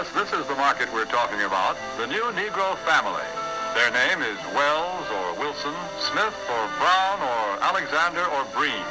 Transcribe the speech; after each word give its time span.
Yes, 0.00 0.16
this 0.16 0.32
is 0.32 0.48
the 0.48 0.56
market 0.56 0.88
we're 0.96 1.12
talking 1.12 1.44
about, 1.44 1.76
the 2.00 2.08
new 2.08 2.24
Negro 2.32 2.72
family. 2.88 3.28
Their 3.76 3.92
name 3.92 4.24
is 4.24 4.40
Wells 4.56 5.04
or 5.12 5.36
Wilson, 5.36 5.76
Smith 6.08 6.32
or 6.48 6.64
Brown 6.80 7.20
or 7.20 7.60
Alexander 7.60 8.24
or 8.32 8.48
Breen. 8.56 8.88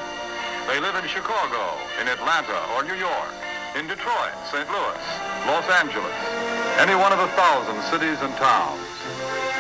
They 0.70 0.78
live 0.78 0.94
in 1.02 1.10
Chicago, 1.10 1.82
in 1.98 2.06
Atlanta 2.06 2.62
or 2.78 2.86
New 2.86 2.94
York, 2.94 3.34
in 3.74 3.90
Detroit, 3.90 4.38
St. 4.54 4.70
Louis, 4.70 5.02
Los 5.50 5.66
Angeles, 5.82 6.14
any 6.78 6.94
one 6.94 7.10
of 7.10 7.18
a 7.18 7.34
thousand 7.34 7.82
cities 7.90 8.22
and 8.22 8.30
towns. 8.38 8.86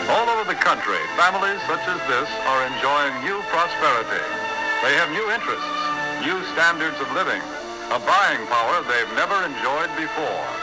All 0.05 0.30
over 0.30 0.45
the 0.45 0.62
country, 0.62 1.02
families 1.18 1.58
such 1.66 1.81
as 1.90 1.98
this 2.05 2.30
are 2.45 2.62
enjoying 2.70 3.26
new 3.26 3.41
prosperity. 3.50 4.22
They 4.86 4.94
have 5.02 5.09
new 5.18 5.26
interests, 5.34 5.73
new 6.22 6.38
standards 6.54 7.02
of 7.02 7.09
living, 7.18 7.41
a 7.90 7.98
buying 8.05 8.45
power 8.54 8.86
they've 8.86 9.18
never 9.18 9.50
enjoyed 9.50 9.90
before. 9.98 10.59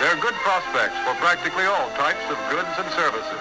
There 0.00 0.10
are 0.10 0.20
good 0.20 0.34
prospects 0.34 0.98
for 1.06 1.14
practically 1.14 1.64
all 1.64 1.88
types 1.90 2.24
of 2.28 2.36
goods 2.50 2.68
and 2.78 2.90
services. 2.92 3.40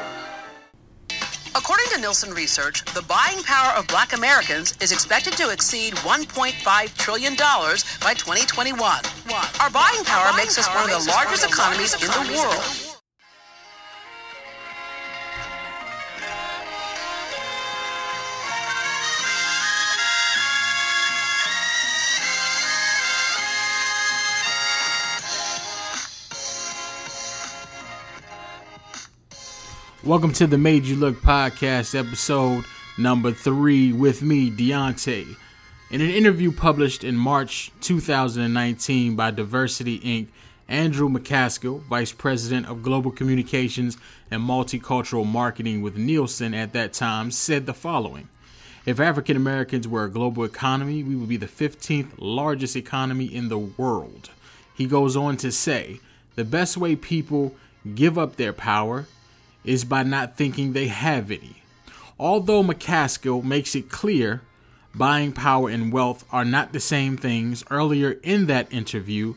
According 1.56 1.86
to 1.94 2.00
Nielsen 2.00 2.32
Research, 2.34 2.84
the 2.94 3.02
buying 3.04 3.42
power 3.44 3.78
of 3.78 3.88
black 3.88 4.14
Americans 4.14 4.76
is 4.82 4.92
expected 4.92 5.34
to 5.34 5.50
exceed 5.50 5.94
$1.5 5.96 6.98
trillion 6.98 7.36
by 7.36 8.14
2021. 8.14 9.02
Our 9.62 9.70
buying 9.70 10.04
power 10.04 10.36
makes 10.36 10.58
us 10.58 10.68
one 10.70 10.90
of 10.90 11.04
the 11.04 11.10
largest 11.10 11.44
economies 11.46 11.94
in 11.94 12.10
the 12.10 12.34
world. 12.38 12.83
Welcome 30.06 30.34
to 30.34 30.48
the 30.48 30.58
Made 30.58 30.84
You 30.84 30.98
Look 30.98 31.22
podcast, 31.22 31.98
episode 31.98 32.66
number 32.98 33.32
three, 33.32 33.94
with 33.94 34.22
me, 34.22 34.52
Deontay. 34.52 35.38
In 35.92 36.02
an 36.02 36.10
interview 36.10 36.52
published 36.52 37.06
in 37.06 37.16
March 37.16 37.72
2019 37.80 39.16
by 39.16 39.32
Diversity 39.32 40.02
Inc., 40.02 40.28
Andrew 40.68 41.08
McCaskill, 41.08 41.84
Vice 41.84 42.12
President 42.12 42.68
of 42.68 42.84
Global 42.84 43.12
Communications 43.12 43.96
and 44.30 44.42
Multicultural 44.42 45.26
Marketing 45.26 45.82
with 45.82 45.96
Nielsen 45.96 46.54
at 46.54 46.74
that 46.74 46.92
time, 46.92 47.32
said 47.32 47.66
the 47.66 47.74
following 47.74 48.28
If 48.86 49.00
African 49.00 49.38
Americans 49.38 49.88
were 49.88 50.04
a 50.04 50.12
global 50.12 50.44
economy, 50.44 51.02
we 51.02 51.16
would 51.16 51.30
be 51.30 51.38
the 51.38 51.48
15th 51.48 52.12
largest 52.18 52.76
economy 52.76 53.34
in 53.34 53.48
the 53.48 53.58
world. 53.58 54.32
He 54.76 54.86
goes 54.86 55.16
on 55.16 55.38
to 55.38 55.50
say, 55.50 56.02
The 56.36 56.44
best 56.44 56.76
way 56.76 56.98
people 56.98 57.56
give 57.96 58.18
up 58.18 58.36
their 58.36 58.52
power 58.52 59.08
is 59.64 59.86
by 59.86 60.04
not 60.04 60.38
thinking 60.38 60.74
they 60.74 60.88
have 60.88 61.32
any. 61.32 61.64
Although 62.20 62.64
McCaskill 62.64 63.44
makes 63.44 63.76
it 63.76 63.90
clear 63.90 64.42
buying 64.96 65.32
power 65.32 65.70
and 65.70 65.92
wealth 65.92 66.26
are 66.32 66.46
not 66.46 66.72
the 66.72 66.80
same 66.80 67.18
things 67.18 67.64
earlier 67.72 68.20
in 68.24 68.46
that 68.48 68.72
interview, 68.72 69.34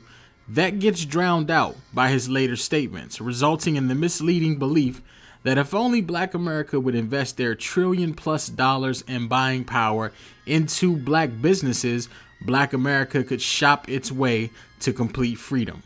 that 0.48 0.78
gets 0.78 1.04
drowned 1.04 1.50
out 1.50 1.77
by 1.92 2.08
his 2.08 2.28
later 2.28 2.56
statements, 2.56 3.20
resulting 3.20 3.77
in 3.77 3.88
the 3.88 3.94
misleading 3.94 4.58
belief 4.58 5.02
that 5.42 5.58
if 5.58 5.74
only 5.74 6.00
black 6.00 6.34
America 6.34 6.78
would 6.78 6.94
invest 6.94 7.36
their 7.36 7.54
trillion 7.54 8.14
plus 8.14 8.48
dollars 8.48 9.02
in 9.02 9.28
buying 9.28 9.64
power 9.64 10.12
into 10.44 10.97
black 10.97 11.30
businesses, 11.41 12.08
black 12.41 12.72
America 12.72 13.24
could 13.24 13.41
shop 13.41 13.88
its 13.88 14.12
way 14.12 14.50
to 14.80 14.92
complete 14.92 15.38
freedom 15.38 15.82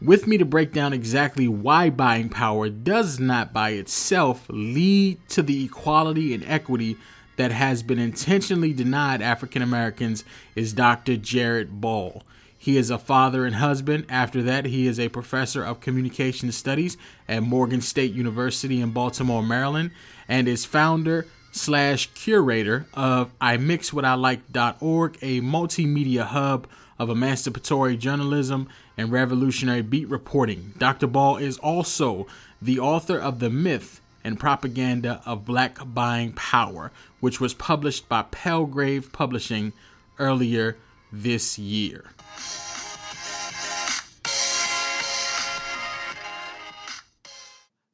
with 0.00 0.26
me 0.26 0.36
to 0.38 0.44
break 0.44 0.72
down 0.72 0.92
exactly 0.92 1.48
why 1.48 1.90
buying 1.90 2.28
power 2.28 2.68
does 2.68 3.18
not 3.18 3.52
by 3.52 3.70
itself 3.70 4.46
lead 4.48 5.18
to 5.28 5.42
the 5.42 5.64
equality 5.64 6.34
and 6.34 6.44
equity 6.44 6.96
that 7.36 7.52
has 7.52 7.82
been 7.82 7.98
intentionally 7.98 8.72
denied 8.72 9.22
African 9.22 9.62
Americans 9.62 10.24
is 10.54 10.72
Dr. 10.72 11.16
Jared 11.16 11.80
Ball. 11.80 12.22
He 12.58 12.76
is 12.76 12.90
a 12.90 12.98
father 12.98 13.44
and 13.44 13.56
husband. 13.56 14.06
After 14.08 14.42
that, 14.42 14.64
he 14.64 14.86
is 14.86 14.98
a 14.98 15.08
professor 15.08 15.62
of 15.62 15.80
communication 15.80 16.50
studies 16.50 16.96
at 17.28 17.42
Morgan 17.42 17.80
State 17.80 18.12
University 18.12 18.80
in 18.80 18.90
Baltimore, 18.90 19.42
Maryland, 19.42 19.92
and 20.26 20.48
is 20.48 20.64
founder 20.64 21.26
slash 21.52 22.10
curator 22.14 22.86
of 22.94 23.38
imixwhatilike.org, 23.38 25.18
a 25.22 25.40
multimedia 25.40 26.24
hub 26.24 26.66
of 26.98 27.10
emancipatory 27.10 27.96
journalism 27.96 28.68
and 28.96 29.12
revolutionary 29.12 29.82
beat 29.82 30.08
reporting. 30.08 30.74
Dr. 30.78 31.06
Ball 31.06 31.36
is 31.36 31.58
also 31.58 32.26
the 32.60 32.78
author 32.78 33.18
of 33.18 33.38
The 33.38 33.50
Myth 33.50 34.00
and 34.24 34.40
Propaganda 34.40 35.22
of 35.24 35.44
Black 35.44 35.78
Buying 35.84 36.32
Power, 36.32 36.90
which 37.20 37.40
was 37.40 37.54
published 37.54 38.08
by 38.08 38.22
Palgrave 38.22 39.12
Publishing 39.12 39.72
earlier 40.18 40.76
this 41.12 41.58
year. 41.58 42.10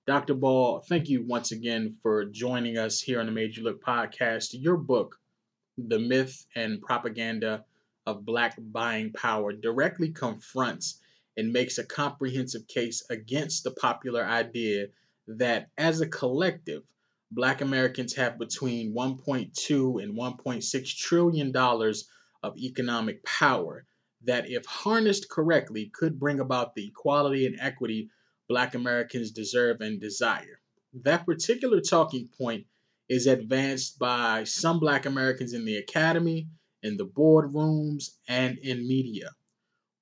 Dr. 0.07 0.35
Ball, 0.35 0.81
thank 0.81 1.09
you 1.09 1.25
once 1.25 1.53
again 1.53 1.97
for 2.03 2.25
joining 2.25 2.77
us 2.77 3.01
here 3.01 3.21
on 3.21 3.27
the 3.27 3.33
Made 3.33 3.57
You 3.57 3.63
Look 3.63 3.85
podcast. 3.85 4.49
Your 4.53 4.77
book, 4.77 5.21
The 5.79 5.99
Myth 5.99 6.45
and 6.57 6.83
Propaganda 6.83 7.65
of 8.07 8.25
black 8.25 8.57
buying 8.59 9.13
power 9.13 9.53
directly 9.53 10.11
confronts 10.11 11.01
and 11.37 11.53
makes 11.53 11.79
a 11.79 11.85
comprehensive 11.85 12.67
case 12.67 13.05
against 13.11 13.65
the 13.65 13.71
popular 13.71 14.25
idea 14.25 14.87
that 15.27 15.71
as 15.79 16.01
a 16.01 16.09
collective, 16.09 16.83
black 17.31 17.61
Americans 17.61 18.15
have 18.15 18.39
between 18.39 18.95
1.2 18.95 20.03
and 20.03 20.15
1.6 20.15 20.97
trillion 20.97 21.53
dollars 21.53 22.09
of 22.43 22.59
economic 22.59 23.25
power 23.25 23.87
that 24.25 24.51
if 24.51 24.65
harnessed 24.67 25.29
correctly 25.31 25.91
could 25.95 26.19
bring 26.19 26.41
about 26.41 26.75
the 26.75 26.87
equality 26.87 27.47
and 27.47 27.59
equity 27.61 28.11
black 28.49 28.75
Americans 28.75 29.31
deserve 29.31 29.81
and 29.81 30.01
desire. 30.01 30.61
That 30.93 31.25
particular 31.25 31.81
talking 31.81 32.29
point 32.29 32.67
is 33.09 33.27
advanced 33.27 33.99
by 33.99 34.45
some 34.45 34.79
black 34.79 35.07
Americans 35.07 35.55
in 35.55 35.65
the 35.65 35.77
academy 35.77 36.49
in 36.83 36.97
the 36.97 37.07
boardrooms, 37.07 38.11
and 38.29 38.59
in 38.59 38.87
media. 38.87 39.31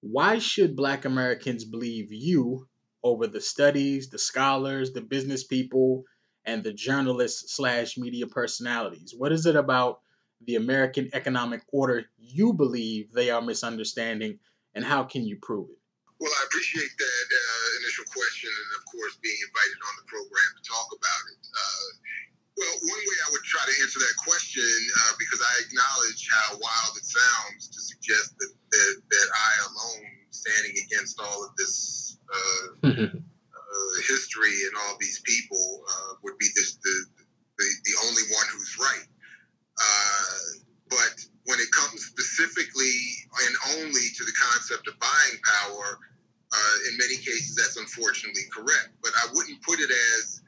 Why 0.00 0.38
should 0.38 0.76
Black 0.76 1.04
Americans 1.04 1.64
believe 1.64 2.12
you 2.12 2.66
over 3.02 3.26
the 3.26 3.40
studies, 3.40 4.08
the 4.08 4.18
scholars, 4.18 4.92
the 4.92 5.00
business 5.00 5.44
people, 5.44 6.04
and 6.44 6.64
the 6.64 6.72
journalists 6.72 7.54
slash 7.56 7.98
media 7.98 8.26
personalities? 8.26 9.14
What 9.16 9.32
is 9.32 9.46
it 9.46 9.56
about 9.56 10.00
the 10.46 10.56
American 10.56 11.10
economic 11.12 11.62
order 11.70 12.04
you 12.18 12.54
believe 12.54 13.12
they 13.12 13.30
are 13.30 13.42
misunderstanding, 13.42 14.38
and 14.74 14.84
how 14.84 15.04
can 15.04 15.24
you 15.24 15.36
prove 15.36 15.68
it? 15.68 15.76
Well, 16.18 16.32
I 16.32 16.44
appreciate 16.44 16.92
that 16.98 17.26
uh, 17.32 17.80
initial 17.80 18.04
question, 18.12 18.50
and 18.52 18.70
of 18.76 18.84
course, 18.92 19.16
being 19.22 19.40
invited 19.40 19.80
on 19.88 19.94
the 20.00 20.06
program 20.08 20.50
to 20.56 20.62
talk 20.68 20.88
about 20.92 21.22
it. 21.32 21.40
Uh, 21.48 21.88
well, 22.60 22.76
one 22.92 23.00
way 23.00 23.18
I 23.24 23.28
would 23.32 23.44
try 23.48 23.64
to 23.64 23.74
answer 23.80 23.98
that 24.04 24.16
question, 24.20 24.68
uh, 25.00 25.12
because 25.16 25.40
I 25.40 25.54
acknowledge 25.64 26.28
how 26.28 26.60
wild 26.60 26.92
it 26.92 27.08
sounds 27.08 27.72
to 27.72 27.80
suggest 27.80 28.36
that, 28.36 28.52
that, 28.52 28.94
that 29.00 29.28
I 29.32 29.50
alone, 29.64 30.04
standing 30.28 30.76
against 30.84 31.18
all 31.18 31.40
of 31.42 31.56
this 31.56 32.20
uh, 32.28 32.68
uh, 32.84 33.92
history 34.04 34.52
and 34.68 34.76
all 34.84 35.00
these 35.00 35.24
people, 35.24 35.80
uh, 35.88 36.20
would 36.22 36.36
be 36.36 36.52
this, 36.54 36.76
the, 36.84 36.94
the, 37.56 37.64
the 37.64 37.94
only 38.04 38.28
one 38.28 38.46
who's 38.52 38.76
right. 38.76 39.08
Uh, 39.80 40.60
but 40.90 41.16
when 41.48 41.60
it 41.64 41.72
comes 41.72 42.04
specifically 42.04 43.24
and 43.48 43.56
only 43.80 44.04
to 44.20 44.22
the 44.28 44.36
concept 44.36 44.86
of 44.86 45.00
buying 45.00 45.40
power, 45.48 45.96
uh, 46.52 46.76
in 46.92 46.98
many 46.98 47.16
cases, 47.16 47.56
that's 47.56 47.78
unfortunately 47.78 48.44
correct. 48.52 48.92
But 49.02 49.12
I 49.16 49.32
wouldn't 49.32 49.62
put 49.62 49.80
it 49.80 49.88
as 49.88 50.39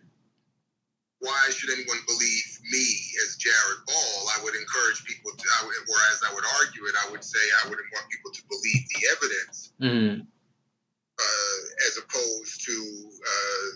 why 1.23 1.55
should 1.55 1.71
anyone 1.71 2.03
believe 2.11 2.51
me 2.67 2.83
as 3.23 3.39
Jared 3.39 3.87
Ball? 3.87 4.19
I 4.35 4.43
would 4.43 4.59
encourage 4.59 5.07
people 5.07 5.31
to, 5.31 5.47
I 5.63 5.67
would, 5.67 5.75
or 5.87 5.99
as 6.11 6.19
I 6.27 6.35
would 6.35 6.43
argue 6.59 6.91
it, 6.91 6.99
I 6.99 7.11
would 7.15 7.23
say 7.23 7.39
I 7.63 7.71
wouldn't 7.71 7.87
want 7.95 8.11
people 8.11 8.35
to 8.35 8.43
believe 8.51 8.83
the 8.91 9.01
evidence 9.15 9.73
mm. 9.79 10.15
uh, 10.19 11.61
as 11.87 11.95
opposed 12.03 12.67
to 12.67 12.75
uh, 12.75 13.67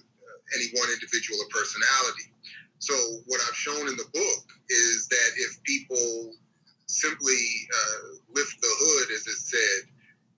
any 0.59 0.75
one 0.75 0.91
individual 0.91 1.39
or 1.39 1.49
personality. 1.55 2.35
So, 2.83 2.95
what 3.31 3.41
I've 3.47 3.55
shown 3.55 3.87
in 3.89 3.95
the 3.95 4.11
book 4.11 4.45
is 4.69 5.07
that 5.09 5.31
if 5.39 5.63
people 5.63 6.35
simply 6.91 7.43
uh, 7.71 8.19
lift 8.35 8.61
the 8.61 8.75
hood, 8.75 9.15
as 9.15 9.23
it 9.27 9.39
said, 9.39 9.81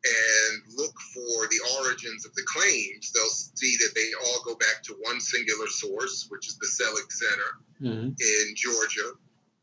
and 0.08 0.76
look 0.76 0.94
for 1.14 1.46
the 1.48 1.60
origins 1.82 2.24
of 2.24 2.34
the 2.34 2.46
claims, 2.46 3.12
they'll 3.12 3.38
see 3.54 3.76
that 3.84 3.92
they 3.94 4.08
all 4.24 4.40
go 4.44 4.54
back 4.56 4.82
to 4.84 4.96
one 5.00 5.20
singular 5.20 5.66
source, 5.68 6.26
which 6.30 6.48
is 6.48 6.56
the 6.58 6.66
Selig 6.66 7.10
Center 7.12 7.50
mm-hmm. 7.82 8.08
in 8.08 8.46
Georgia. 8.56 9.12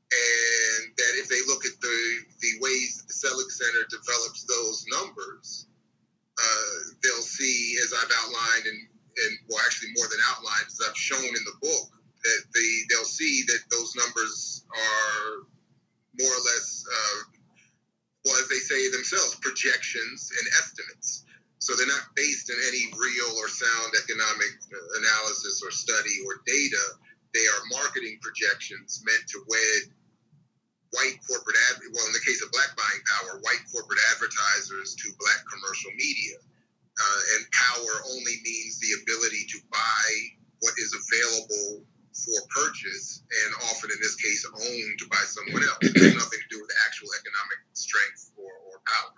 And 0.05 0.93
that 0.95 1.13
if 1.17 1.27
they 1.27 1.41
look 1.47 1.65
at 1.65 1.73
the, 1.81 1.99
the 2.41 2.53
ways 2.61 3.01
that 3.01 3.07
the 3.07 3.17
Selig 3.17 3.49
Center 3.49 3.83
develops 3.89 4.45
those 4.45 4.85
numbers, 4.87 5.67
uh, 6.37 6.77
they'll 7.01 7.25
see, 7.25 7.75
as 7.83 7.91
I've 7.91 8.11
outlined, 8.21 8.65
and, 8.67 8.79
and 9.17 9.33
well, 9.49 9.59
actually 9.65 9.89
more 9.97 10.07
than 10.07 10.19
outlined, 10.29 10.67
as 10.67 10.79
I've 10.87 10.97
shown 10.97 11.25
in 11.25 11.43
the 11.43 11.57
book, 11.61 11.89
that 12.23 12.41
the, 12.53 12.67
they'll 12.89 13.03
see 13.03 13.43
that 13.47 13.59
those 13.71 13.95
numbers 13.95 14.65
are 14.69 15.47
more 16.19 16.31
or 16.31 16.43
less, 16.53 16.85
uh, 16.85 17.19
well, 18.25 18.35
as 18.41 18.49
they 18.49 18.61
say 18.61 18.89
themselves, 18.89 19.37
projections 19.41 20.33
and 20.33 20.45
estimates. 20.57 21.23
So 21.59 21.73
they're 21.77 21.87
not 21.87 22.13
based 22.15 22.49
in 22.49 22.57
any 22.67 22.89
real 22.97 23.31
or 23.37 23.47
sound 23.47 23.93
economic 23.97 24.53
analysis 24.97 25.61
or 25.63 25.71
study 25.71 26.21
or 26.25 26.41
data. 26.45 26.83
They 27.33 27.45
are 27.45 27.81
marketing 27.81 28.19
projections 28.21 29.01
meant 29.05 29.29
to 29.29 29.45
wed 29.47 29.93
white 30.93 31.19
corporate 31.27 31.57
ad 31.69 31.81
well 31.91 32.07
in 32.07 32.13
the 32.13 32.23
case 32.23 32.39
of 32.39 32.51
black 32.55 32.71
buying 32.77 33.03
power 33.03 33.41
white 33.43 33.59
corporate 33.67 33.99
advertisers 34.15 34.95
to 34.95 35.11
black 35.19 35.43
commercial 35.51 35.91
media 35.99 36.39
uh, 36.39 37.21
and 37.35 37.43
power 37.51 37.93
only 38.15 38.39
means 38.47 38.79
the 38.79 38.95
ability 39.03 39.43
to 39.51 39.59
buy 39.67 40.07
what 40.61 40.73
is 40.79 40.95
available 40.95 41.83
for 42.15 42.63
purchase 42.63 43.23
and 43.29 43.55
often 43.55 43.89
in 43.91 43.97
this 44.01 44.15
case 44.15 44.45
owned 44.45 45.09
by 45.09 45.17
someone 45.17 45.63
else. 45.63 45.77
It 45.81 45.97
has 45.97 46.13
nothing 46.15 46.39
to 46.39 46.55
do 46.55 46.61
with 46.61 46.71
actual 46.87 47.09
economic 47.19 47.59
strength 47.73 48.31
or, 48.37 48.51
or 48.71 48.81
power. 48.85 49.11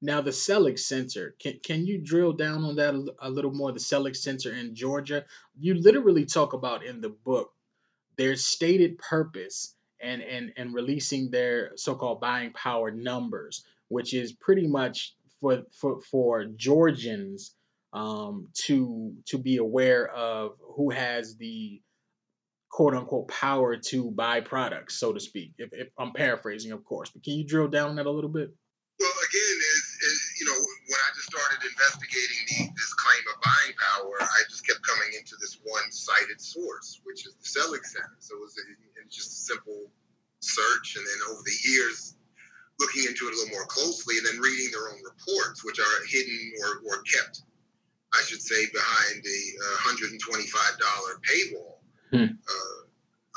Now 0.00 0.20
the 0.20 0.32
Selig 0.32 0.78
Center, 0.78 1.34
can 1.40 1.58
can 1.62 1.86
you 1.86 1.98
drill 1.98 2.32
down 2.32 2.64
on 2.64 2.76
that 2.76 2.94
a, 2.94 3.04
a 3.20 3.30
little 3.30 3.52
more? 3.52 3.72
The 3.72 3.80
Selig 3.80 4.16
Center 4.16 4.52
in 4.52 4.74
Georgia, 4.74 5.24
you 5.58 5.74
literally 5.74 6.24
talk 6.24 6.52
about 6.52 6.84
in 6.84 7.00
the 7.00 7.10
book 7.10 7.52
their 8.16 8.36
stated 8.36 8.98
purpose 8.98 9.74
and 10.00 10.22
and 10.22 10.52
and 10.56 10.74
releasing 10.74 11.30
their 11.30 11.72
so-called 11.76 12.20
buying 12.20 12.52
power 12.52 12.90
numbers, 12.90 13.64
which 13.88 14.14
is 14.14 14.32
pretty 14.32 14.66
much 14.66 15.14
for 15.40 15.64
for 15.72 16.00
for 16.00 16.44
Georgians 16.44 17.54
um, 17.92 18.48
to 18.54 19.14
to 19.26 19.38
be 19.38 19.56
aware 19.56 20.08
of 20.08 20.52
who 20.76 20.90
has 20.90 21.36
the 21.36 21.80
quote 22.70 22.94
unquote 22.94 23.28
power 23.28 23.76
to 23.76 24.10
buy 24.10 24.40
products, 24.40 24.98
so 24.98 25.12
to 25.12 25.20
speak. 25.20 25.52
If, 25.58 25.70
if 25.72 25.88
I'm 25.98 26.12
paraphrasing, 26.12 26.72
of 26.72 26.84
course, 26.84 27.10
but 27.10 27.24
can 27.24 27.34
you 27.34 27.44
drill 27.44 27.68
down 27.68 27.90
on 27.90 27.96
that 27.96 28.06
a 28.06 28.10
little 28.10 28.30
bit? 28.30 28.50
Well, 28.98 29.18
again, 29.30 29.56
you 30.40 30.46
know 30.46 30.58
when 30.58 31.00
I 31.02 31.10
just 31.14 31.30
started 31.30 31.60
investigating 31.66 32.42
the, 32.48 32.58
this 32.74 32.92
claim 32.94 33.24
of 33.30 33.36
buying 33.42 33.74
power, 33.78 34.14
I 34.22 34.40
just 34.48 34.66
kept 34.66 34.82
coming 34.82 35.10
into 35.18 35.36
this 35.40 35.58
one-sided 35.62 36.40
source, 36.40 37.00
which 37.04 37.26
is 37.26 37.34
the 37.34 37.46
Selig 37.46 37.84
Center. 37.84 38.16
So 38.18 38.36
it 38.36 38.42
was 38.42 38.56
a, 38.58 38.64
just 39.10 39.30
a 39.32 39.40
simple 39.54 39.90
search, 40.40 40.96
and 40.96 41.04
then 41.04 41.20
over 41.30 41.42
the 41.44 41.58
years, 41.66 42.14
looking 42.78 43.04
into 43.06 43.26
it 43.26 43.34
a 43.34 43.36
little 43.36 43.54
more 43.54 43.66
closely, 43.66 44.18
and 44.18 44.26
then 44.26 44.38
reading 44.38 44.70
their 44.70 44.88
own 44.88 45.02
reports, 45.02 45.64
which 45.64 45.78
are 45.78 45.96
hidden 46.06 46.52
or, 46.62 46.70
or 46.86 47.02
kept, 47.02 47.42
I 48.14 48.22
should 48.26 48.42
say, 48.42 48.66
behind 48.70 49.22
the 49.22 49.40
uh, 49.58 49.94
$125 49.94 50.18
paywall. 51.26 51.77
Hmm. 52.10 52.34
Uh, 52.34 52.80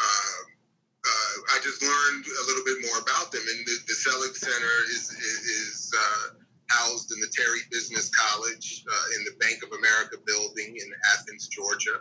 uh, 0.02 1.36
I 1.54 1.60
just 1.64 1.82
learned 1.82 2.26
a 2.26 2.44
little 2.48 2.66
bit 2.66 2.80
more 2.88 3.00
about 3.00 3.32
them, 3.32 3.42
and 3.42 3.66
the, 3.66 3.76
the 3.88 3.94
Selig 3.94 4.36
Center 4.36 4.76
is 4.88 5.92
uh, 5.98 6.42
housed 6.72 7.12
in 7.12 7.20
the 7.20 7.32
Terry 7.32 7.60
Business 7.70 8.10
College 8.10 8.84
uh, 8.88 9.06
in 9.18 9.26
the 9.26 9.36
Bank 9.40 9.64
of 9.64 9.72
America 9.78 10.18
building 10.26 10.76
in 10.76 10.88
Athens, 11.14 11.48
Georgia. 11.48 12.00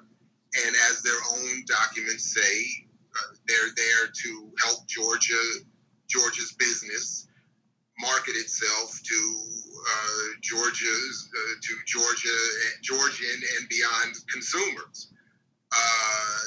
And 0.67 0.77
as 0.91 1.03
their 1.03 1.19
own 1.33 1.65
documents 1.67 2.35
say, 2.35 2.87
uh, 3.15 3.35
they're 3.47 3.75
there 3.77 4.07
to 4.13 4.51
help 4.65 4.87
Georgia, 4.87 5.43
Georgia's 6.09 6.55
business 6.59 7.27
market 8.01 8.35
itself 8.37 9.01
to 9.03 9.21
uh, 9.81 10.27
Georgia's 10.41 11.29
uh, 11.31 11.55
to 11.63 11.75
Georgia, 11.87 12.39
Georgian 12.83 13.39
and 13.59 13.69
beyond 13.69 14.15
consumers. 14.33 15.13
Uh, 15.73 16.39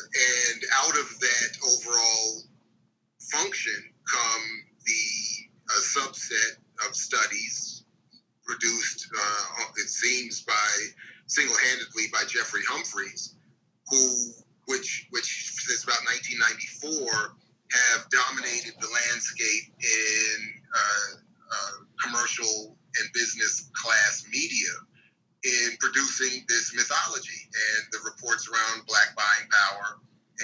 and 0.52 0.64
out 0.84 0.98
of 1.00 1.19
that 1.19 1.52
overall 1.64 2.44
function 3.31 3.94
come 4.12 4.44
the 4.86 5.80
subset 5.80 6.58
of 6.86 6.94
studies 6.94 7.84
produced, 8.46 9.08
uh, 9.18 9.64
it 9.78 9.90
seems, 9.90 10.42
by 10.42 10.72
single-handedly 11.28 12.04
by 12.12 12.24
Jeffrey 12.28 12.62
Humphreys, 12.68 13.36
who 13.90 14.31
which 14.68 15.08
which 15.12 15.52
since 15.60 15.84
about 15.84 16.00
1994 16.31 17.36
have 17.72 18.02
dominated 18.12 18.76
the 18.80 18.88
landscape 18.88 19.74
in 19.80 20.38
uh, 20.76 21.12
uh, 21.52 21.76
commercial 22.06 22.78
and 23.00 23.08
business 23.14 23.72
class 23.74 24.26
media 24.31 24.74
in 25.44 25.76
producing 25.80 26.46
this 26.48 26.72
mythology 26.76 27.50
and 27.52 27.81
the 27.92 28.00
reports 28.06 28.48
around 28.48 28.86
black 28.88 29.12
buying 29.18 29.48
power 29.52 30.00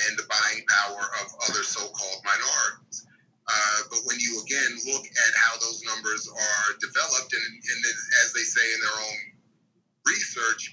and 0.08 0.18
the 0.18 0.28
buying 0.28 0.64
power 0.68 1.04
of 1.24 1.28
other 1.48 1.64
so-called 1.64 2.22
minorities. 2.26 3.08
Uh, 3.50 3.82
but 3.90 4.00
when 4.06 4.20
you 4.20 4.42
again 4.46 4.72
look 4.94 5.06
at 5.06 5.32
how 5.42 5.58
those 5.58 5.82
numbers 5.82 6.30
are 6.30 6.68
developed, 6.78 7.34
and, 7.34 7.50
and 7.58 7.80
as 8.22 8.34
they 8.34 8.46
say 8.46 8.62
in 8.62 8.80
their 8.82 9.00
own 9.10 9.20
research, 10.06 10.70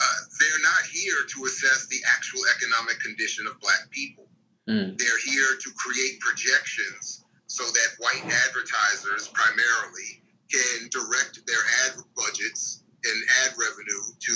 uh, 0.00 0.20
they're 0.40 0.64
not 0.64 0.82
here 0.88 1.28
to 1.28 1.44
assess 1.44 1.86
the 1.88 2.00
actual 2.16 2.40
economic 2.56 2.98
condition 3.00 3.46
of 3.46 3.60
black 3.60 3.90
people. 3.90 4.28
Mm. 4.68 4.96
They're 4.96 5.22
here 5.26 5.58
to 5.60 5.70
create 5.76 6.20
projections 6.20 7.24
so 7.48 7.64
that 7.64 7.88
white 7.98 8.24
advertisers 8.48 9.28
primarily 9.28 10.24
can 10.48 10.88
direct 10.88 11.44
their 11.44 11.64
ad 11.84 12.00
budgets 12.16 12.84
and 13.04 13.22
ad 13.44 13.52
revenue 13.58 14.04
to 14.20 14.34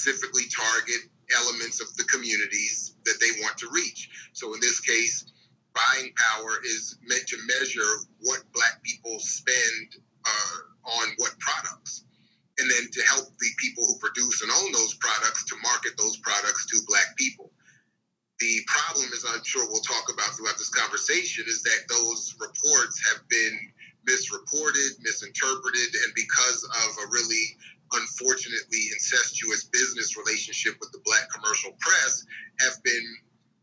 specifically 0.00 0.44
target 0.48 1.12
elements 1.36 1.80
of 1.80 1.94
the 1.96 2.04
communities 2.04 2.96
that 3.04 3.20
they 3.20 3.40
want 3.42 3.56
to 3.58 3.68
reach. 3.72 4.08
So 4.32 4.54
in 4.54 4.60
this 4.60 4.80
case, 4.80 5.24
buying 5.74 6.10
power 6.16 6.56
is 6.64 6.96
meant 7.06 7.26
to 7.28 7.36
measure 7.46 8.08
what 8.22 8.40
black 8.52 8.82
people 8.82 9.18
spend 9.20 10.00
uh, 10.24 10.58
on 11.00 11.08
what 11.18 11.38
products 11.38 12.04
and 12.58 12.70
then 12.70 12.90
to 12.92 13.02
help 13.06 13.28
the 13.38 13.50
people 13.58 13.84
who 13.86 13.96
produce 13.98 14.42
and 14.42 14.50
own 14.50 14.72
those 14.72 14.94
products 14.94 15.44
to 15.46 15.54
market 15.62 15.92
those 15.96 16.16
products 16.18 16.66
to 16.66 16.80
black 16.88 17.16
people. 17.16 17.52
The 18.40 18.60
problem, 18.66 19.06
as 19.12 19.24
I'm 19.28 19.44
sure 19.44 19.68
we'll 19.68 19.84
talk 19.84 20.12
about 20.12 20.32
throughout 20.34 20.58
this 20.58 20.72
conversation, 20.72 21.44
is 21.46 21.62
that 21.62 21.88
those 21.88 22.34
reports 22.40 22.96
have 23.12 23.20
been 23.28 23.56
misreported, 24.04 24.96
misinterpreted, 25.00 25.92
and 26.04 26.12
because 26.16 26.64
of 26.64 26.90
a 27.04 27.06
really 27.12 27.56
unfortunately 27.92 28.90
incestuous 28.92 29.64
business 29.64 30.16
relationship 30.16 30.76
with 30.80 30.92
the 30.92 31.00
black 31.04 31.28
commercial 31.30 31.72
press, 31.80 32.24
have 32.60 32.76
been 32.82 33.06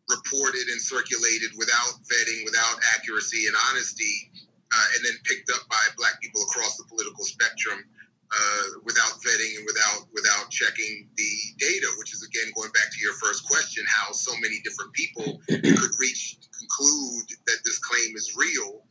reported 0.10 0.68
and 0.72 0.82
circulated 0.82 1.52
without 1.58 2.00
vetting, 2.08 2.44
without 2.46 2.80
accuracy 2.96 3.48
and 3.48 3.56
honesty, 3.70 4.32
uh, 4.72 4.88
and 4.96 5.06
then 5.06 5.16
picked 5.24 5.52
up 5.52 5.68
by 5.70 5.84
black 5.98 6.20
people 6.22 6.42
across 6.44 6.78
the 6.78 6.86
political 6.88 7.24
spectrum 7.24 7.84
uh, 8.32 8.64
without 8.84 9.16
vetting 9.24 9.56
and 9.58 9.66
without 9.66 10.08
without 10.14 10.50
checking 10.52 11.08
the 11.16 11.32
data, 11.60 11.88
which 11.98 12.14
is 12.14 12.24
again 12.24 12.52
going 12.56 12.72
back 12.72 12.92
to 12.92 13.00
your 13.00 13.14
first 13.14 13.48
question, 13.48 13.84
how 13.88 14.12
so 14.12 14.34
many 14.42 14.60
different 14.64 14.92
people 14.94 15.40
could 15.48 15.94
reach 16.00 16.38
conclude 16.60 17.28
that 17.48 17.60
this 17.64 17.80
claim 17.80 18.16
is 18.16 18.36
real, 18.36 18.84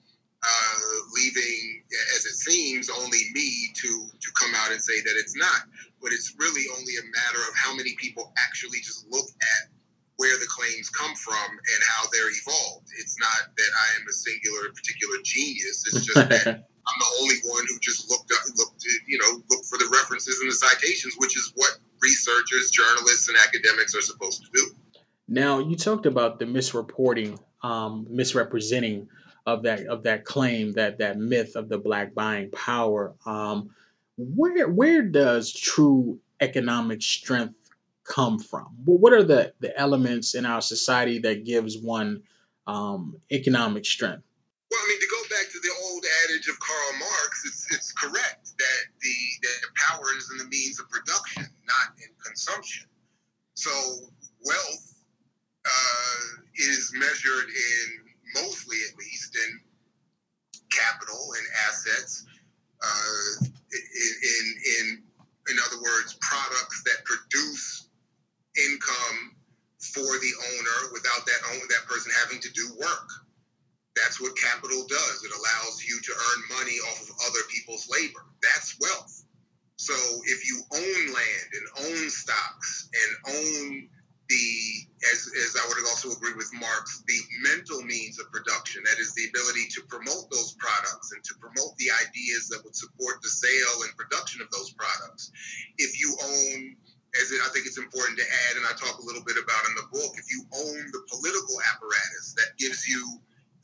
uh, 0.47 0.79
leaving, 1.15 1.83
as 2.15 2.25
it 2.25 2.39
seems, 2.39 2.89
only 2.89 3.19
me 3.35 3.73
to 3.75 3.91
to 4.21 4.29
come 4.39 4.55
out 4.55 4.71
and 4.71 4.81
say 4.81 5.01
that 5.03 5.15
it's 5.19 5.37
not. 5.37 5.67
But 6.01 6.13
it's 6.13 6.35
really 6.39 6.65
only 6.71 6.95
a 7.03 7.07
matter 7.11 7.43
of 7.49 7.55
how 7.57 7.75
many 7.75 7.95
people 7.97 8.33
actually 8.39 8.79
just 8.79 9.07
look 9.11 9.27
at 9.27 9.71
where 10.17 10.39
the 10.39 10.47
claims 10.47 10.89
come 10.89 11.15
from 11.15 11.51
and 11.51 11.81
how 11.89 12.09
they're 12.13 12.31
evolved. 12.31 12.89
It's 12.99 13.17
not 13.19 13.53
that 13.57 13.71
I 13.75 14.01
am 14.01 14.05
a 14.09 14.13
singular 14.13 14.73
particular 14.73 15.17
genius. 15.25 15.85
It's 15.93 16.07
just 16.07 16.29
that 16.29 16.47
I'm 16.87 16.99
the 16.99 17.11
only 17.21 17.37
one 17.45 17.65
who 17.69 17.79
just 17.81 18.09
looked 18.09 18.31
up, 18.33 18.41
looked, 18.57 18.85
you 19.07 19.19
know, 19.19 19.43
looked 19.51 19.67
for 19.67 19.79
the 19.79 19.91
references 19.93 20.41
and 20.41 20.51
the 20.51 20.55
citations, 20.55 21.15
which 21.19 21.37
is 21.37 21.53
what 21.57 21.79
researchers, 22.01 22.71
journalists, 22.71 23.29
and 23.29 23.37
academics 23.37 23.95
are 23.95 24.01
supposed 24.01 24.45
to 24.45 24.49
do. 24.55 25.01
Now, 25.29 25.59
you 25.59 25.77
talked 25.77 26.07
about 26.07 26.39
the 26.39 26.45
misreporting, 26.45 27.39
um, 27.63 28.07
misrepresenting 28.09 29.09
of 29.47 29.63
that 29.63 29.87
of 29.87 30.03
that 30.03 30.25
claim, 30.25 30.73
that 30.73 30.99
that 30.99 31.19
myth 31.19 31.55
of 31.57 31.69
the 31.69 31.79
black 31.79 32.15
buying 32.15 32.51
power. 32.51 33.15
Um, 33.25 33.71
where 34.19 34.69
where 34.69 35.03
does 35.03 35.53
true 35.53 36.19
economic 36.41 37.01
strength 37.01 37.55
come 38.05 38.39
from? 38.39 38.67
What 38.85 39.13
are 39.13 39.23
the 39.23 39.53
the 39.61 39.79
elements 39.79 40.35
in 40.35 40.45
our 40.45 40.61
society 40.61 41.19
that 41.21 41.45
gives 41.45 41.79
one 41.79 42.23
um, 42.67 43.17
economic 43.31 43.87
strength? 43.87 44.25
Well, 44.69 44.81
I 44.83 44.89
mean, 44.89 45.01
to 45.01 45.07
go 45.07 45.37
back 45.37 45.47
to 45.53 45.61
the 45.61 45.73
old 45.85 46.05
adage 46.25 46.49
of 46.49 46.59
Karl 46.59 46.99
Marx, 46.99 47.45
it's, 47.47 47.73
it's 47.73 47.93
correct 47.93 48.51
that 48.59 48.83
the 49.01 49.15
that 49.43 49.75
power 49.77 50.07
is 50.19 50.29
in 50.33 50.39
the 50.39 50.49
means 50.49 50.81
of 50.81 50.91
production, 50.91 51.45
not 51.67 51.95
in 51.99 52.09
consumption. 52.25 52.87
So 53.55 53.71
wealth 54.45 54.95
uh, 55.65 56.43
is 56.57 56.93
measured 56.95 57.49
in 57.49 58.06
mostly 58.35 58.77
at 58.91 58.99
least 58.99 59.37
in 59.37 59.61
capital 60.71 61.21
and 61.39 61.47
assets. 61.69 62.25
Uh, 62.83 63.45
in, 63.45 64.13
in 64.23 64.45
in 64.79 65.03
in 65.49 65.57
other 65.67 65.81
words, 65.83 66.19
products 66.21 66.83
that 66.85 67.05
produce 67.05 67.89
income 68.57 69.37
for 69.81 70.03
the 70.03 70.33
owner 70.53 70.79
without 70.93 71.25
that 71.27 71.41
owner 71.53 71.67
that 71.69 71.87
person 71.87 72.13
having 72.25 72.41
to 72.41 72.51
do 72.53 72.69
work. 72.81 73.09
That's 73.95 74.21
what 74.21 74.37
capital 74.37 74.85
does. 74.89 75.25
It 75.25 75.33
allows 75.33 75.85
you 75.85 75.99
to 76.01 76.13
earn 76.13 76.59
money 76.59 76.77
off 76.91 77.03
of 77.03 77.17
other 77.29 77.41
people's 77.49 77.89
labor. 77.89 78.27
That's 78.43 78.77
wealth. 78.81 79.25
So 79.77 79.95
if 80.25 80.49
you 80.49 80.61
own 80.73 81.15
land 81.15 81.49
and 81.53 81.87
own 81.87 82.11
stocks 82.11 82.89
and 82.93 83.37
own 83.37 83.89
the, 84.29 84.49
as, 85.13 85.31
as 85.39 85.55
I 85.55 85.65
would 85.69 85.79
also 85.87 86.11
agree 86.11 86.35
with 86.35 86.51
Marx, 86.55 87.03
the 87.07 87.21
mental 87.43 87.83
means 87.83 88.19
of 88.19 88.31
production, 88.33 88.83
that 88.85 88.99
is 88.99 89.15
the 89.15 89.29
ability 89.31 89.71
to 89.79 89.83
promote 89.87 90.31
those 90.31 90.57
products 90.59 91.13
and 91.13 91.23
to 91.25 91.35
promote 91.39 91.77
the 91.79 91.91
ideas 92.03 92.49
that 92.51 92.63
would 92.65 92.75
support 92.75 93.23
the 93.23 93.31
sale 93.31 93.87
and 93.87 93.95
production 93.97 94.43
of 94.43 94.51
those 94.51 94.73
products. 94.73 95.31
If 95.79 96.01
you 96.01 96.17
own 96.23 96.77
as 97.23 97.33
I 97.33 97.49
think 97.53 97.65
it's 97.65 97.79
important 97.79 98.19
to 98.19 98.27
add, 98.29 98.61
and 98.61 98.67
I 98.67 98.77
talk 98.77 99.01
a 99.01 99.07
little 99.07 99.25
bit 99.25 99.41
about 99.41 99.63
in 99.73 99.75
the 99.81 99.89
book, 99.89 100.13
if 100.21 100.29
you 100.29 100.45
own 100.53 100.79
the 100.93 101.01
political 101.09 101.57
apparatus 101.73 102.35
that 102.37 102.53
gives 102.59 102.87
you 102.87 103.01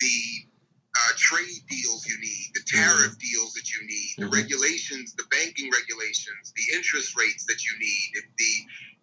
the 0.00 0.49
uh, 0.97 1.12
trade 1.16 1.61
deals 1.69 2.07
you 2.07 2.16
need, 2.21 2.49
the 2.54 2.64
tariff 2.64 3.12
mm-hmm. 3.12 3.28
deals 3.28 3.52
that 3.54 3.69
you 3.73 3.81
need, 3.87 4.12
the 4.19 4.25
mm-hmm. 4.25 4.40
regulations, 4.40 5.14
the 5.14 5.28
banking 5.31 5.71
regulations, 5.73 6.52
the 6.57 6.76
interest 6.76 7.16
rates 7.16 7.45
that 7.47 7.61
you 7.64 7.76
need, 7.78 8.09
if 8.14 8.26
the 8.38 8.54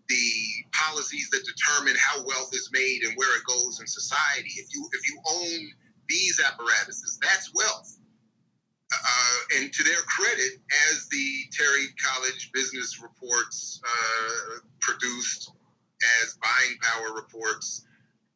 the 0.09 0.65
policies 0.73 1.29
that 1.29 1.45
determine 1.45 1.95
how 1.97 2.17
wealth 2.25 2.49
is 2.53 2.69
made 2.73 3.03
and 3.03 3.15
where 3.15 3.29
it 3.37 3.43
goes 3.45 3.79
in 3.79 3.87
society. 3.87 4.49
If 4.57 4.67
you 4.73 4.89
if 4.91 5.07
you 5.07 5.21
own 5.29 5.71
these 6.09 6.41
apparatuses, 6.41 7.19
that's 7.21 7.53
wealth. 7.53 7.95
Uh, 8.91 9.57
and 9.57 9.71
to 9.71 9.83
their 9.83 10.01
credit, 10.01 10.57
as 10.89 11.07
the 11.09 11.29
Terry 11.51 11.93
College 12.01 12.51
Business 12.51 12.99
Reports 12.99 13.79
uh, 13.85 14.59
produced 14.81 15.51
as 16.23 16.39
buying 16.41 16.75
power 16.81 17.13
reports, 17.13 17.85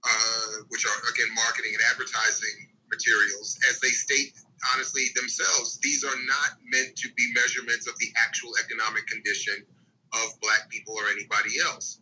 uh, 0.06 0.62
which 0.70 0.86
are 0.86 0.98
again 1.10 1.34
marketing 1.34 1.74
and 1.74 1.82
advertising 1.90 2.70
materials, 2.92 3.58
as 3.68 3.80
they 3.80 3.90
state 3.90 4.38
honestly 4.76 5.06
themselves, 5.16 5.80
these 5.82 6.04
are 6.04 6.20
not 6.28 6.62
meant 6.72 6.96
to 6.98 7.10
be 7.18 7.34
measurements 7.34 7.88
of 7.88 7.98
the 7.98 8.08
actual 8.22 8.52
economic 8.64 9.08
condition 9.08 9.66
of 10.14 10.40
black 10.42 10.70
people 10.70 10.94
or 10.94 11.08
anybody 11.10 11.60
else. 11.66 12.00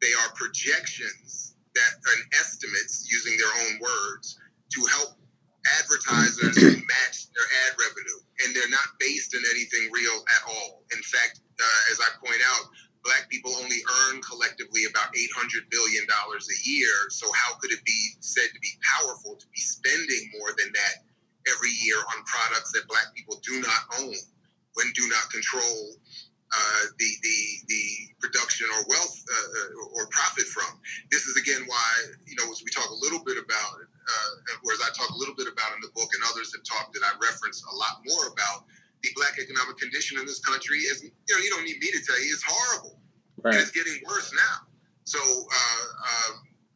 They 0.00 0.12
are 0.24 0.34
projections 0.34 1.54
that 1.74 1.92
and 2.04 2.22
estimates 2.40 3.08
using 3.10 3.36
their 3.38 3.52
own 3.66 3.80
words 3.80 4.38
to 4.74 4.80
help 4.86 5.16
advertisers 5.80 6.58
match 6.58 7.16
their 7.32 7.48
ad 7.66 7.72
revenue, 7.78 8.20
and 8.44 8.54
they're 8.54 8.72
not 8.72 8.98
based 8.98 9.34
in 9.34 9.42
anything 9.54 9.88
real 9.92 10.18
at 10.36 10.42
all. 10.48 10.82
In 10.92 11.02
fact, 11.02 11.40
uh, 11.60 11.92
as 11.92 12.00
I 12.00 12.08
point 12.18 12.42
out, 12.44 12.68
black 13.04 13.28
people 13.30 13.52
only 13.62 13.78
earn 14.06 14.20
collectively 14.22 14.84
about 14.90 15.14
$800 15.14 15.70
billion 15.70 16.04
a 16.08 16.58
year. 16.68 16.94
So, 17.10 17.26
how 17.32 17.54
could 17.58 17.72
it 17.72 17.84
be 17.84 18.00
said 18.20 18.48
to 18.52 18.60
be 18.60 18.74
powerful 18.82 19.36
to 19.36 19.46
be 19.54 19.60
spending 19.60 20.30
more 20.38 20.50
than 20.58 20.70
that 20.74 21.06
every 21.50 21.70
year 21.82 21.98
on 21.98 22.24
products 22.24 22.72
that 22.72 22.86
black 22.88 23.14
people 23.14 23.40
do 23.42 23.60
not 23.60 23.82
own 24.00 24.14
when 24.74 24.86
do 24.94 25.08
not 25.08 25.30
control 25.30 25.94
uh, 26.52 26.82
the, 26.98 27.10
the, 27.22 27.38
the 27.68 27.84
production 28.20 28.68
or 28.76 28.84
wealth 28.88 29.16
uh, 29.24 29.96
or 29.96 30.06
profit 30.08 30.44
from. 30.44 30.68
This 31.10 31.24
is 31.24 31.36
again 31.36 31.64
why, 31.66 31.88
you 32.26 32.36
know, 32.36 32.50
as 32.52 32.62
we 32.62 32.70
talk 32.70 32.88
a 32.88 33.00
little 33.00 33.24
bit 33.24 33.40
about 33.40 33.80
uh, 34.02 34.30
whereas 34.62 34.80
I 34.82 34.90
talk 34.94 35.10
a 35.10 35.18
little 35.18 35.34
bit 35.34 35.46
about 35.46 35.74
in 35.74 35.80
the 35.80 35.92
book 35.94 36.10
and 36.14 36.22
others 36.30 36.52
have 36.54 36.64
talked 36.66 36.94
that 36.94 37.04
I 37.06 37.14
reference 37.22 37.62
a 37.62 37.74
lot 37.76 38.02
more 38.04 38.34
about, 38.34 38.66
the 39.02 39.10
black 39.14 39.38
economic 39.38 39.78
condition 39.78 40.18
in 40.18 40.26
this 40.26 40.40
country 40.40 40.78
is, 40.86 41.02
you 41.02 41.10
know, 41.30 41.38
you 41.42 41.50
don't 41.50 41.64
need 41.64 41.78
me 41.78 41.90
to 41.90 42.02
tell 42.04 42.18
you, 42.22 42.30
it's 42.30 42.46
horrible. 42.46 42.98
Right. 43.42 43.54
And 43.54 43.62
it's 43.62 43.74
getting 43.74 43.98
worse 44.06 44.30
now. 44.34 44.66
So 45.04 45.18
uh, 45.18 45.86
uh, 46.06 46.32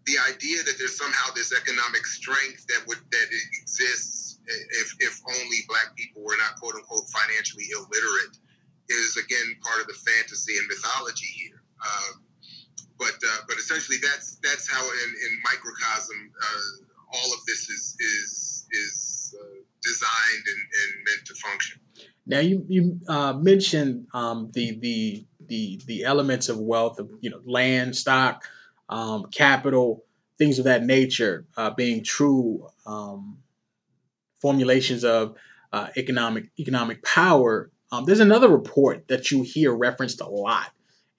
the 0.06 0.18
idea 0.26 0.62
that 0.66 0.78
there's 0.78 0.98
somehow 0.98 1.30
this 1.34 1.54
economic 1.54 2.06
strength 2.06 2.66
that 2.66 2.82
would 2.86 2.98
that 2.98 3.28
exists 3.30 4.38
if, 4.46 4.94
if 4.98 5.20
only 5.26 5.58
black 5.68 5.94
people 5.96 6.22
were 6.22 6.36
not 6.38 6.58
quote 6.58 6.74
unquote 6.74 7.06
financially 7.10 7.66
illiterate 7.70 8.38
is 8.88 9.16
again 9.16 9.56
part 9.62 9.80
of 9.80 9.86
the 9.86 9.94
fantasy 9.94 10.58
and 10.58 10.66
mythology 10.68 11.26
here. 11.26 11.62
Um, 11.84 12.22
but 12.98 13.14
uh, 13.14 13.40
but 13.48 13.56
essentially, 13.56 13.98
that's 14.02 14.36
that's 14.42 14.70
how 14.70 14.82
in, 14.82 15.10
in 15.26 15.38
microcosm 15.44 16.32
uh, 16.40 16.86
all 17.12 17.32
of 17.32 17.44
this 17.46 17.68
is 17.68 17.96
is 18.00 18.66
is 18.70 19.34
uh, 19.40 19.60
designed 19.82 20.44
and, 20.46 20.58
and, 20.58 21.04
meant 21.04 21.26
to 21.26 21.34
function. 21.34 21.80
Now 22.26 22.40
you 22.40 22.64
you 22.68 23.00
uh, 23.08 23.34
mentioned 23.34 24.06
um, 24.14 24.50
the 24.52 24.78
the 24.78 25.26
the 25.46 25.80
the 25.86 26.04
elements 26.04 26.48
of 26.48 26.58
wealth 26.58 26.98
of 26.98 27.10
you 27.20 27.30
know 27.30 27.40
land, 27.44 27.96
stock, 27.96 28.44
um, 28.88 29.26
capital, 29.26 30.04
things 30.38 30.58
of 30.58 30.64
that 30.64 30.84
nature 30.84 31.46
uh, 31.56 31.70
being 31.70 32.02
true 32.02 32.68
um, 32.86 33.38
formulations 34.40 35.04
of 35.04 35.36
uh, 35.72 35.88
economic 35.96 36.50
economic 36.58 37.02
power 37.02 37.70
um, 37.92 38.04
there's 38.04 38.20
another 38.20 38.48
report 38.48 39.08
that 39.08 39.30
you 39.30 39.42
hear 39.42 39.74
referenced 39.74 40.20
a 40.20 40.28
lot, 40.28 40.70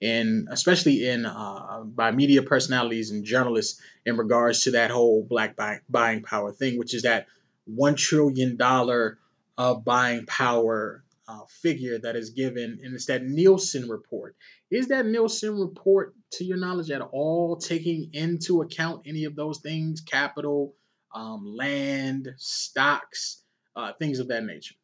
and 0.02 0.48
especially 0.50 1.08
in 1.08 1.24
uh, 1.24 1.82
by 1.84 2.10
media 2.10 2.42
personalities 2.42 3.10
and 3.10 3.24
journalists 3.24 3.80
in 4.04 4.16
regards 4.16 4.62
to 4.64 4.72
that 4.72 4.90
whole 4.90 5.24
black 5.24 5.56
buy, 5.56 5.80
buying 5.88 6.22
power 6.22 6.52
thing, 6.52 6.78
which 6.78 6.94
is 6.94 7.02
that 7.02 7.26
one 7.64 7.94
trillion 7.94 8.56
dollar 8.56 9.18
of 9.56 9.84
buying 9.84 10.26
power 10.26 11.04
uh, 11.26 11.44
figure 11.48 11.98
that 11.98 12.16
is 12.16 12.30
given, 12.30 12.80
and 12.82 12.94
it's 12.94 13.06
that 13.06 13.24
Nielsen 13.24 13.88
report. 13.88 14.36
Is 14.70 14.88
that 14.88 15.06
Nielsen 15.06 15.58
report, 15.58 16.14
to 16.32 16.44
your 16.44 16.56
knowledge, 16.56 16.90
at 16.90 17.00
all 17.00 17.56
taking 17.56 18.10
into 18.12 18.62
account 18.62 19.02
any 19.06 19.24
of 19.24 19.36
those 19.36 19.58
things, 19.58 20.00
capital, 20.00 20.74
um, 21.14 21.44
land, 21.44 22.34
stocks, 22.36 23.42
uh, 23.76 23.92
things 23.98 24.18
of 24.20 24.28
that 24.28 24.44
nature? 24.44 24.74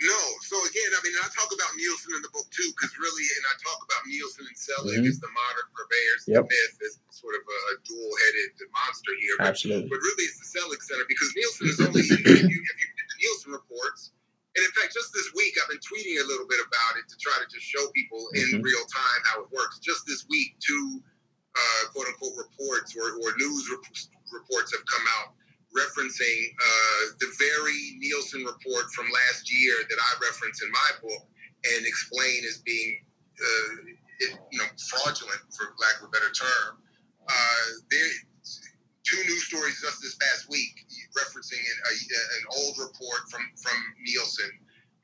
No. 0.00 0.20
So 0.40 0.56
again, 0.64 0.90
I 0.96 1.00
mean, 1.04 1.12
I 1.20 1.28
talk 1.28 1.52
about 1.52 1.76
Nielsen 1.76 2.16
in 2.16 2.22
the 2.24 2.32
book 2.32 2.48
too, 2.48 2.64
because 2.72 2.96
really, 2.96 3.26
and 3.36 3.44
I 3.52 3.54
talk 3.60 3.84
about 3.84 4.00
Nielsen 4.08 4.48
and 4.48 4.56
Selig 4.56 4.96
mm-hmm. 4.96 5.12
as 5.12 5.20
the 5.20 5.28
modern 5.28 5.68
purveyors 5.76 6.22
yep. 6.24 6.40
of 6.40 6.44
myth, 6.48 6.76
as 6.88 6.96
sort 7.12 7.36
of 7.36 7.44
a, 7.44 7.58
a 7.68 7.74
dual-headed 7.84 8.64
monster 8.72 9.12
here. 9.20 9.36
But, 9.36 9.52
Absolutely. 9.52 9.92
But 9.92 10.00
really, 10.00 10.24
it's 10.24 10.40
the 10.40 10.48
Selig 10.48 10.80
Center 10.80 11.04
because 11.04 11.28
Nielsen 11.36 11.66
is 11.68 11.78
only 11.84 12.04
if 12.08 12.16
you, 12.16 12.32
if 12.32 12.76
you 12.80 12.88
the 12.96 13.18
Nielsen 13.20 13.52
reports. 13.52 14.16
And 14.56 14.64
in 14.64 14.72
fact, 14.72 14.96
just 14.96 15.12
this 15.12 15.30
week, 15.36 15.54
I've 15.60 15.70
been 15.70 15.84
tweeting 15.84 16.16
a 16.18 16.26
little 16.26 16.48
bit 16.48 16.58
about 16.58 16.98
it 16.98 17.06
to 17.06 17.16
try 17.20 17.36
to 17.36 17.46
just 17.46 17.62
show 17.62 17.84
people 17.92 18.24
in 18.34 18.58
mm-hmm. 18.58 18.66
real 18.66 18.84
time 18.88 19.20
how 19.28 19.44
it 19.44 19.48
works. 19.52 19.78
Just 19.84 20.08
this 20.08 20.24
week, 20.32 20.56
two 20.64 20.98
uh, 21.54 21.82
quote 21.92 22.08
unquote 22.08 22.40
reports 22.40 22.96
or, 22.96 23.20
or 23.20 23.36
news 23.36 23.68
rep- 23.68 23.84
reports 24.32 24.72
have 24.72 24.82
come 24.88 25.06
out 25.20 25.36
referencing 25.76 26.50
uh, 26.58 27.02
the 27.20 27.30
very 27.38 27.96
Nielsen 27.98 28.42
report 28.44 28.90
from 28.90 29.06
last 29.06 29.46
year 29.46 29.74
that 29.88 29.98
I 29.98 30.10
reference 30.22 30.62
in 30.62 30.70
my 30.70 30.90
book 31.02 31.22
and 31.74 31.86
explain 31.86 32.42
as 32.48 32.58
being, 32.58 32.98
uh, 33.38 33.74
it, 34.20 34.38
you 34.50 34.58
know, 34.58 34.66
fraudulent, 34.90 35.40
for 35.54 35.70
lack 35.78 36.02
of 36.02 36.08
a 36.08 36.10
better 36.10 36.32
term. 36.32 36.82
Uh, 37.28 37.66
there, 37.90 38.10
two 39.04 39.22
news 39.24 39.46
stories 39.46 39.80
just 39.80 40.02
this 40.02 40.16
past 40.16 40.50
week 40.50 40.86
referencing 41.16 41.58
an, 41.58 41.78
a, 41.86 41.94
an 42.38 42.44
old 42.62 42.74
report 42.78 43.26
from 43.30 43.42
from 43.56 43.76
Nielsen 44.06 44.50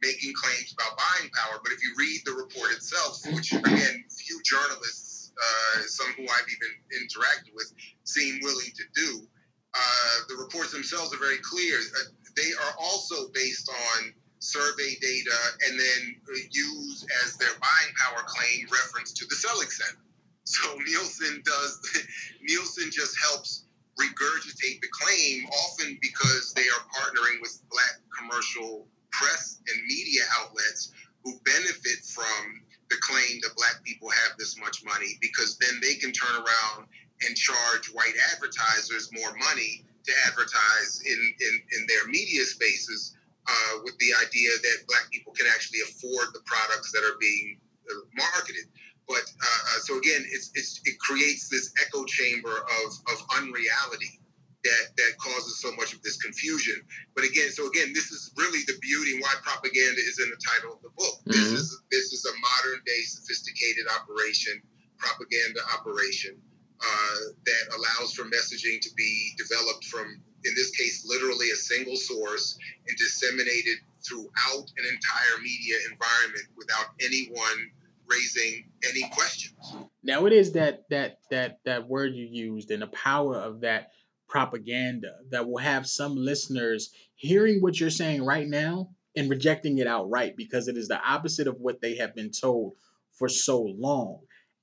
making 0.02 0.32
claims 0.36 0.74
about 0.76 0.96
buying 0.96 1.30
power. 1.32 1.58
But 1.62 1.72
if 1.72 1.82
you 1.82 1.94
read 1.96 2.20
the 2.24 2.36
report 2.36 2.72
itself, 2.72 3.20
which 3.32 3.52
again 3.52 4.04
few 4.12 4.40
journalists, 4.44 5.32
uh, 5.36 5.80
some 5.86 6.12
who 6.16 6.24
I've 6.24 6.48
even 6.48 6.72
interacted 7.00 7.54
with, 7.54 7.72
seem 8.04 8.38
willing 8.42 8.72
to 8.76 8.84
do, 8.94 9.26
uh, 9.74 10.16
the 10.28 10.36
reports 10.36 10.72
themselves 10.72 11.14
are 11.14 11.18
very 11.18 11.38
clear. 11.42 11.78
Uh, 11.78 12.10
they 12.36 12.50
are 12.64 12.74
also 12.80 13.28
based 13.32 13.68
on 13.68 14.12
survey 14.38 14.94
data 15.00 15.38
and 15.66 15.80
then 15.80 16.16
use 16.50 17.06
as 17.24 17.36
their 17.36 17.52
buying 17.60 17.92
power 18.04 18.22
claim 18.26 18.66
reference 18.70 19.12
to 19.12 19.26
the 19.26 19.34
Selig 19.34 19.70
Center. 19.70 20.02
So 20.44 20.78
Nielsen 20.86 21.42
does, 21.44 21.80
Nielsen 22.42 22.90
just 22.92 23.16
helps 23.20 23.64
regurgitate 23.98 24.80
the 24.80 24.88
claim, 24.92 25.46
often 25.64 25.98
because 26.02 26.52
they 26.54 26.68
are 26.68 26.84
partnering 26.92 27.40
with 27.40 27.58
black 27.70 27.96
commercial 28.16 28.86
press 29.10 29.58
and 29.72 29.82
media 29.86 30.22
outlets 30.38 30.92
who 31.24 31.32
benefit 31.44 32.04
from 32.04 32.60
the 32.90 32.96
claim 33.00 33.40
that 33.42 33.56
black 33.56 33.82
people 33.84 34.08
have 34.10 34.36
this 34.38 34.58
much 34.60 34.84
money 34.84 35.18
because 35.20 35.56
then 35.58 35.80
they 35.82 35.94
can 35.94 36.12
turn 36.12 36.36
around 36.36 36.86
and 37.24 37.36
charge 37.36 37.88
white 37.92 38.14
advertisers 38.32 39.08
more 39.12 39.32
money 39.38 39.84
to 40.04 40.12
advertise 40.28 41.00
in, 41.04 41.18
in, 41.18 41.54
in 41.78 41.86
their 41.88 42.06
media 42.08 42.44
spaces 42.44 43.16
uh, 43.46 43.74
with 43.84 43.96
the 43.98 44.10
idea 44.26 44.50
that 44.62 44.86
black 44.86 45.10
people 45.10 45.32
can 45.32 45.46
actually 45.54 45.80
afford 45.80 46.28
the 46.34 46.42
products 46.44 46.92
that 46.92 47.02
are 47.02 47.16
being 47.20 47.58
uh, 47.90 47.94
marketed. 48.14 48.66
But 49.08 49.22
uh, 49.22 49.62
uh, 49.70 49.78
so 49.86 49.98
again, 49.98 50.26
it's, 50.30 50.50
it's, 50.54 50.80
it 50.84 50.98
creates 50.98 51.48
this 51.48 51.72
echo 51.86 52.04
chamber 52.04 52.50
of, 52.50 52.88
of 53.14 53.18
unreality 53.38 54.18
that, 54.64 54.86
that 54.98 55.12
causes 55.18 55.62
so 55.62 55.70
much 55.78 55.94
of 55.94 56.02
this 56.02 56.18
confusion. 56.18 56.82
But 57.14 57.24
again, 57.24 57.50
so 57.50 57.70
again, 57.70 57.94
this 57.94 58.10
is 58.10 58.34
really 58.36 58.66
the 58.66 58.74
beauty 58.82 59.14
and 59.14 59.22
why 59.22 59.34
propaganda 59.42 60.02
is 60.02 60.18
in 60.18 60.26
the 60.30 60.40
title 60.42 60.74
of 60.74 60.82
the 60.82 60.90
book. 60.98 61.22
Mm-hmm. 61.22 61.38
This 61.38 61.54
is 61.54 61.82
this 61.90 62.10
is 62.10 62.26
a 62.26 62.34
modern 62.34 62.82
day 62.82 63.02
sophisticated 63.06 63.86
operation, 63.94 64.58
propaganda 64.98 65.62
operation 65.78 66.42
uh, 66.80 67.18
that 67.44 67.76
allows 67.76 68.12
for 68.12 68.24
messaging 68.24 68.80
to 68.80 68.90
be 68.96 69.32
developed 69.38 69.84
from 69.84 70.22
in 70.46 70.54
this 70.54 70.70
case, 70.70 71.04
literally 71.08 71.50
a 71.50 71.56
single 71.56 71.96
source, 71.96 72.58
and 72.86 72.96
disseminated 72.96 73.78
throughout 74.06 74.70
an 74.78 74.84
entire 74.84 75.42
media 75.42 75.76
environment 75.90 76.46
without 76.56 76.86
anyone 77.00 77.70
raising 78.08 78.64
any 78.88 79.02
questions. 79.10 79.54
Now 80.02 80.26
it 80.26 80.32
is 80.32 80.52
that 80.52 80.88
that 80.90 81.18
that 81.30 81.58
that 81.64 81.88
word 81.88 82.14
you 82.14 82.26
used 82.26 82.70
and 82.70 82.82
the 82.82 82.86
power 82.88 83.36
of 83.36 83.60
that 83.62 83.90
propaganda 84.28 85.16
that 85.30 85.48
will 85.48 85.58
have 85.58 85.86
some 85.86 86.14
listeners 86.14 86.92
hearing 87.16 87.60
what 87.60 87.78
you're 87.78 87.90
saying 87.90 88.24
right 88.24 88.46
now 88.46 88.90
and 89.16 89.30
rejecting 89.30 89.78
it 89.78 89.86
outright 89.86 90.36
because 90.36 90.68
it 90.68 90.76
is 90.76 90.88
the 90.88 91.00
opposite 91.00 91.48
of 91.48 91.56
what 91.58 91.80
they 91.80 91.96
have 91.96 92.14
been 92.14 92.30
told 92.30 92.74
for 93.12 93.28
so 93.28 93.62
long. 93.62 94.20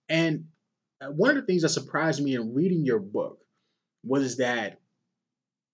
And 0.07 0.45
one 1.11 1.31
of 1.31 1.35
the 1.35 1.41
things 1.43 1.61
that 1.61 1.69
surprised 1.69 2.23
me 2.23 2.35
in 2.35 2.53
reading 2.53 2.85
your 2.85 2.99
book 2.99 3.39
was 4.03 4.37
that 4.37 4.79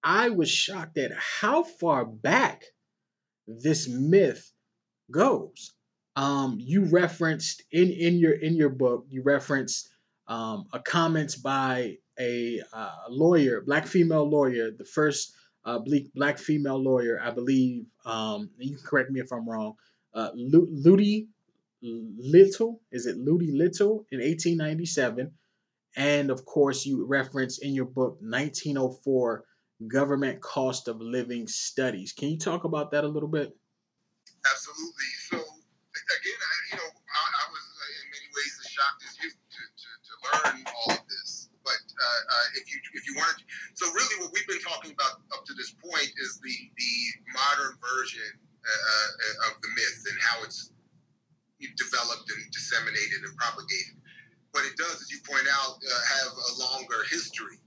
I 0.03 0.29
was 0.29 0.49
shocked 0.49 0.97
at 0.97 1.11
how 1.13 1.63
far 1.63 2.05
back 2.05 2.63
this 3.47 3.87
myth 3.87 4.51
goes. 5.11 5.73
Um, 6.15 6.57
you 6.59 6.85
referenced 6.85 7.63
in 7.71 7.89
in 7.91 8.17
your 8.17 8.33
in 8.33 8.55
your 8.55 8.69
book, 8.69 9.05
you 9.09 9.21
referenced 9.23 9.89
um, 10.27 10.67
a 10.73 10.79
comments 10.79 11.35
by 11.35 11.97
a 12.19 12.61
uh, 12.73 12.91
lawyer, 13.09 13.61
black 13.61 13.87
female 13.87 14.29
lawyer, 14.29 14.71
the 14.71 14.85
first 14.85 15.33
uh, 15.65 15.79
black 16.15 16.37
female 16.37 16.81
lawyer, 16.81 17.19
I 17.21 17.31
believe. 17.31 17.85
Um, 18.05 18.49
you 18.57 18.75
can 18.75 18.85
correct 18.85 19.11
me 19.11 19.19
if 19.19 19.31
I'm 19.31 19.49
wrong. 19.49 19.75
Uh, 20.13 20.29
Lutie 20.35 21.27
Lytle, 21.81 22.81
is 22.91 23.05
it 23.05 23.17
Lutie 23.17 23.51
Lytle 23.51 24.05
in 24.11 24.19
1897? 24.19 25.31
And 25.95 26.29
of 26.29 26.45
course, 26.45 26.85
you 26.85 27.05
reference 27.05 27.59
in 27.59 27.73
your 27.73 27.85
book 27.85 28.17
1904 28.21 29.45
Government 29.87 30.41
Cost 30.41 30.87
of 30.87 30.99
Living 30.99 31.47
Studies. 31.47 32.11
Can 32.11 32.29
you 32.29 32.37
talk 32.37 32.63
about 32.65 32.91
that 32.91 33.05
a 33.05 33.07
little 33.07 33.29
bit? 33.29 33.55
Absolutely. 34.43 35.11
So, 35.31 35.37
again, 35.39 36.39
I, 36.39 36.53
you 36.71 36.77
know, 36.77 36.89
I, 36.91 37.21
I 37.31 37.43
was 37.47 37.63
uh, 37.63 37.99
in 37.99 38.05
many 38.11 38.27
ways 38.35 38.53
as 38.59 38.67
shocked 38.71 39.01
as 39.07 39.15
you 39.23 39.29
to, 39.31 39.61
to, 39.63 39.89
to 40.03 40.13
learn 40.27 40.63
all 40.67 40.93
of 40.99 41.03
this. 41.07 41.49
But 41.63 41.79
uh, 41.79 42.05
uh, 42.05 42.59
if 42.59 42.67
you 42.71 42.79
if 42.93 43.07
you 43.07 43.15
wanted, 43.15 43.43
so 43.73 43.87
really, 43.91 44.15
what 44.23 44.31
we've 44.33 44.47
been 44.47 44.63
talking 44.63 44.91
about 44.91 45.23
up 45.31 45.45
to 45.45 45.53
this 45.53 45.71
point 45.79 46.11
is 46.23 46.39
the 46.43 46.55
the 46.75 46.93
modern 47.35 47.75
version 47.79 48.31
uh, 48.35 48.67
uh 48.67 49.51
of 49.51 49.61
the 49.61 49.69
myth 49.75 49.99
and 50.11 50.17
how 50.19 50.43
it's 50.43 50.71
developed 51.75 52.27
and 52.31 52.41
disseminated 52.51 53.27
and 53.27 53.35
propagated. 53.35 53.99
But 54.55 54.65
it 54.65 54.79
does, 54.79 55.03
as 55.03 55.11
you 55.11 55.19
point 55.27 55.45
out, 55.51 55.77
uh, 55.77 55.91
have 56.19 56.31
a 56.33 56.51
longer 56.57 57.03
history. 57.11 57.59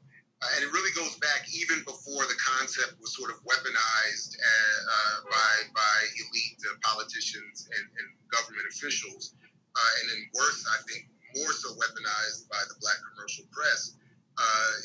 Uh, 0.42 0.50
and 0.58 0.66
it 0.66 0.70
really 0.74 0.90
goes 0.98 1.14
back 1.22 1.46
even 1.54 1.86
before 1.86 2.26
the 2.26 2.34
concept 2.42 2.98
was 2.98 3.14
sort 3.14 3.30
of 3.30 3.38
weaponized 3.46 4.34
uh, 4.34 4.80
uh 4.90 5.16
by, 5.30 5.54
by 5.70 5.96
elite 6.18 6.58
uh, 6.66 6.74
politicians 6.82 7.70
and, 7.70 7.86
and, 7.86 8.08
government 8.32 8.64
officials. 8.72 9.36
Uh, 9.76 9.92
and 10.00 10.04
then 10.08 10.20
worse, 10.32 10.64
I 10.72 10.80
think, 10.88 11.04
more 11.36 11.52
so 11.52 11.68
weaponized 11.76 12.48
by 12.48 12.58
the 12.64 12.74
black 12.80 12.96
commercial 13.12 13.44
press 13.52 13.92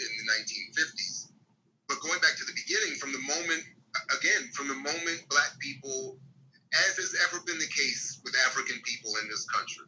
in 0.04 0.12
the 0.20 0.26
1950s. 0.36 1.32
But 1.88 2.04
going 2.04 2.20
back 2.20 2.36
to 2.36 2.44
the 2.44 2.52
beginning, 2.52 3.00
from 3.00 3.16
the 3.16 3.24
moment, 3.24 3.64
again, 4.20 4.52
from 4.52 4.68
the 4.68 4.76
moment 4.76 5.24
black 5.32 5.56
people, 5.60 6.20
as 6.74 6.98
has 6.98 7.16
ever 7.28 7.44
been 7.46 7.60
the 7.60 7.72
case 7.72 8.20
with 8.24 8.36
African 8.46 8.80
people 8.84 9.12
in 9.22 9.30
this 9.30 9.46
country, 9.46 9.88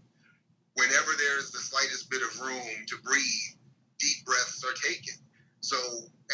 whenever 0.75 1.11
there's 1.17 1.51
the 1.51 1.59
slightest 1.59 2.09
bit 2.09 2.21
of 2.21 2.39
room 2.39 2.85
to 2.87 2.95
breathe, 3.03 3.55
deep 3.99 4.25
breaths 4.25 4.63
are 4.63 4.75
taken. 4.79 5.15
So 5.61 5.77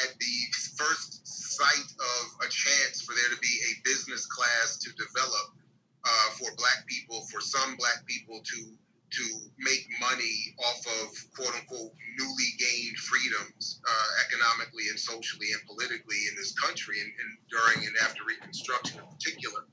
at 0.06 0.13
the 0.19 0.38
first 0.78 1.26
sight 1.26 1.89
of 2.00 2.46
a 2.46 2.50
chance 2.50 3.02
for 3.02 3.13
there 3.15 3.32
to 3.34 3.39
be 3.41 3.56
a 3.72 3.82
business 3.84 4.26
class 4.28 4.78
to 4.86 4.89
develop 4.93 5.58
uh, 6.06 6.30
for 6.38 6.54
black 6.58 6.86
people, 6.86 7.22
for 7.32 7.41
some 7.41 7.76
black 7.78 8.06
people 8.06 8.41
to 8.43 8.78
to 9.12 9.24
make 9.60 9.88
money 10.02 10.56
off 10.65 10.82
of 11.02 11.08
quote 11.36 11.56
unquote 11.56 11.93
newly 12.17 12.50
gained 12.60 12.98
freedoms 12.98 13.80
uh, 13.88 14.08
economically 14.28 14.89
and 14.89 15.00
socially 15.00 15.48
and 15.54 15.62
politically 15.67 16.17
in 16.30 16.36
this 16.36 16.52
country 16.54 17.00
and, 17.00 17.12
and 17.22 17.38
during 17.48 17.88
and 17.88 17.96
after 18.04 18.24
Reconstruction 18.26 19.00
in 19.00 19.08
particular. 19.08 19.65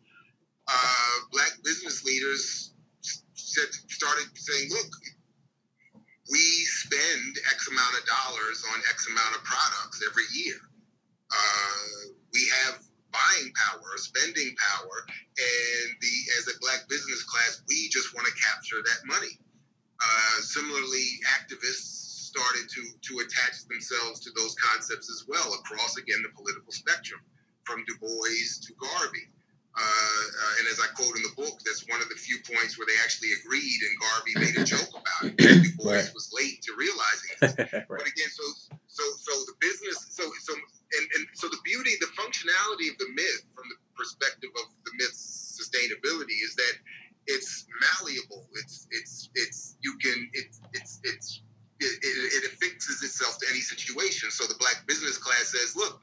Uh, 0.73 1.15
black 1.33 1.53
business 1.65 2.05
leaders 2.05 2.73
said, 3.35 3.69
started 3.89 4.27
saying, 4.35 4.71
look, 4.71 4.91
we 6.31 6.45
spend 6.65 7.37
X 7.53 7.69
amount 7.69 7.93
of 7.99 8.05
dollars 8.09 8.65
on 8.73 8.81
X 8.89 9.07
amount 9.09 9.37
of 9.37 9.45
products 9.45 10.01
every 10.09 10.25
year. 10.33 10.57
Uh, 11.29 12.17
we 12.33 12.41
have 12.65 12.81
buying 13.13 13.53
power, 13.53 13.93
spending 13.97 14.57
power, 14.57 14.97
and 15.37 15.89
the 16.01 16.15
as 16.41 16.49
a 16.49 16.57
black 16.61 16.89
business 16.89 17.23
class, 17.25 17.61
we 17.69 17.89
just 17.93 18.15
want 18.15 18.27
to 18.27 18.33
capture 18.41 18.81
that 18.81 19.01
money. 19.05 19.37
Uh, 20.01 20.41
similarly, 20.41 21.21
activists 21.37 22.33
started 22.33 22.65
to 22.73 22.81
to 23.05 23.21
attach 23.21 23.69
themselves 23.69 24.21
to 24.21 24.31
those 24.35 24.57
concepts 24.57 25.13
as 25.13 25.29
well 25.29 25.53
across 25.61 25.97
again 25.99 26.25
the 26.25 26.33
political 26.33 26.73
spectrum, 26.73 27.21
from 27.65 27.85
Du 27.85 27.95
Bois 28.01 28.49
to 28.65 28.73
Garvey. 28.81 29.29
Uh, 29.73 30.25
and 30.61 30.69
as 30.69 30.77
I 30.81 30.89
quote 30.93 31.17
in 31.17 31.25
the 31.25 31.33
book, 31.33 31.57
that's 31.65 31.89
one 31.89 32.05
of 32.05 32.09
the 32.13 32.19
few 32.21 32.37
points 32.45 32.77
where 32.77 32.85
they 32.85 32.99
actually 33.01 33.33
agreed, 33.41 33.81
and 33.81 33.93
Garvey 34.05 34.35
made 34.37 34.57
a 34.61 34.65
joke 34.69 34.93
about 34.93 35.33
it. 35.33 35.37
Du 35.41 35.73
Bois 35.81 36.05
right. 36.05 36.13
was 36.13 36.29
late 36.37 36.61
to 36.69 36.77
realizing 36.77 37.33
it. 37.41 37.89
right. 37.89 38.01
But 38.05 38.05
again, 38.05 38.29
so 38.29 38.45
so 38.85 39.05
so 39.17 39.33
the 39.49 39.57
business, 39.65 40.13
so 40.13 40.29
so 40.45 40.53
and, 40.53 41.05
and 41.17 41.25
so 41.33 41.49
the 41.49 41.57
beauty, 41.65 41.97
the 42.05 42.13
functionality 42.21 42.93
of 42.93 43.01
the 43.01 43.09
myth 43.17 43.49
from 43.57 43.65
the 43.73 43.79
perspective 43.97 44.53
of 44.61 44.69
the 44.85 44.93
myth's 45.01 45.57
sustainability 45.57 46.37
is 46.45 46.53
that 46.57 46.75
it's 47.27 47.65
malleable. 47.81 48.45
It's 48.61 48.89
it's 48.93 49.31
it's 49.35 49.77
you 49.81 49.97
can 50.05 50.29
it, 50.37 50.53
it's 50.77 51.01
it's 51.05 51.41
it, 51.81 51.99
it, 52.03 52.45
it 52.45 52.53
affixes 52.53 53.03
itself 53.03 53.39
to 53.39 53.47
any 53.51 53.61
situation. 53.61 54.31
So 54.31 54.47
the 54.47 54.55
black 54.61 54.85
business 54.87 55.19
class 55.19 55.51
says, 55.51 55.75
look, 55.75 56.01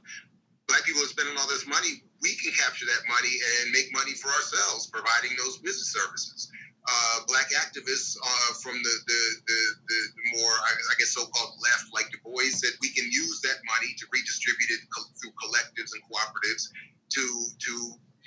black 0.70 0.86
people 0.86 1.02
are 1.02 1.10
spending 1.10 1.34
all 1.36 1.50
this 1.50 1.66
money, 1.66 2.06
we 2.22 2.38
can 2.38 2.54
capture 2.54 2.86
that 2.86 3.02
money 3.10 3.34
and 3.34 3.74
make 3.74 3.90
money 3.92 4.14
for 4.14 4.30
ourselves, 4.30 4.86
providing 4.94 5.34
those 5.42 5.58
business 5.66 5.90
services. 5.90 6.48
Uh, 6.86 7.26
black 7.28 7.50
activists 7.54 8.18
uh, 8.18 8.52
from 8.62 8.74
the, 8.82 8.94
the, 9.06 9.22
the, 9.46 9.60
the, 9.90 10.00
more, 10.40 10.54
I 10.54 10.94
guess, 10.98 11.12
so-called 11.14 11.54
left, 11.62 11.86
like 11.94 12.10
Du 12.10 12.18
Bois, 12.24 12.50
said 12.54 12.72
we 12.82 12.90
can 12.94 13.06
use 13.12 13.42
that 13.42 13.58
money 13.66 13.94
to 13.98 14.06
redistribute 14.14 14.72
it 14.72 14.82
co- 14.90 15.10
through 15.20 15.34
collectives 15.38 15.92
and 15.94 16.02
cooperatives 16.08 16.70
to, 17.14 17.24
to 17.66 17.74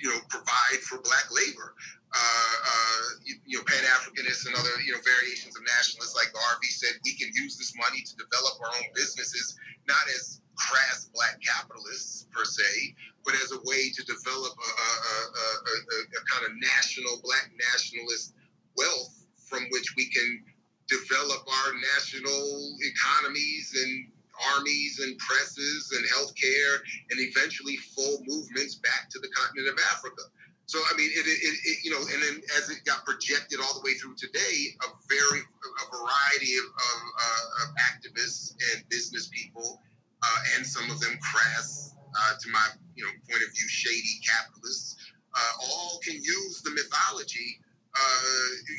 you 0.03 0.11
know, 0.11 0.19
provide 0.27 0.83
for 0.83 0.99
black 0.99 1.31
labor. 1.31 1.71
Uh, 2.11 2.19
uh, 2.19 3.03
you, 3.23 3.35
you, 3.47 3.57
know, 3.57 3.63
Pan-Africanists 3.63 4.45
and 4.45 4.53
other, 4.53 4.75
you 4.83 4.91
know, 4.91 4.99
variations 5.01 5.55
of 5.55 5.63
nationalists 5.63 6.13
like 6.13 6.29
Garvey 6.35 6.69
said 6.69 6.99
we 7.07 7.15
can 7.15 7.31
use 7.33 7.57
this 7.57 7.73
money 7.79 8.03
to 8.03 8.13
develop 8.19 8.59
our 8.59 8.69
own 8.75 8.87
businesses, 8.93 9.55
not 9.87 10.03
as 10.11 10.43
crass 10.59 11.09
black 11.15 11.39
capitalists 11.41 12.27
per 12.35 12.43
se, 12.43 12.93
but 13.25 13.33
as 13.39 13.55
a 13.55 13.63
way 13.63 13.89
to 13.95 14.03
develop 14.03 14.53
a, 14.53 14.69
a, 14.69 15.17
a, 15.33 15.47
a, 16.05 16.21
kind 16.29 16.45
of 16.45 16.53
national 16.59 17.17
black 17.23 17.49
nationalist 17.73 18.35
wealth 18.77 19.25
from 19.47 19.63
which 19.71 19.95
we 19.95 20.05
can 20.11 20.43
develop 20.91 21.41
our 21.47 21.71
national 21.79 22.75
economies 22.83 23.73
and 23.73 24.13
armies 24.57 24.99
and 24.99 25.17
presses 25.17 25.91
and 25.93 26.05
healthcare 26.09 26.75
and 27.11 27.19
eventually 27.21 27.77
full 27.77 28.17
movements 28.25 28.75
back 28.75 29.09
to 29.09 29.19
the 29.19 29.22
continent 29.35 29.73
of 29.73 29.79
Africa. 29.91 30.23
So 30.65 30.79
I 30.79 30.95
mean, 30.95 31.11
it, 31.11 31.25
it, 31.27 31.39
it, 31.43 31.77
you 31.83 31.91
know, 31.91 31.99
and 31.99 32.19
then 32.23 32.41
as 32.57 32.69
it 32.69 32.85
got 32.85 33.03
projected 33.03 33.59
all 33.59 33.73
the 33.75 33.83
way 33.83 33.93
through 33.99 34.15
today, 34.15 34.73
a 34.81 34.87
very 35.11 35.41
a 35.43 35.85
variety 35.91 36.55
of, 36.55 36.65
of, 36.71 36.99
uh, 37.19 37.63
of 37.63 37.67
activists 37.91 38.55
and 38.73 38.87
business 38.89 39.27
people 39.27 39.81
uh, 40.23 40.39
and 40.55 40.65
some 40.65 40.89
of 40.89 40.99
them 40.99 41.17
crass, 41.19 41.95
uh, 42.15 42.33
to 42.39 42.49
my 42.49 42.65
you 42.95 43.03
know 43.03 43.11
point 43.29 43.43
of 43.43 43.51
view, 43.51 43.67
shady 43.67 44.12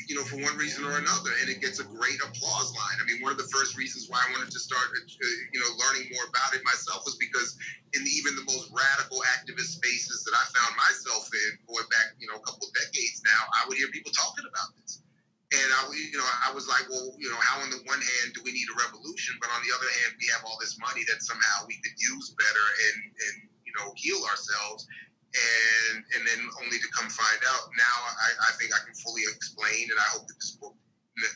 you 0.07 0.15
know, 0.15 0.23
for 0.23 0.37
one 0.37 0.55
reason 0.57 0.85
or 0.85 0.97
another, 0.97 1.31
and 1.41 1.49
it 1.49 1.61
gets 1.61 1.79
a 1.79 1.87
great 1.87 2.19
applause 2.21 2.69
line. 2.73 2.97
I 3.01 3.05
mean, 3.05 3.21
one 3.21 3.31
of 3.31 3.39
the 3.41 3.49
first 3.49 3.77
reasons 3.77 4.07
why 4.09 4.21
I 4.21 4.31
wanted 4.31 4.51
to 4.51 4.61
start, 4.61 4.85
uh, 4.93 5.25
you 5.53 5.59
know, 5.59 5.69
learning 5.81 6.09
more 6.13 6.25
about 6.29 6.53
it 6.53 6.61
myself 6.63 7.03
was 7.05 7.17
because 7.17 7.57
in 7.93 8.03
even 8.05 8.35
the 8.35 8.45
most 8.47 8.69
radical 8.71 9.23
activist 9.37 9.79
spaces 9.79 10.23
that 10.25 10.35
I 10.35 10.43
found 10.53 10.73
myself 10.77 11.29
in, 11.31 11.49
going 11.67 11.87
back, 11.89 12.17
you 12.19 12.27
know, 12.27 12.37
a 12.37 12.43
couple 12.43 12.67
of 12.67 12.71
decades 12.75 13.23
now, 13.25 13.41
I 13.57 13.67
would 13.67 13.77
hear 13.77 13.89
people 13.89 14.11
talking 14.11 14.45
about 14.45 14.75
this. 14.81 15.05
And 15.53 15.69
I, 15.71 15.87
you 15.93 16.17
know, 16.17 16.25
I 16.43 16.51
was 16.51 16.67
like, 16.67 16.89
well, 16.89 17.13
you 17.21 17.29
know, 17.29 17.39
how 17.39 17.61
on 17.61 17.69
the 17.69 17.79
one 17.85 18.01
hand 18.01 18.27
do 18.33 18.41
we 18.43 18.51
need 18.51 18.67
a 18.67 18.77
revolution, 18.81 19.37
but 19.39 19.53
on 19.53 19.61
the 19.61 19.71
other 19.71 19.87
hand, 20.03 20.17
we 20.19 20.27
have 20.33 20.43
all 20.43 20.57
this 20.59 20.75
money 20.81 21.05
that 21.07 21.21
somehow 21.21 21.69
we 21.69 21.77
could 21.85 21.95
use 21.95 22.33
better 22.35 22.65
and, 22.89 22.97
and 23.13 23.35
you 23.63 23.73
know, 23.77 23.93
heal 23.95 24.19
ourselves. 24.25 24.89
And 25.35 26.03
and 26.15 26.21
then 26.27 26.39
only 26.63 26.77
to 26.79 26.89
come 26.95 27.09
find 27.09 27.41
out 27.51 27.67
now, 27.75 27.97
I, 28.07 28.29
I 28.47 28.51
think 28.57 28.71
I 28.71 28.79
can 28.85 28.95
fully 28.95 29.23
explain, 29.23 29.91
and 29.91 29.99
I 29.99 30.07
hope 30.15 30.27
that 30.27 30.35
this 30.39 30.51
book, 30.61 30.75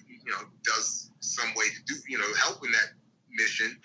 you 0.07 0.31
know, 0.31 0.47
does 0.63 1.11
some 1.19 1.49
way 1.55 1.65
to 1.65 1.81
do, 1.85 1.95
you 2.07 2.17
know, 2.17 2.31
help 2.35 2.63
in 2.63 2.71
that 2.71 2.95
mission, 3.29 3.77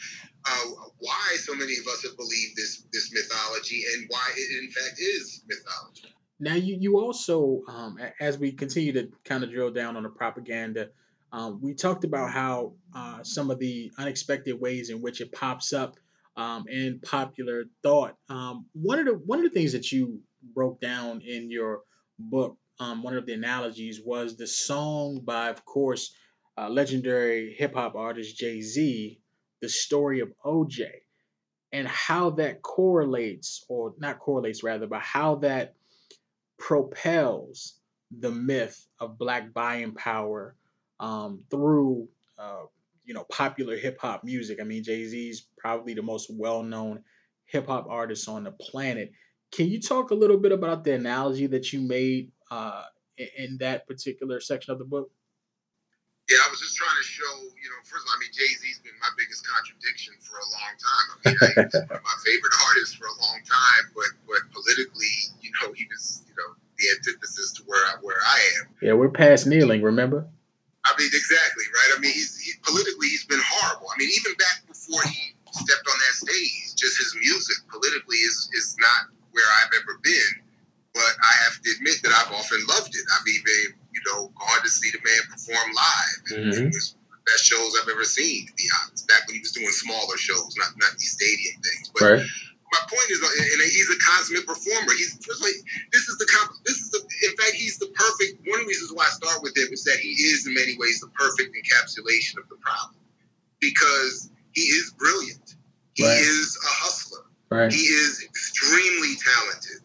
uh, 0.47 0.65
why 0.99 1.37
so 1.37 1.55
many 1.55 1.75
of 1.79 1.87
us 1.89 2.03
have 2.05 2.17
believed 2.17 2.55
this 2.57 2.85
this 2.93 3.13
mythology, 3.13 3.83
and 3.95 4.07
why 4.09 4.31
it 4.37 4.63
in 4.63 4.71
fact 4.71 5.01
is 5.01 5.43
mythology. 5.49 6.15
Now, 6.39 6.55
you 6.55 6.77
you 6.79 7.01
also, 7.01 7.63
um, 7.69 7.99
as 8.21 8.39
we 8.39 8.53
continue 8.53 8.93
to 8.93 9.09
kind 9.25 9.43
of 9.43 9.51
drill 9.51 9.73
down 9.73 9.97
on 9.97 10.05
the 10.05 10.09
propaganda, 10.11 10.91
um, 11.33 11.61
we 11.61 11.75
talked 11.75 12.05
about 12.05 12.31
how 12.31 12.75
uh, 12.95 13.23
some 13.25 13.51
of 13.51 13.59
the 13.59 13.91
unexpected 13.99 14.61
ways 14.61 14.91
in 14.91 15.01
which 15.01 15.21
it 15.21 15.33
pops 15.33 15.73
up 15.73 15.97
um, 16.37 16.65
in 16.69 17.01
popular 17.01 17.65
thought. 17.83 18.17
Um, 18.29 18.67
one 18.73 18.99
of 18.99 19.07
the 19.07 19.13
one 19.13 19.39
of 19.39 19.45
the 19.45 19.51
things 19.51 19.73
that 19.73 19.93
you 19.93 20.21
broke 20.55 20.81
down 20.81 21.21
in 21.21 21.51
your 21.51 21.83
book, 22.19 22.57
um, 22.81 23.03
one 23.03 23.17
of 23.17 23.27
the 23.27 23.35
analogies 23.35 24.01
was 24.05 24.37
the 24.37 24.47
song 24.47 25.21
by, 25.25 25.49
of 25.49 25.65
course, 25.65 26.15
uh, 26.59 26.69
legendary 26.69 27.55
hip 27.57 27.75
hop 27.75 27.95
artist 27.95 28.37
Jay 28.37 28.61
Z, 28.61 29.21
"The 29.61 29.69
Story 29.69 30.21
of 30.21 30.33
OJ," 30.45 30.91
and 31.73 31.89
how 31.89 32.31
that 32.31 32.63
correlates, 32.63 33.65
or 33.69 33.95
not 33.99 34.19
correlates 34.19 34.63
rather, 34.63 34.87
but 34.87 35.03
how 35.03 35.37
that 35.37 35.75
propels 36.59 37.81
the 38.11 38.31
myth 38.31 38.87
of 39.01 39.19
black 39.19 39.53
buying 39.53 39.93
power 39.95 40.57
um, 41.01 41.43
through 41.51 42.09
uh, 42.39 42.65
you 43.05 43.15
know 43.15 43.25
popular 43.25 43.77
hip 43.77 43.99
hop 44.01 44.25
music. 44.25 44.61
I 44.61 44.65
mean, 44.65 44.83
Jay 44.83 45.05
Z's 45.07 45.47
probably 45.59 45.95
the 45.95 46.03
most 46.03 46.31
well 46.31 46.63
known 46.63 47.03
hip 47.47 47.67
hop 47.67 47.87
artist 47.89 48.29
on 48.29 48.45
the 48.45 48.53
planet. 48.53 49.13
Can 49.53 49.69
you 49.69 49.81
talk 49.81 50.11
a 50.11 50.15
little 50.15 50.39
bit 50.39 50.53
about 50.53 50.85
the 50.85 50.95
analogy 50.95 51.47
that 51.47 51.73
you 51.73 51.81
made 51.81 52.33
uh, 52.51 52.83
in, 53.17 53.59
that 53.61 53.87
particular 53.87 54.41
section 54.41 54.73
of 54.73 54.79
the 54.79 54.85
book? 54.85 55.11
Yeah, 56.29 56.41
I 56.41 56.49
was 56.51 56.59
just 56.59 56.75
trying 56.75 56.97
to 56.97 57.05
show, 57.07 57.33
you 57.53 57.69
know, 57.69 57.79
first 57.85 58.03
of 58.03 58.09
all, 58.09 58.17
I 58.17 58.21
mean, 58.25 58.33
Jay 58.33 58.49
Z's 58.49 58.81
been 58.81 58.97
my 58.99 59.13
biggest 59.21 59.45
contradiction 59.47 60.15
for 60.25 60.41
a 60.41 60.49
long 60.57 60.73
time. 60.81 61.07
I 61.13 61.17
mean, 61.21 61.37
he's 61.69 61.85
one 61.85 62.01
of 62.01 62.03
my 62.03 62.19
favorite 62.25 62.57
artists 62.73 62.95
for 62.97 63.05
a 63.05 63.17
long 63.21 63.41
time, 63.45 63.85
but 63.95 64.11
but 64.27 64.41
politically, 64.57 65.15
you 65.45 65.53
know, 65.61 65.77
he 65.77 65.85
was, 65.93 66.25
you 66.25 66.33
know, 66.33 66.57
the 66.81 66.87
antithesis 66.97 67.53
to 67.61 67.63
where 67.69 67.85
I 67.85 68.01
where 68.01 68.17
I 68.17 68.39
am. 68.59 68.75
Yeah, 68.81 68.95
we're 68.95 69.13
past 69.13 69.47
kneeling, 69.47 69.83
remember? 69.83 70.27
I 70.85 70.93
mean, 70.99 71.09
exactly, 71.13 71.65
right? 71.73 71.91
I 71.97 72.01
mean, 72.01 72.13
he's 72.13 72.41
he, 72.41 72.44
politically 72.65 73.09
he's 73.09 73.25
been 73.25 73.43
horrible. 73.45 73.87
I 73.93 73.97
mean, 73.99 74.11
even 74.17 74.35
back 74.37 74.65
before 74.67 75.03
he 75.05 75.37
stepped 75.53 75.87
on 75.87 75.97
that 75.97 76.15
stage, 76.17 76.75
just 76.75 76.99
his 76.99 77.15
music 77.21 77.57
politically 77.71 78.19
is 78.25 78.49
is 78.57 78.77
not 78.81 79.13
where 79.31 79.47
I've 79.63 79.73
ever 79.83 80.01
been. 80.03 80.33
But 80.95 81.11
I 81.11 81.33
have 81.51 81.59
to 81.59 81.69
admit 81.75 81.99
that 82.07 82.15
I've 82.15 82.31
often 82.31 82.63
loved 82.71 82.95
it. 82.95 83.03
I've 83.11 83.27
even, 83.27 83.75
you 83.91 84.03
know, 84.07 84.31
gone 84.39 84.63
to 84.63 84.71
see 84.71 84.95
the 84.95 85.03
man 85.03 85.23
perform 85.27 85.69
live. 85.75 86.19
And 86.31 86.43
mm-hmm. 86.55 86.67
It 86.71 86.71
was 86.71 86.95
the 87.11 87.19
best 87.27 87.43
shows 87.51 87.75
I've 87.83 87.91
ever 87.91 88.07
seen, 88.07 88.47
to 88.47 88.55
be 88.55 88.71
honest. 88.79 89.03
Back 89.11 89.27
when 89.27 89.35
he 89.35 89.43
was 89.43 89.51
doing 89.51 89.75
smaller 89.75 90.17
shows, 90.17 90.55
not 90.55 90.71
not 90.79 90.95
these 90.99 91.19
stadium 91.19 91.59
things. 91.67 91.91
But 91.91 92.03
right. 92.03 92.23
my 92.23 92.83
point 92.87 93.09
is, 93.11 93.19
and 93.27 93.63
he's 93.75 93.91
a 93.91 93.99
consummate 94.07 94.47
performer. 94.47 94.95
He's 94.95 95.19
like 95.43 95.59
this 95.91 96.07
is 96.07 96.15
the 96.23 96.31
this 96.63 96.64
why 99.65 99.73
I 99.73 99.73
him 99.73 99.73
is 99.73 99.85
that 99.85 99.99
he 99.99 100.09
is 100.09 100.47
in 100.47 100.55
many 100.55 100.77
ways 100.79 101.01
the 101.01 101.09
perfect 101.09 101.55
encapsulation 101.57 102.39
of 102.39 102.49
the 102.49 102.57
problem 102.57 103.01
because 103.61 104.31
he 104.53 104.63
is 104.63 104.93
brilliant. 104.99 105.57
He 105.95 106.05
right. 106.05 106.19
is 106.19 106.59
a 106.63 106.73
hustler. 106.85 107.25
Right. 107.51 107.73
He 107.73 107.81
is 107.81 108.23
extremely 108.25 109.15
talented 109.17 109.85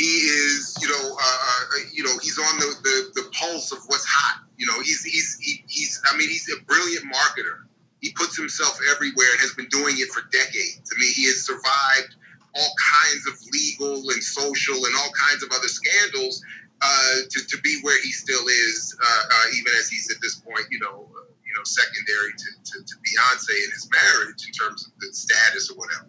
he 0.00 0.32
is, 0.32 0.74
you 0.80 0.88
know, 0.88 1.12
uh, 1.12 1.20
uh, 1.20 1.78
you 1.92 2.02
know, 2.02 2.16
he's 2.22 2.38
on 2.38 2.58
the, 2.58 2.74
the, 2.82 3.20
the 3.20 3.30
pulse 3.36 3.70
of 3.70 3.80
what's 3.88 4.06
hot. 4.06 4.40
You 4.56 4.64
know, 4.64 4.80
he's 4.80 5.04
he's 5.04 5.36
he, 5.42 5.62
he's. 5.68 6.00
I 6.10 6.16
mean, 6.16 6.30
he's 6.30 6.48
a 6.48 6.64
brilliant 6.64 7.04
marketer. 7.12 7.68
He 8.00 8.10
puts 8.12 8.34
himself 8.34 8.80
everywhere 8.90 9.28
and 9.32 9.40
has 9.40 9.52
been 9.52 9.68
doing 9.68 9.96
it 9.98 10.08
for 10.08 10.22
decades. 10.32 10.88
I 10.88 10.98
mean, 10.98 11.12
he 11.12 11.26
has 11.26 11.44
survived 11.44 12.16
all 12.56 12.72
kinds 12.80 13.28
of 13.28 13.34
legal 13.52 14.08
and 14.08 14.22
social 14.24 14.74
and 14.74 14.94
all 15.04 15.12
kinds 15.12 15.42
of 15.42 15.50
other 15.52 15.68
scandals 15.68 16.42
uh, 16.80 17.14
to, 17.28 17.38
to 17.46 17.56
be 17.60 17.78
where 17.82 18.00
he 18.02 18.10
still 18.10 18.46
is, 18.48 18.96
uh, 18.96 19.22
uh, 19.28 19.46
even 19.56 19.72
as 19.78 19.88
he's 19.88 20.10
at 20.10 20.20
this 20.22 20.36
point, 20.36 20.64
you 20.70 20.78
know, 20.80 21.08
uh, 21.12 21.28
you 21.44 21.52
know, 21.56 21.64
secondary 21.64 22.32
to, 22.32 22.48
to, 22.64 22.84
to, 22.84 22.94
Beyonce 23.02 23.50
in 23.50 23.70
his 23.74 23.90
marriage 23.90 24.46
in 24.46 24.52
terms 24.52 24.86
of 24.86 24.92
the 25.00 25.12
status 25.12 25.68
or 25.70 25.76
whatever. 25.76 26.06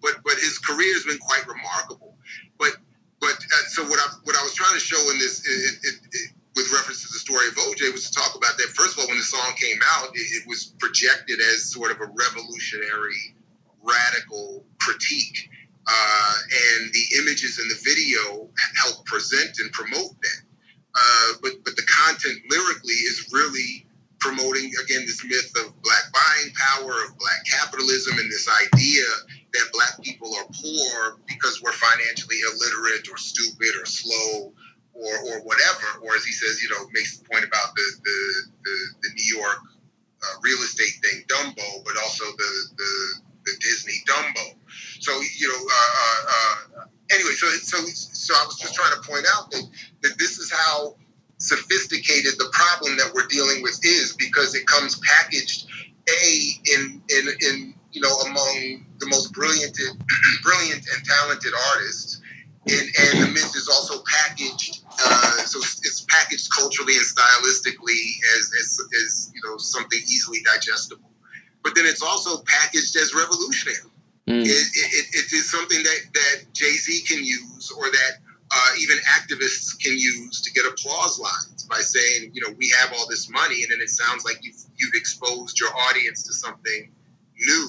But 0.00 0.22
but 0.24 0.34
his 0.34 0.58
career 0.58 0.94
has 0.94 1.04
been 1.04 1.18
quite 1.18 1.44
remarkable. 1.48 2.14
But 2.58 2.78
but 3.20 3.34
uh, 3.34 3.64
so 3.74 3.82
what 3.84 3.98
I 3.98 4.06
what 4.22 4.36
I 4.36 4.42
was 4.42 4.54
trying 4.54 4.74
to 4.74 4.80
show 4.80 5.00
in 5.10 5.18
this, 5.18 5.42
it, 5.42 5.80
it, 5.82 5.96
it, 6.12 6.30
with 6.54 6.70
reference 6.72 7.02
to 7.02 7.12
the 7.12 7.18
story 7.18 7.48
of 7.48 7.54
OJ, 7.54 7.92
was 7.92 8.08
to 8.08 8.14
talk 8.14 8.36
about 8.36 8.56
that. 8.56 8.70
First 8.78 8.94
of 8.94 9.02
all, 9.02 9.08
when 9.08 9.18
the 9.18 9.26
song 9.26 9.52
came 9.56 9.78
out, 9.98 10.10
it, 10.14 10.46
was 10.46 10.72
projected 10.78 11.40
as 11.40 11.72
sort 11.72 11.90
of 11.90 12.00
a 12.00 12.06
revolutionary, 12.06 13.34
radical 13.82 14.64
critique, 14.78 15.50
uh, 15.86 16.34
and 16.50 16.92
the 16.92 17.04
images 17.20 17.58
in 17.58 17.68
the 17.68 17.78
video 17.84 18.48
help 18.82 19.04
present 19.06 19.58
and 19.60 19.72
promote 19.72 20.12
that. 20.22 20.42
Uh, 20.94 21.32
but 21.42 21.52
but 21.64 21.76
the 21.76 21.86
content 22.06 22.38
lyrically 22.50 22.94
is 22.94 23.28
really 23.32 23.86
promoting 24.20 24.72
again 24.82 25.04
this 25.04 25.22
myth 25.24 25.52
of 25.60 25.74
black 25.82 26.04
buying 26.12 26.50
power, 26.54 26.92
of 27.04 27.18
black 27.18 27.44
capitalism, 27.50 28.16
and 28.18 28.30
this 28.30 28.48
idea 28.48 29.04
that 29.52 29.66
black 29.72 30.00
people 30.02 30.34
are 30.34 30.46
poor 30.48 31.18
because 31.26 31.60
we're 31.62 31.72
financially 31.72 32.36
illiterate 32.40 33.06
or 33.10 33.18
stupid 33.18 33.74
or 33.80 33.84
slow 33.84 34.52
or, 34.94 35.14
or 35.28 35.42
whatever. 35.42 36.00
Or 36.02 36.14
as 36.14 36.24
he 36.24 36.32
says, 36.32 36.62
you 36.62 36.70
know, 36.70 36.86
makes 36.92 37.18
the 37.18 37.24
point 37.28 37.44
about 37.44 37.74
the, 37.74 37.86
the, 38.02 38.18
the, 38.64 38.76
the 39.02 39.08
New 39.14 39.38
York 39.38 39.58
uh, 40.22 40.34
real 40.42 40.58
estate 40.58 40.94
thing, 41.02 41.22
Dumbo, 41.28 41.84
but 41.84 41.94
also 42.02 42.24
the, 42.24 42.52
the, 42.76 42.92
the 43.44 43.52
Disney 43.60 44.00
Dumbo. 44.08 44.53
So, 45.04 45.12
you 45.38 45.48
know, 45.48 45.60
uh, 45.70 45.92
uh, 46.02 46.80
uh, 46.80 46.84
anyway, 47.12 47.32
so, 47.36 47.46
so, 47.60 47.78
so 47.86 48.34
I 48.34 48.44
was 48.46 48.58
just 48.58 48.74
trying 48.74 48.92
to 48.92 49.08
point 49.08 49.26
out 49.36 49.50
that, 49.50 49.64
that 50.02 50.18
this 50.18 50.38
is 50.38 50.50
how 50.50 50.96
sophisticated 51.38 52.34
the 52.38 52.48
problem 52.52 52.96
that 52.96 53.12
we're 53.14 53.26
dealing 53.26 53.62
with 53.62 53.78
is 53.84 54.16
because 54.16 54.54
it 54.54 54.66
comes 54.66 55.00
packaged 55.00 55.66
a 56.08 56.34
in 56.72 57.02
in 57.10 57.28
in 57.40 57.74
you 57.94 58.00
know, 58.00 58.10
among 58.26 58.84
the 58.98 59.06
most 59.06 59.32
brilliant, 59.32 59.78
brilliant 60.42 60.84
and 60.94 61.04
talented 61.04 61.52
artists. 61.72 62.20
And, 62.66 62.88
and 62.98 63.22
the 63.22 63.28
myth 63.28 63.54
is 63.54 63.68
also 63.68 64.02
packaged, 64.08 64.82
uh, 64.88 65.36
so 65.44 65.58
it's 65.58 66.06
packaged 66.08 66.48
culturally 66.50 66.94
and 66.96 67.04
stylistically 67.04 68.02
as, 68.36 68.50
as, 68.58 68.80
as, 69.04 69.32
you 69.34 69.40
know, 69.44 69.58
something 69.58 70.00
easily 70.00 70.38
digestible. 70.50 71.10
But 71.62 71.74
then 71.76 71.84
it's 71.84 72.02
also 72.02 72.42
packaged 72.46 72.96
as 72.96 73.14
revolutionary. 73.14 73.90
Mm. 74.28 74.42
It, 74.42 74.48
it, 74.48 75.06
it 75.12 75.32
is 75.32 75.50
something 75.50 75.82
that, 75.82 76.00
that 76.14 76.52
Jay 76.54 76.72
Z 76.72 77.02
can 77.06 77.22
use 77.24 77.70
or 77.76 77.90
that 77.90 78.12
uh, 78.50 78.70
even 78.80 78.96
activists 78.98 79.78
can 79.80 79.92
use 79.92 80.40
to 80.42 80.52
get 80.52 80.64
applause 80.66 81.18
lines 81.18 81.64
by 81.64 81.80
saying, 81.80 82.30
you 82.32 82.40
know, 82.40 82.54
we 82.58 82.72
have 82.80 82.92
all 82.92 83.08
this 83.08 83.28
money, 83.30 83.62
and 83.62 83.72
then 83.72 83.80
it 83.80 83.90
sounds 83.90 84.24
like 84.24 84.38
you've, 84.42 84.56
you've 84.76 84.94
exposed 84.94 85.60
your 85.60 85.70
audience 85.88 86.22
to 86.26 86.32
something 86.32 86.90
new 87.38 87.68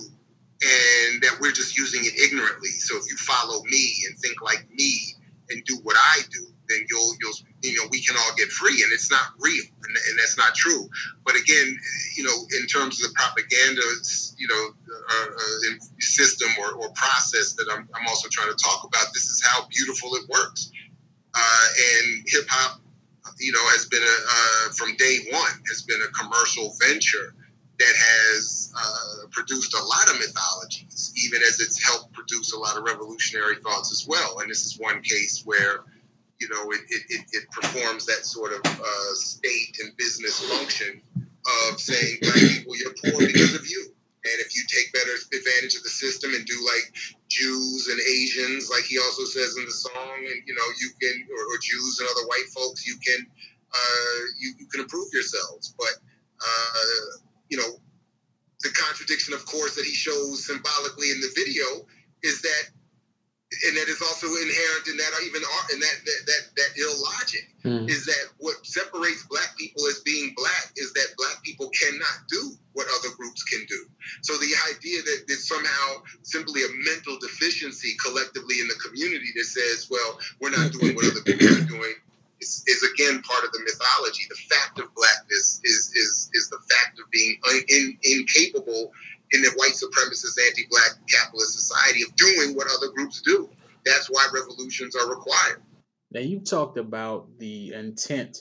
and 0.62 1.22
that 1.22 1.38
we're 1.42 1.52
just 1.52 1.78
using 1.78 2.02
it 2.06 2.18
ignorantly. 2.18 2.70
So 2.70 2.98
if 2.98 3.04
you 3.10 3.18
follow 3.18 3.62
me 3.64 3.94
and 4.08 4.18
think 4.20 4.42
like 4.42 4.66
me 4.74 5.16
and 5.50 5.64
do 5.66 5.78
what 5.84 5.98
I 5.98 6.22
do, 6.32 6.48
then 6.70 6.86
you'll 6.90 7.14
you'll 7.22 7.34
you 7.62 7.76
know 7.78 7.88
we 7.92 8.02
can 8.02 8.16
all 8.16 8.36
get 8.38 8.50
free, 8.50 8.82
and 8.84 8.92
it's 8.94 9.12
not 9.12 9.34
real, 9.40 9.64
and, 9.84 9.94
and 10.10 10.20
that's 10.20 10.38
not 10.38 10.56
true. 10.56 10.90
But 11.26 11.36
again, 11.36 11.78
you 12.18 12.24
know, 12.24 12.36
in 12.60 12.68
terms 12.68 13.04
of 13.04 13.10
the 13.10 13.16
propaganda, 13.16 13.82
you 14.38 14.48
know, 14.48 14.64
uh, 14.94 15.26
uh, 15.26 15.80
system 16.00 16.50
or, 16.60 16.74
or 16.74 16.90
process 16.94 17.54
that 17.54 17.68
I'm, 17.72 17.88
I'm 17.94 18.08
also 18.08 18.30
trying 18.30 18.50
to 18.50 18.58
talk 18.64 18.84
about, 18.84 19.14
this 19.14 19.26
is 19.26 19.44
how 19.46 19.68
beautiful 19.68 20.16
it 20.16 20.28
works. 20.30 20.72
Uh, 21.34 21.68
and 21.98 22.24
hip 22.28 22.46
hop, 22.48 22.80
you 23.40 23.52
know, 23.52 23.64
has 23.76 23.86
been 23.88 24.04
a 24.04 24.06
uh, 24.06 24.72
from 24.74 24.96
day 24.98 25.18
one 25.32 25.52
has 25.68 25.82
been 25.82 26.00
a 26.02 26.12
commercial 26.14 26.74
venture 26.80 27.36
that 27.78 27.94
has 27.98 28.72
uh, 28.78 29.28
produced 29.32 29.74
a 29.74 29.84
lot 29.84 30.10
of 30.10 30.20
mythologies, 30.20 31.12
even 31.26 31.42
as 31.44 31.60
it's 31.60 31.84
helped 31.84 32.14
produce 32.14 32.54
a 32.54 32.58
lot 32.58 32.78
of 32.78 32.84
revolutionary 32.84 33.56
thoughts 33.58 33.92
as 33.92 34.08
well. 34.08 34.40
And 34.40 34.50
this 34.50 34.66
is 34.66 34.80
one 34.80 35.02
case 35.02 35.42
where, 35.44 35.84
you 36.46 36.54
know, 36.54 36.70
it, 36.70 36.82
it, 37.10 37.22
it 37.34 37.50
performs 37.50 38.06
that 38.06 38.22
sort 38.22 38.54
of 38.54 38.62
uh, 38.66 39.14
state 39.18 39.82
and 39.82 39.98
business 39.98 40.38
function 40.46 41.02
of 41.18 41.80
saying, 41.80 42.22
black 42.22 42.36
people, 42.36 42.78
you're 42.78 42.94
poor 43.02 43.26
because 43.26 43.56
of 43.56 43.66
you. 43.66 43.82
And 44.26 44.38
if 44.42 44.56
you 44.56 44.62
take 44.70 44.94
better 44.94 45.10
advantage 45.34 45.74
of 45.76 45.82
the 45.82 45.90
system 45.90 46.34
and 46.34 46.46
do 46.46 46.58
like 46.66 46.86
Jews 47.30 47.90
and 47.90 48.00
Asians, 48.00 48.70
like 48.70 48.84
he 48.86 48.98
also 48.98 49.26
says 49.26 49.58
in 49.58 49.66
the 49.66 49.72
song, 49.72 50.18
and 50.22 50.42
you 50.46 50.54
know, 50.54 50.68
you 50.82 50.90
can, 51.02 51.16
or, 51.34 51.42
or 51.50 51.58
Jews 51.62 51.98
and 52.00 52.10
other 52.10 52.28
white 52.28 52.50
folks, 52.54 52.86
you 52.86 52.98
can, 53.02 53.26
uh, 53.74 54.22
you, 54.38 54.54
you 54.60 54.68
can 54.68 54.82
improve 54.82 55.10
yourselves. 55.14 55.74
But 55.78 55.94
uh, 56.42 57.22
you 57.50 57.58
know, 57.58 57.70
the 58.62 58.70
contradiction, 58.74 59.34
of 59.34 59.46
course, 59.46 59.76
that 59.76 59.86
he 59.86 59.94
shows 59.94 60.46
symbolically 60.46 61.10
in 61.10 61.22
the 61.22 61.32
video 61.36 61.86
is 62.24 62.42
that, 62.42 62.64
and 63.68 63.78
that 63.78 63.88
is 63.88 64.02
also 64.02 64.28
inherent 64.28 64.86
in 64.88 64.98
that 64.98 65.12
even 65.24 65.42
in 65.74 65.80
that 65.80 65.98
that 66.06 66.22
that, 66.26 66.44
that 66.56 66.72
illogic 66.76 67.46
mm. 67.64 67.90
is 67.90 68.06
that 68.06 68.26
what 68.38 68.56
separates 68.66 69.26
black 69.30 69.58
people 69.58 69.86
as 69.88 70.00
being 70.02 70.34
black 70.36 70.72
is 70.76 70.94
that 70.94 71.16
black 71.18 71.42
people 71.44 71.70
cannot 71.70 72.28
do 72.28 72.52
what 72.74 72.88
other 73.00 73.16
groups 73.16 73.44
can 73.44 73.66
do. 73.68 73.86
So 74.22 74.34
the 74.38 74.54
idea 74.76 75.02
that 75.02 75.26
there's 75.28 75.48
somehow 75.48 76.04
simply 76.24 76.62
a 76.64 76.72
mental 76.86 77.18
deficiency 77.20 77.96
collectively 78.04 78.60
in 78.60 78.68
the 78.68 78.76
community 78.84 79.32
that 79.36 79.46
says, 79.46 79.88
well, 79.90 80.20
we're 80.42 80.52
not 80.52 80.72
doing 80.72 80.96
what 80.96 81.06
other 81.06 81.24
people 81.24 81.48
are 81.48 81.68
doing. 81.68 81.96
Is, 82.42 82.64
is 82.68 82.84
again 82.92 83.22
part 83.22 83.46
of 83.46 83.52
the 83.54 83.64
mythology. 83.64 84.28
The 84.28 84.36
fact 84.36 84.78
of 84.80 84.94
blackness 84.94 85.62
is 85.64 85.92
is 85.96 86.30
is 86.34 86.50
the 86.50 86.60
fact 86.70 87.00
of 87.00 87.10
being 87.10 87.40
un, 87.48 87.62
in, 87.70 87.98
incapable 88.04 88.92
in 89.32 89.42
the 89.42 89.52
white 89.56 89.74
supremacist, 89.74 90.38
anti-black 90.48 91.00
capitalist 91.08 91.54
society 91.54 92.04
of 92.04 92.16
doing 92.16 92.56
what 92.56 92.68
other 92.68 92.92
groups 92.94 93.22
do. 93.22 93.50
That's 93.86 94.08
why 94.08 94.28
revolutions 94.34 94.96
are 94.96 95.10
required. 95.10 95.62
Now 96.12 96.22
you 96.22 96.40
talked 96.40 96.78
about 96.78 97.28
the 97.40 97.74
intent 97.74 98.38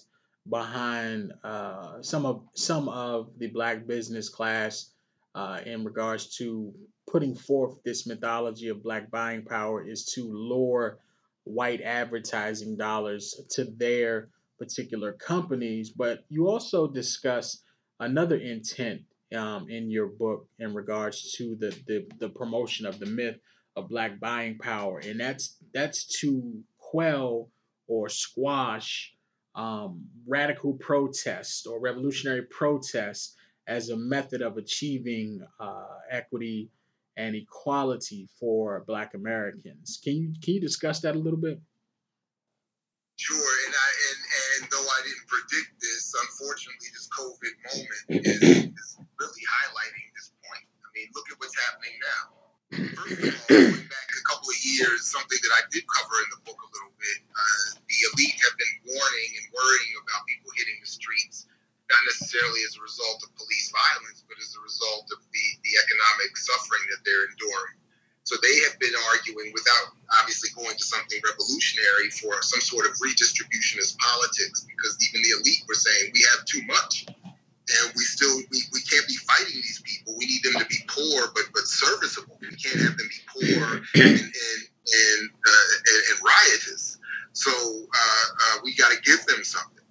behind 0.49 1.33
uh, 1.43 2.03
some 2.03 2.27
of 2.27 2.43
some 2.55 2.89
of 2.89 3.31
the 3.39 3.49
black 3.49 3.87
business 3.87 4.29
class 4.29 4.91
uh, 5.35 5.61
in 5.65 5.85
regards 5.85 6.37
to 6.37 6.73
putting 7.11 7.35
forth 7.35 7.83
this 7.85 8.07
mythology 8.07 8.69
of 8.69 8.83
black 8.83 9.11
buying 9.11 9.45
power 9.45 9.87
is 9.87 10.05
to 10.15 10.23
lure 10.33 10.99
white 11.45 11.81
advertising 11.83 12.77
dollars 12.77 13.41
to 13.51 13.65
their 13.77 14.29
particular 14.59 15.13
companies. 15.13 15.91
But 15.91 16.25
you 16.29 16.49
also 16.49 16.87
discuss 16.87 17.63
another 18.01 18.37
intent 18.37 19.03
um, 19.35 19.69
in 19.69 19.91
your 19.91 20.07
book 20.07 20.47
in 20.59 20.75
regards 20.75 21.33
to 21.33 21.57
the, 21.57 21.77
the 21.87 22.07
the 22.19 22.29
promotion 22.29 22.87
of 22.87 22.99
the 22.99 23.07
myth 23.07 23.39
of 23.77 23.89
black 23.89 24.21
buying 24.21 24.59
power, 24.59 24.99
and 24.99 25.19
that's 25.19 25.57
that's 25.73 26.05
to 26.21 26.63
quell 26.79 27.51
or 27.87 28.09
squash 28.09 29.15
um, 29.55 30.05
radical 30.27 30.75
protest 30.75 31.67
or 31.67 31.81
revolutionary 31.81 32.43
protest 32.43 33.37
as 33.67 33.89
a 33.89 33.97
method 33.97 34.43
of 34.43 34.57
achieving 34.57 35.41
uh, 35.61 35.87
equity 36.11 36.71
and 37.17 37.35
equality 37.35 38.29
for 38.39 38.85
Black 38.87 39.15
Americans. 39.15 40.01
Can 40.03 40.15
you 40.15 40.35
can 40.43 40.55
you 40.55 40.61
discuss 40.61 41.01
that 41.01 41.15
a 41.15 41.19
little 41.19 41.39
bit? 41.39 41.61
Sure, 43.17 43.55
and 43.67 43.75
I 43.75 43.91
and, 44.11 44.21
and 44.63 44.71
though 44.73 44.89
I 44.91 45.01
didn't 45.07 45.27
predict 45.29 45.71
this, 45.81 46.13
unfortunately, 46.19 46.91
this 46.91 47.09
COVID 47.15 47.55
moment 47.63 48.27
is, 48.27 48.43
is 48.43 48.99
really 49.21 49.45
highlighting 49.47 50.07
this 50.19 50.33
point. 50.43 50.67
I 50.83 50.89
mean, 50.99 51.09
look 51.15 51.31
at 51.31 51.39
what's 51.39 51.55
happening 51.55 51.95
now. 52.03 52.45
First 52.75 53.23
of 53.23 53.31
all, 53.31 53.71
going 53.71 53.87
back 53.87 54.09
a 54.11 54.25
couple 54.27 54.51
of 54.51 54.59
years, 54.67 55.07
something 55.07 55.39
that 55.39 55.55
I 55.55 55.63
did 55.71 55.85
cover 55.87 56.17
in 56.27 56.29
the 56.35 56.41
book 56.43 56.59
a 56.59 56.69
little 56.75 56.95
bit, 56.99 57.19
uh, 57.31 57.79
the 57.87 57.99
elite 58.11 58.39
have 58.43 58.57
been 58.59 58.75
warning 58.91 59.31
and 59.39 59.47
worrying 59.55 59.95
about 60.03 60.27
people 60.27 60.51
hitting 60.59 60.79
the 60.83 60.91
streets, 60.91 61.47
not 61.87 62.03
necessarily 62.11 62.67
as 62.67 62.75
a 62.75 62.83
result 62.83 63.23
of 63.23 63.31
police 63.39 63.71
violence, 63.71 64.27
but 64.27 64.41
as 64.43 64.51
a 64.59 64.63
result 64.65 65.07
of 65.15 65.21
the, 65.31 65.47
the 65.63 65.75
economic 65.79 66.35
suffering 66.35 66.85
that 66.91 67.05
they're 67.07 67.31
enduring. 67.31 67.79
So 68.25 68.41
they 68.41 68.57
have 68.65 68.81
been 68.81 68.97
arguing, 69.13 69.53
without 69.53 69.93
obviously 70.19 70.49
going 70.57 70.73
to 70.73 70.85
something 70.85 71.21
revolutionary, 71.21 72.09
for 72.09 72.41
some 72.41 72.65
sort 72.65 72.89
of 72.89 72.97
redistributionist 72.97 74.01
politics, 74.01 74.65
because 74.65 74.97
even 75.05 75.21
the 75.21 75.33
elite 75.45 75.63
were 75.69 75.77
saying 75.77 76.11
we 76.17 76.25
have 76.33 76.41
too 76.49 76.65
much, 76.65 77.05
and 77.65 77.93
we 77.97 78.05
still 78.05 78.37
we, 78.51 78.61
we 78.73 78.81
can't 78.83 79.07
be 79.09 79.17
fighting 79.25 79.57
these 79.57 79.81
people. 79.85 80.15
We 80.19 80.27
need 80.27 80.43
them 80.45 80.61
to 80.61 80.67
be 80.67 80.85
poor, 80.89 81.33
but 81.35 81.45
but 81.53 81.65
serviceable. 81.65 82.37
We 82.41 82.57
can't 82.57 82.81
have 82.81 82.97
them 82.97 83.09
be 83.09 83.21
poor 83.33 83.65
and 83.77 83.85
and 83.95 84.61
and, 84.85 85.23
uh, 85.33 85.73
and, 85.89 86.01
and 86.13 86.19
riotous. 86.21 86.99
So 87.33 87.51
uh, 87.51 88.27
uh, 88.43 88.57
we 88.63 88.75
got 88.77 88.93
to 88.93 89.01
give 89.01 89.25
them 89.27 89.43
something. 89.45 89.85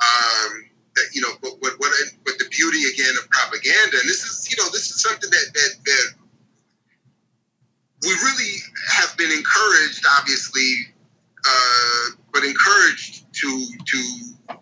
Um, 0.00 0.70
that 0.94 1.06
you 1.12 1.20
know, 1.22 1.32
but 1.42 1.52
what 1.60 1.74
what 1.78 1.92
but 2.24 2.38
the 2.38 2.48
beauty 2.50 2.84
again 2.92 3.14
of 3.22 3.28
propaganda, 3.30 3.98
and 4.00 4.08
this 4.08 4.24
is 4.24 4.50
you 4.50 4.56
know 4.56 4.68
this 4.70 4.90
is 4.90 5.02
something 5.02 5.30
that 5.30 5.46
that 5.54 5.72
that 5.84 6.06
we 8.02 8.10
really 8.10 8.54
have 8.92 9.16
been 9.16 9.30
encouraged, 9.30 10.04
obviously, 10.18 10.94
uh, 11.46 12.16
but 12.32 12.44
encouraged 12.44 13.32
to 13.34 13.66
to 13.86 14.58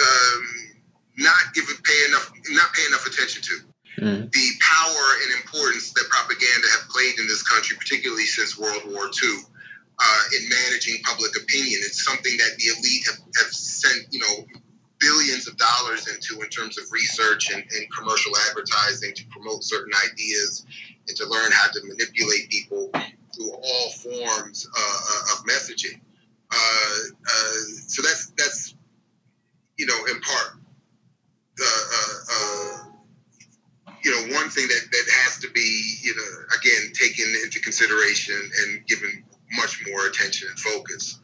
um, 0.00 0.73
not 1.18 1.54
give 1.54 1.66
pay 1.66 2.00
enough, 2.08 2.32
not 2.50 2.72
pay 2.74 2.86
enough 2.86 3.06
attention 3.06 3.42
to. 3.42 3.54
Mm. 4.00 4.30
The 4.32 4.46
power 4.58 5.06
and 5.22 5.40
importance 5.42 5.92
that 5.92 6.08
propaganda 6.10 6.66
have 6.74 6.88
played 6.90 7.18
in 7.18 7.28
this 7.28 7.42
country, 7.42 7.76
particularly 7.78 8.26
since 8.26 8.58
World 8.58 8.82
War 8.86 9.06
II, 9.06 9.34
uh, 9.98 10.22
in 10.38 10.48
managing 10.48 11.02
public 11.04 11.30
opinion. 11.40 11.78
It's 11.86 12.04
something 12.04 12.36
that 12.38 12.58
the 12.58 12.64
elite 12.74 13.06
have, 13.06 13.20
have 13.38 13.52
sent, 13.52 14.06
you 14.10 14.18
know, 14.18 14.44
billions 14.98 15.46
of 15.46 15.56
dollars 15.56 16.08
into 16.08 16.42
in 16.42 16.48
terms 16.48 16.78
of 16.78 16.84
research 16.90 17.52
and, 17.52 17.62
and 17.62 17.86
commercial 17.96 18.32
advertising 18.48 19.14
to 19.14 19.24
promote 19.30 19.62
certain 19.62 19.92
ideas 20.10 20.66
and 21.06 21.16
to 21.16 21.26
learn 21.28 21.52
how 21.52 21.68
to 21.70 21.80
manipulate 21.84 22.48
people 22.50 22.90
through 23.34 23.52
all 23.52 23.90
forms 23.90 24.66
uh, 24.66 24.80
uh 24.80 25.32
of 25.34 25.46
messaging. 25.46 26.00
Uh, 26.50 26.98
uh, 27.26 27.52
so 27.86 28.02
that's 28.02 28.32
that's 28.38 28.74
you 29.76 29.86
know 29.86 29.98
in 30.10 30.20
part 30.20 30.63
uh, 31.60 32.78
you 34.04 34.10
know 34.10 34.34
one 34.36 34.50
thing 34.50 34.66
that 34.68 34.82
that 34.90 35.04
has 35.24 35.38
to 35.38 35.50
be 35.50 35.98
you 36.02 36.14
know 36.14 36.56
again 36.58 36.92
taken 36.92 37.26
into 37.44 37.60
consideration 37.60 38.38
and 38.62 38.86
given 38.86 39.24
much 39.56 39.84
more 39.86 40.06
attention 40.06 40.48
and 40.48 40.58
focus. 40.58 41.20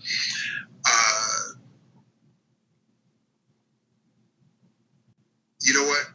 you 5.63 5.75
know 5.75 5.87
what? 5.87 6.07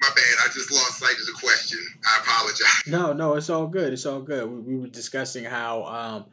My 0.00 0.08
bad. 0.14 0.34
I 0.44 0.48
just 0.52 0.72
lost 0.72 0.98
sight 0.98 1.18
of 1.18 1.26
the 1.26 1.38
question. 1.40 1.78
I 2.04 2.20
apologize. 2.22 2.82
No, 2.86 3.12
no, 3.12 3.34
it's 3.36 3.50
all 3.50 3.66
good. 3.66 3.92
It's 3.92 4.06
all 4.06 4.20
good. 4.20 4.50
We, 4.50 4.58
we 4.60 4.76
were 4.76 4.88
discussing 4.88 5.44
how 5.44 5.84
um, 5.84 6.26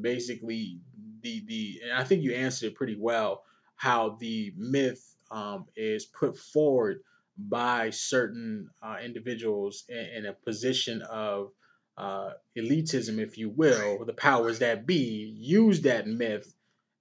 basically 0.00 0.78
the 1.22 1.44
the 1.46 1.80
I 1.94 2.04
think 2.04 2.22
you 2.22 2.34
answered 2.34 2.68
it 2.68 2.74
pretty 2.76 2.96
well. 2.96 3.42
How 3.74 4.16
the 4.20 4.54
myth 4.56 5.15
um, 5.30 5.66
is 5.76 6.04
put 6.04 6.36
forward 6.36 7.00
by 7.38 7.90
certain 7.90 8.70
uh, 8.82 8.96
individuals 9.04 9.84
in, 9.88 10.06
in, 10.16 10.26
a 10.26 10.32
position 10.32 11.02
of 11.02 11.50
uh, 11.98 12.30
elitism, 12.56 13.18
if 13.18 13.36
you 13.36 13.50
will, 13.50 14.04
the 14.04 14.12
powers 14.12 14.60
that 14.60 14.86
be 14.86 15.34
use 15.38 15.82
that 15.82 16.06
myth 16.06 16.54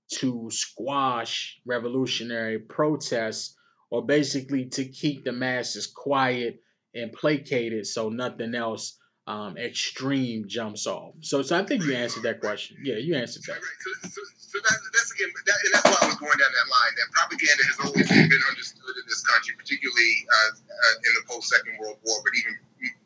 to 0.08 0.50
squash 0.52 1.60
revolutionary 1.66 2.60
protests 2.60 3.56
or 3.90 4.06
basically 4.06 4.66
to 4.66 4.86
keep 4.86 5.24
the 5.24 5.32
masses 5.32 5.88
quiet 5.88 6.62
and 6.94 7.12
placated 7.12 7.86
so 7.88 8.10
nothing 8.10 8.56
else 8.56 8.98
um, 9.28 9.58
extreme 9.58 10.48
jumps 10.48 10.86
off. 10.86 11.14
So, 11.22 11.42
so 11.42 11.58
I 11.58 11.66
think 11.66 11.84
you 11.84 11.96
answered 11.96 12.24
that 12.24 12.40
question. 12.42 12.78
Yeah, 12.84 13.02
you 13.02 13.16
answered 13.18 13.42
that. 13.50 13.58
Right, 13.58 13.66
right. 13.66 13.82
So, 13.82 14.22
so, 14.22 14.22
so 14.38 14.58
that, 14.62 14.78
that's 14.94 15.12
again, 15.18 15.34
that, 15.34 15.58
and 15.66 15.72
that's 15.74 15.86
why 15.90 15.98
I 16.06 16.08
was 16.14 16.20
going 16.22 16.38
down 16.38 16.54
that 16.54 16.70
line. 16.70 16.94
That 16.94 17.10
propaganda 17.10 17.64
has 17.66 17.78
always 17.82 18.06
been 18.06 18.44
understood 18.54 18.94
in 19.02 19.06
this 19.10 19.26
country, 19.26 19.58
particularly 19.58 20.14
uh, 20.30 20.52
uh, 20.62 21.08
in 21.10 21.12
the 21.18 21.24
post 21.26 21.50
Second 21.50 21.74
World 21.82 21.98
War, 22.06 22.22
but 22.22 22.34
even 22.38 22.54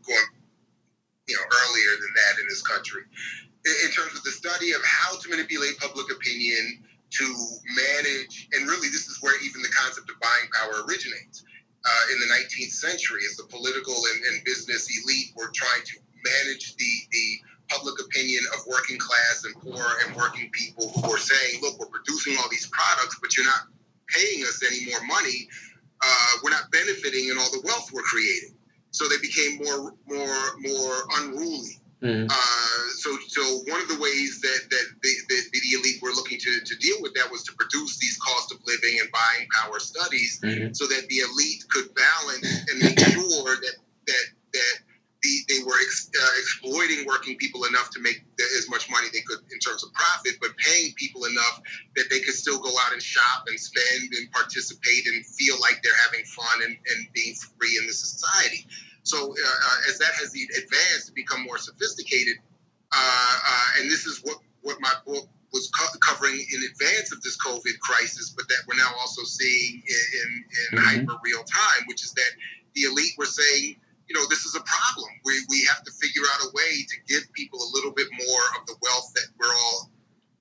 going, 0.03 0.29
you 1.31 1.35
know, 1.39 1.45
earlier 1.47 1.93
than 2.03 2.11
that 2.11 2.33
in 2.43 2.45
this 2.51 2.67
country, 2.67 3.07
in, 3.63 3.75
in 3.87 3.89
terms 3.95 4.11
of 4.11 4.23
the 4.27 4.35
study 4.35 4.75
of 4.75 4.83
how 4.83 5.15
to 5.15 5.25
manipulate 5.31 5.79
public 5.79 6.11
opinion 6.11 6.83
to 7.15 7.25
manage, 7.79 8.51
and 8.59 8.67
really 8.67 8.91
this 8.91 9.07
is 9.07 9.23
where 9.23 9.39
even 9.39 9.63
the 9.63 9.71
concept 9.71 10.11
of 10.11 10.19
buying 10.19 10.51
power 10.51 10.83
originates. 10.83 11.47
Uh, 11.79 12.13
in 12.13 12.19
the 12.19 12.27
19th 12.35 12.75
century, 12.75 13.23
as 13.23 13.37
the 13.37 13.47
political 13.47 13.95
and, 13.95 14.19
and, 14.25 14.43
business 14.43 14.91
elite 14.91 15.31
were 15.33 15.49
trying 15.55 15.79
to 15.85 15.95
manage 16.23 16.75
the, 16.75 16.91
the 17.11 17.27
public 17.69 17.95
opinion 18.01 18.43
of 18.55 18.65
working 18.67 18.97
class 18.97 19.43
and 19.45 19.55
poor 19.61 19.85
and 20.05 20.15
working 20.15 20.49
people 20.51 20.89
who 20.89 21.09
were 21.09 21.17
saying, 21.17 21.61
look, 21.61 21.79
we're 21.79 21.87
producing 21.87 22.35
all 22.37 22.49
these 22.49 22.67
products, 22.67 23.17
but 23.21 23.35
you're 23.37 23.45
not 23.45 23.67
paying 24.07 24.43
us 24.43 24.61
any 24.65 24.89
more 24.89 25.01
money. 25.05 25.47
Uh, 26.01 26.31
we're 26.43 26.51
not 26.51 26.71
benefiting 26.71 27.29
in 27.29 27.37
all 27.37 27.49
the 27.51 27.61
wealth 27.63 27.91
we're 27.93 28.01
creating. 28.01 28.55
So 28.91 29.07
they 29.07 29.19
became 29.21 29.57
more, 29.57 29.93
more, 30.07 30.41
more 30.59 30.95
unruly. 31.19 31.79
Mm-hmm. 32.01 32.27
Uh, 32.31 32.89
so, 32.95 33.11
so 33.27 33.43
one 33.67 33.81
of 33.81 33.89
the 33.89 33.99
ways 33.99 34.39
that 34.39 34.61
that 34.69 34.85
the, 35.03 35.13
the, 35.27 35.35
the, 35.51 35.75
elite 35.75 36.01
were 36.01 36.15
looking 36.15 36.39
to, 36.39 36.59
to 36.63 36.75
deal 36.77 36.95
with 37.01 37.13
that 37.15 37.29
was 37.29 37.43
to 37.43 37.53
produce 37.59 37.97
these 37.97 38.17
cost 38.19 38.53
of 38.53 38.59
living 38.65 38.99
and 39.01 39.11
buying 39.11 39.47
power 39.51 39.79
studies, 39.79 40.39
mm-hmm. 40.39 40.71
so 40.71 40.87
that 40.87 41.05
the 41.09 41.17
elite 41.17 41.65
could 41.67 41.93
balance 41.93 42.63
and 42.71 42.79
make 42.79 42.97
sure 42.99 43.51
that 43.51 43.75
that 44.07 44.25
that 44.53 44.75
the, 45.21 45.33
they 45.49 45.63
were 45.65 45.75
ex, 45.75 46.09
uh, 46.15 46.33
exploiting 46.39 47.05
working 47.05 47.35
people 47.37 47.65
enough 47.65 47.89
to 47.91 47.99
make 47.99 48.23
the, 48.37 48.43
as 48.57 48.69
much 48.69 48.89
money 48.89 49.07
they 49.11 49.21
could 49.21 49.39
in 49.51 49.59
terms 49.59 49.83
of 49.83 49.91
profit, 49.93 50.39
but 50.39 50.55
paying 50.57 50.93
people 50.95 51.25
enough 51.25 51.61
that 51.95 52.05
they 52.09 52.19
could 52.21 52.35
still 52.35 52.59
go 52.59 52.69
out 52.85 52.93
and 52.93 53.01
shop 53.01 53.43
and 53.47 53.59
spend 53.59 54.13
and 54.13 54.31
participate 54.31 55.07
and 55.07 55.25
feel 55.25 55.59
like 55.59 55.81
they're 55.83 56.01
having 56.07 56.23
fun 56.25 56.63
and, 56.63 56.75
and 56.75 57.07
being 57.13 57.35
free 57.35 57.77
in 57.81 57.87
the 57.87 57.93
society. 57.93 58.65
So 59.03 59.17
uh, 59.17 59.31
uh, 59.31 59.89
as 59.89 59.99
that 59.99 60.13
has 60.19 60.33
advanced 60.35 61.07
to 61.07 61.13
become 61.13 61.43
more 61.43 61.57
sophisticated, 61.57 62.37
uh, 62.91 63.37
uh, 63.47 63.79
and 63.79 63.91
this 63.91 64.05
is 64.05 64.21
what 64.23 64.37
what 64.61 64.77
my 64.81 64.93
book 65.05 65.27
was 65.53 65.69
co- 65.71 65.97
covering 65.99 66.35
in 66.35 66.61
advance 66.63 67.11
of 67.11 67.21
this 67.21 67.37
COVID 67.37 67.79
crisis, 67.79 68.33
but 68.35 68.47
that 68.49 68.57
we're 68.67 68.77
now 68.77 68.91
also 68.99 69.23
seeing 69.23 69.75
in, 69.75 69.81
in, 69.81 70.29
in 70.29 70.77
mm-hmm. 70.77 70.99
hyper 70.99 71.19
real 71.23 71.43
time, 71.43 71.83
which 71.87 72.03
is 72.03 72.11
that 72.13 72.31
the 72.75 72.81
elite 72.81 73.13
were 73.17 73.25
saying, 73.25 73.77
you 74.09 74.17
know, 74.17 74.25
this 74.27 74.43
is 74.45 74.55
a 74.55 74.61
problem. 74.61 75.09
We, 75.23 75.33
we 75.49 75.63
have 75.69 75.83
to 75.83 75.91
figure 75.91 76.23
out 76.33 76.49
a 76.49 76.51
way 76.53 76.83
to 76.83 76.95
give 77.07 77.31
people 77.33 77.59
a 77.59 77.69
little 77.73 77.91
bit 77.91 78.07
more 78.11 78.45
of 78.59 78.65
the 78.65 78.75
wealth 78.81 79.13
that 79.15 79.27
we're 79.39 79.53
all 79.53 79.91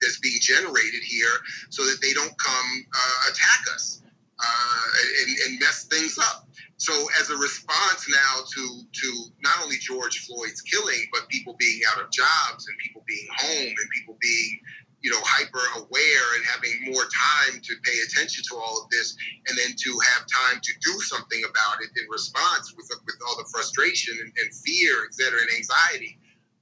that's 0.01 0.19
being 0.21 0.39
generated 0.41 1.03
here, 1.05 1.37
so 1.71 1.85
that 1.85 1.99
they 2.01 2.13
don't 2.15 2.33
come 2.39 2.87
uh, 2.95 3.31
attack 3.31 3.61
us 3.75 4.03
uh, 4.39 4.85
and, 5.23 5.37
and 5.47 5.61
mess 5.61 5.85
things 5.85 6.19
up. 6.19 6.49
So, 6.77 6.93
as 7.21 7.31
a 7.31 7.37
response 7.37 8.09
now 8.09 8.45
to 8.55 8.83
to 8.91 9.25
not 9.43 9.55
only 9.63 9.77
George 9.77 10.27
Floyd's 10.27 10.63
killing, 10.63 11.05
but 11.13 11.29
people 11.29 11.57
being 11.59 11.81
out 11.93 12.01
of 12.01 12.11
jobs 12.11 12.69
and 12.69 12.79
people 12.79 13.03
being 13.07 13.27
home 13.37 13.75
and 13.75 13.91
people 13.93 14.17
being 14.21 14.61
you 15.03 15.11
know 15.11 15.21
hyper 15.23 15.63
aware 15.79 16.27
and 16.37 16.45
having 16.45 16.93
more 16.93 17.07
time 17.07 17.61
to 17.63 17.75
pay 17.85 17.99
attention 18.07 18.43
to 18.51 18.57
all 18.57 18.83
of 18.83 18.91
this 18.91 19.17
and 19.47 19.59
then 19.59 19.75
to 19.79 19.91
have 20.13 20.27
time 20.27 20.61
to 20.63 20.73
do 20.83 20.99
something 21.01 21.43
about 21.49 21.79
it 21.83 21.91
in 22.01 22.07
response 22.11 22.75
with 22.77 22.91
with 23.07 23.19
all 23.27 23.37
the 23.39 23.49
frustration 23.53 24.17
and, 24.21 24.33
and 24.43 24.51
fear 24.55 25.05
et 25.07 25.15
cetera 25.15 25.39
and 25.41 25.51
anxiety 25.57 26.19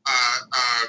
uh, 0.07 0.39
uh, 0.53 0.87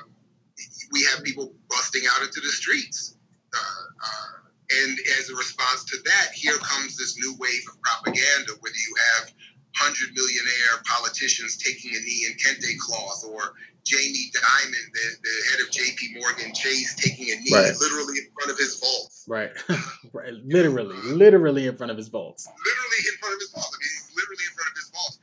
we 0.92 1.04
have 1.12 1.24
people 1.24 1.54
busting 1.70 2.04
out 2.14 2.22
into 2.24 2.42
the 2.42 2.52
streets 2.52 3.16
uh, 3.56 3.86
uh 4.04 4.38
and 4.84 4.98
as 5.20 5.30
a 5.30 5.36
response 5.36 5.86
to 5.86 5.98
that 6.04 6.34
here 6.34 6.58
comes 6.58 6.98
this 6.98 7.18
new 7.18 7.36
wave 7.40 7.64
of 7.72 7.80
propaganda 7.82 8.52
whether 8.60 8.76
you 8.76 8.96
have 9.14 9.34
hundred 9.78 10.10
millionaire 10.18 10.82
politicians 10.90 11.58
taking 11.58 11.94
a 11.94 12.02
knee 12.02 12.26
in 12.26 12.34
kente 12.38 12.78
cloth 12.82 13.24
or 13.30 13.54
Jamie 13.88 14.28
Dimon, 14.36 14.84
the, 14.92 15.06
the 15.24 15.36
head 15.48 15.60
of 15.64 15.72
JP 15.72 16.20
Morgan 16.20 16.52
Chase, 16.52 16.92
taking 17.00 17.32
a 17.32 17.40
knee 17.40 17.56
right. 17.56 17.72
literally 17.80 18.20
in 18.20 18.28
front 18.36 18.52
of 18.52 18.60
his 18.60 18.84
vaults. 18.84 19.24
Right. 19.32 19.56
right. 20.12 20.36
Literally, 20.44 21.00
literally 21.08 21.72
in 21.72 21.78
front 21.80 21.96
of 21.96 21.98
his 21.98 22.12
vaults. 22.12 22.52
Literally 22.52 23.02
in 23.08 23.16
front 23.16 23.34
of 23.38 23.40
his 23.40 23.52
vaults. 23.56 23.72
I 23.72 23.80
mean, 23.80 23.94
he's 23.96 24.12
literally 24.12 24.44
in 24.44 24.54
front 24.60 24.68
of 24.68 24.76
his 24.76 24.90
vaults. 24.92 25.16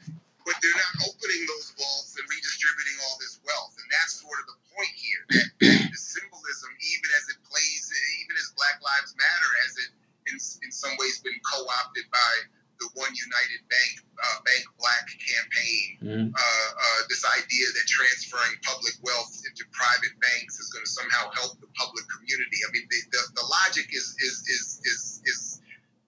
But 0.49 0.57
they're 0.61 0.81
not 0.81 1.09
opening 1.09 1.41
those 1.45 1.77
vaults 1.77 2.17
and 2.17 2.25
redistributing 2.25 2.97
all 3.05 3.17
this 3.21 3.37
wealth. 3.45 3.77
And 3.81 3.89
that's 3.93 4.21
sort 4.21 4.39
of 4.45 4.47
the 4.49 4.59
point 4.77 4.97
here. 4.97 5.23
That, 5.29 5.49
the 5.93 6.01
symbolism, 6.01 6.71
even 6.73 7.09
as 7.21 7.25
it 7.33 7.39
plays, 7.45 7.85
even 8.25 8.37
as 8.41 8.53
Black 8.57 8.81
Lives 8.81 9.13
Matter, 9.17 9.51
has 9.65 9.73
it 9.85 9.91
in, 10.33 10.37
in 10.65 10.71
some 10.73 10.93
ways 11.01 11.21
been 11.21 11.37
co 11.45 11.65
opted 11.65 12.09
by 12.09 12.33
the 12.81 12.89
OneUnited 12.99 13.63
Bank 13.71 13.95
uh, 14.03 14.39
Bank 14.43 14.65
Black 14.79 15.07
campaign. 15.19 15.87
Mm-hmm. 16.03 16.29
Uh, 16.35 16.71
uh, 16.75 17.01
this 17.09 17.23
idea 17.25 17.67
that 17.71 17.85
transferring 17.87 18.59
public 18.63 18.95
wealth 19.03 19.43
into 19.47 19.65
private 19.71 20.15
banks 20.19 20.59
is 20.59 20.71
going 20.71 20.85
to 20.85 20.91
somehow 20.91 21.31
help 21.35 21.61
the 21.61 21.71
public 21.75 22.05
community. 22.11 22.59
I 22.67 22.69
mean, 22.73 22.87
the, 22.91 23.01
the, 23.11 23.23
the 23.43 23.47
logic 23.47 23.91
is, 23.95 24.17
is 24.19 24.37
is 24.49 24.65
is 24.85 25.03
is 25.25 25.41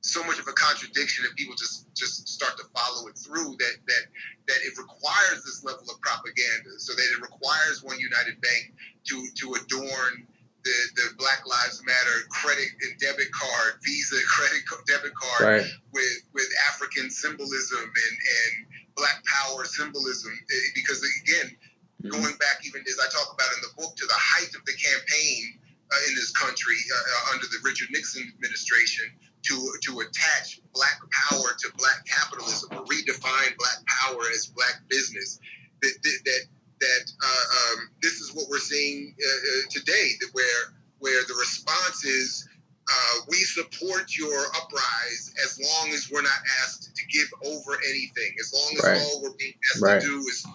so 0.01 0.23
much 0.23 0.39
of 0.39 0.47
a 0.47 0.55
contradiction 0.55 1.27
that 1.27 1.35
people 1.35 1.55
just 1.55 1.87
just 1.95 2.29
start 2.29 2.57
to 2.59 2.67
follow 2.75 3.09
it 3.09 3.19
through 3.19 3.59
that 3.59 3.77
that 3.87 4.05
that 4.51 4.61
it 4.63 4.75
requires 4.79 5.43
this 5.47 5.63
level 5.63 5.87
of 5.91 5.99
propaganda 6.01 6.79
so 6.79 6.95
that 6.95 7.07
it 7.15 7.21
requires 7.23 7.83
OneUnited 7.83 8.39
Bank 8.43 8.75
to 9.11 9.27
to 9.39 9.55
adorn 9.55 10.27
the, 10.67 10.79
the 10.99 11.07
Black 11.15 11.47
Lives 11.47 11.79
Matter 11.87 12.27
credit 12.29 12.67
and 12.83 12.99
debit 12.99 13.31
card, 13.31 13.79
Visa 13.87 14.19
credit 14.27 14.67
debit 14.91 15.15
card 15.15 15.63
right. 15.63 15.67
with 15.95 16.19
with 16.35 16.51
African 16.69 17.09
symbolism 17.09 17.87
and, 17.87 18.15
and 18.19 18.53
Black 18.99 19.23
Power 19.25 19.65
symbolism. 19.65 20.35
Eh, 20.35 20.69
because 20.75 20.99
again, 21.23 21.55
mm-hmm. 22.03 22.11
going 22.11 22.35
back 22.43 22.67
even 22.67 22.83
as 22.83 22.99
I 22.99 23.07
talk 23.15 23.31
about 23.31 23.47
in 23.55 23.63
the 23.63 23.73
book 23.79 23.95
to 23.95 24.07
the 24.11 24.19
height 24.19 24.51
of 24.59 24.67
the 24.67 24.75
campaign 24.75 25.63
uh, 25.87 26.09
in 26.11 26.19
this 26.19 26.35
country 26.35 26.75
uh, 26.75 26.99
uh 26.99 27.35
under 27.39 27.47
the 27.47 27.63
Richard 27.63 27.95
Nixon 27.95 28.27
administration 28.27 29.07
to 29.47 29.55
to 29.55 30.03
attach 30.03 30.59
Black 30.75 30.99
Power 31.31 31.55
to 31.63 31.67
Black 31.79 32.03
capitalism 32.11 32.75
or 32.75 32.83
redefine 32.91 33.55
Black 33.55 33.79
Power 33.87 34.27
as 34.35 34.51
Black 34.51 34.83
business. 34.91 35.39
That, 35.83 35.93
that, 36.03 36.19
that 36.25 36.43
that 36.81 37.13
uh, 37.23 37.27
um, 37.27 37.91
this 38.03 38.21
is 38.21 38.35
what 38.35 38.47
we're 38.51 38.59
seeing 38.59 39.15
uh, 39.19 39.29
uh, 39.29 39.63
today, 39.71 40.13
that 40.21 40.29
where 40.33 40.75
where 40.99 41.23
the 41.29 41.35
response 41.35 42.05
is 42.05 42.49
uh, 42.89 43.21
we 43.29 43.37
support 43.39 44.17
your 44.17 44.47
uprise 44.57 45.35
as 45.45 45.59
long 45.61 45.93
as 45.93 46.09
we're 46.11 46.23
not 46.23 46.41
asked 46.63 46.95
to 46.95 47.07
give 47.07 47.29
over 47.45 47.79
anything, 47.89 48.35
as 48.41 48.55
long 48.55 48.73
as 48.79 48.85
right. 48.85 49.01
all 49.01 49.23
we're 49.23 49.37
being 49.39 49.55
asked 49.73 49.83
right. 49.83 49.96
to 49.96 49.96
do 50.07 50.19
is 50.31 50.47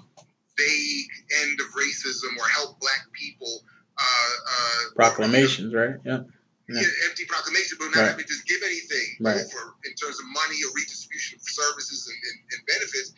vague 0.58 1.12
end 1.44 1.60
of 1.60 1.68
racism 1.76 2.38
or 2.40 2.48
help 2.48 2.80
black 2.80 3.08
people. 3.14 3.62
Uh, 3.98 4.04
uh, 4.04 4.96
Proclamations, 4.96 5.74
right? 5.74 5.96
Yeah. 6.06 6.24
Yeah. 6.70 6.88
empty 7.10 7.26
proclamation, 7.28 7.76
but 7.80 7.92
not 7.92 8.00
right. 8.00 8.16
having 8.16 8.24
to 8.24 8.38
give 8.48 8.64
anything 8.64 9.20
right. 9.20 9.44
over 9.44 9.76
in 9.84 9.92
terms 10.00 10.16
of 10.24 10.26
money 10.32 10.56
or 10.64 10.72
redistribution 10.72 11.36
of 11.36 11.44
services 11.44 12.08
and, 12.08 12.16
and, 12.16 12.38
and 12.48 12.60
benefits 12.64 13.12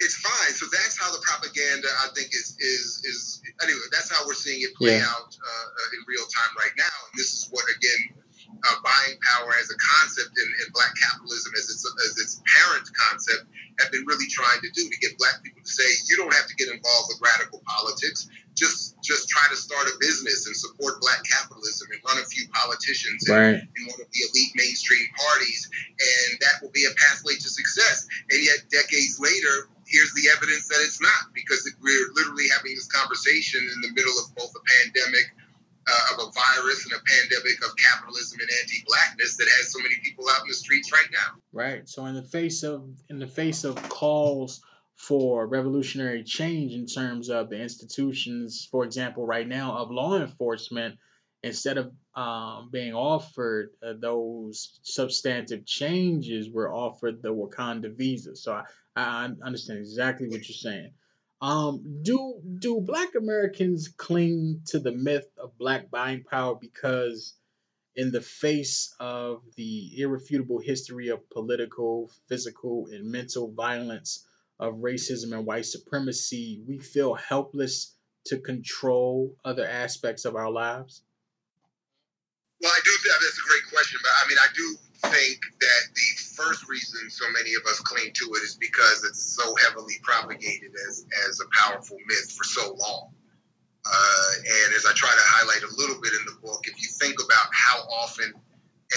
it's 0.00 0.16
fine. 0.20 0.52
So 0.52 0.66
that's 0.68 0.98
how 1.00 1.08
the 1.12 1.22
propaganda, 1.24 1.88
I 2.04 2.12
think, 2.12 2.28
is 2.36 2.56
is 2.60 3.00
is 3.04 3.40
anyway. 3.62 3.88
That's 3.92 4.12
how 4.12 4.26
we're 4.26 4.36
seeing 4.36 4.60
it 4.60 4.76
play 4.76 5.00
yeah. 5.00 5.08
out 5.08 5.32
uh, 5.32 5.66
uh 5.72 5.94
in 5.96 6.00
real 6.04 6.26
time 6.28 6.52
right 6.60 6.74
now. 6.76 6.96
And 7.08 7.14
this 7.16 7.32
is 7.32 7.48
what 7.48 7.64
again, 7.64 8.20
uh, 8.60 8.76
buying 8.84 9.16
power 9.24 9.56
as 9.56 9.72
a 9.72 9.78
concept 9.80 10.36
in, 10.36 10.48
in 10.64 10.66
black 10.76 10.92
capitalism 11.00 11.52
as 11.56 11.72
its 11.72 11.84
as 12.04 12.12
its 12.20 12.44
parent 12.44 12.84
concept 12.92 13.48
have 13.80 13.92
been 13.92 14.04
really 14.04 14.28
trying 14.28 14.60
to 14.60 14.70
do 14.76 14.84
to 14.84 14.96
get 15.00 15.16
black 15.16 15.40
people 15.44 15.64
to 15.64 15.72
say 15.72 15.84
you 16.08 16.16
don't 16.16 16.32
have 16.32 16.48
to 16.48 16.56
get 16.60 16.68
involved 16.68 17.08
with 17.08 17.20
radical 17.24 17.64
politics. 17.64 18.28
Just 18.52 19.00
just 19.00 19.32
try 19.32 19.48
to 19.48 19.56
start 19.56 19.88
a 19.88 19.96
business 19.96 20.44
and 20.44 20.52
support 20.52 21.00
black 21.00 21.24
capitalism 21.24 21.88
and 21.88 22.00
run 22.04 22.20
a 22.20 22.26
few 22.28 22.44
politicians 22.52 23.24
right. 23.36 23.60
in, 23.60 23.68
in 23.76 23.82
one 23.86 24.00
of 24.00 24.08
the 24.08 24.20
elite 24.32 24.52
mainstream 24.56 25.06
parties, 25.16 25.68
and 25.70 26.40
that 26.40 26.62
will 26.62 26.72
be 26.72 26.84
a 26.84 26.94
pathway 26.96 27.34
to 27.34 27.48
success. 27.48 28.08
And 28.30 28.42
yet, 28.42 28.66
decades 28.72 29.20
later, 29.20 29.68
here's 29.86 30.12
the 30.14 30.28
evidence 30.34 30.66
that 30.68 30.80
it's 30.82 31.00
not 31.00 31.30
because 31.34 31.62
we're 31.80 32.08
literally 32.16 32.48
having 32.50 32.74
this 32.74 32.88
conversation 32.88 33.60
in 33.62 33.78
the 33.84 33.92
middle 33.94 34.16
of 34.18 34.34
both 34.34 34.50
a 34.50 34.64
pandemic 34.82 35.26
uh, 35.86 36.14
of 36.14 36.28
a 36.28 36.32
virus 36.32 36.84
and 36.84 36.94
a 36.94 37.02
pandemic 37.06 37.62
of 37.64 37.70
capitalism 37.76 38.40
and 38.40 38.50
anti-blackness 38.62 39.36
that 39.36 39.46
has 39.56 39.72
so 39.72 39.78
many 39.78 39.94
people 40.02 40.24
out 40.28 40.42
in 40.42 40.48
the 40.48 40.54
streets 40.54 40.90
right 40.92 41.08
now. 41.12 41.40
Right. 41.52 41.88
So 41.88 42.06
in 42.06 42.14
the 42.14 42.22
face 42.22 42.62
of 42.62 42.88
in 43.08 43.18
the 43.18 43.26
face 43.26 43.64
of 43.64 43.76
calls 43.88 44.62
for 44.96 45.46
revolutionary 45.46 46.24
change 46.24 46.72
in 46.72 46.86
terms 46.86 47.28
of 47.28 47.50
the 47.50 47.60
institutions, 47.60 48.66
for 48.70 48.84
example, 48.84 49.26
right 49.26 49.46
now 49.46 49.76
of 49.76 49.90
law 49.90 50.16
enforcement, 50.16 50.98
instead 51.46 51.78
of 51.78 51.92
um, 52.14 52.70
being 52.70 52.94
offered 52.94 53.70
uh, 53.82 53.94
those 53.98 54.78
substantive 54.82 55.64
changes, 55.64 56.50
we're 56.50 56.74
offered 56.74 57.22
the 57.22 57.28
Wakanda 57.28 57.94
visa. 57.94 58.36
So 58.36 58.52
I, 58.52 58.64
I 58.96 59.30
understand 59.44 59.78
exactly 59.78 60.28
what 60.28 60.48
you're 60.48 60.56
saying. 60.56 60.92
Um, 61.40 62.00
do 62.02 62.40
do 62.58 62.80
Black 62.80 63.14
Americans 63.14 63.88
cling 63.88 64.62
to 64.68 64.78
the 64.78 64.92
myth 64.92 65.28
of 65.38 65.58
Black 65.58 65.90
buying 65.90 66.24
power 66.24 66.54
because, 66.54 67.34
in 67.94 68.10
the 68.10 68.22
face 68.22 68.94
of 68.98 69.42
the 69.56 70.00
irrefutable 70.00 70.60
history 70.60 71.08
of 71.08 71.28
political, 71.30 72.10
physical, 72.28 72.88
and 72.90 73.10
mental 73.10 73.52
violence 73.52 74.26
of 74.58 74.76
racism 74.76 75.36
and 75.36 75.44
white 75.44 75.66
supremacy, 75.66 76.62
we 76.66 76.78
feel 76.78 77.14
helpless 77.14 77.94
to 78.24 78.38
control 78.38 79.36
other 79.44 79.66
aspects 79.66 80.24
of 80.24 80.36
our 80.36 80.50
lives? 80.50 81.02
Well, 82.62 82.72
I 82.72 82.80
do. 82.84 82.92
Think 83.04 83.14
that's 83.20 83.38
a 83.38 83.48
great 83.48 83.66
question, 83.68 84.00
but 84.02 84.12
I 84.16 84.28
mean, 84.28 84.40
I 84.40 84.50
do 84.56 84.66
think 85.12 85.40
that 85.60 85.82
the 85.92 86.08
first 86.34 86.68
reason 86.68 87.10
so 87.10 87.26
many 87.32 87.52
of 87.54 87.64
us 87.68 87.80
cling 87.80 88.12
to 88.12 88.24
it 88.36 88.42
is 88.42 88.56
because 88.56 89.04
it's 89.04 89.36
so 89.36 89.44
heavily 89.56 90.00
propagated 90.02 90.72
as, 90.88 91.04
as 91.28 91.40
a 91.40 91.46
powerful 91.52 91.98
myth 92.08 92.32
for 92.32 92.44
so 92.44 92.74
long. 92.80 93.12
Uh, 93.86 94.30
and 94.40 94.74
as 94.74 94.84
I 94.84 94.92
try 94.94 95.10
to 95.10 95.26
highlight 95.30 95.62
a 95.62 95.72
little 95.76 96.00
bit 96.00 96.12
in 96.16 96.24
the 96.26 96.36
book, 96.42 96.64
if 96.66 96.74
you 96.82 96.88
think 96.98 97.22
about 97.22 97.46
how 97.52 97.86
often 98.02 98.34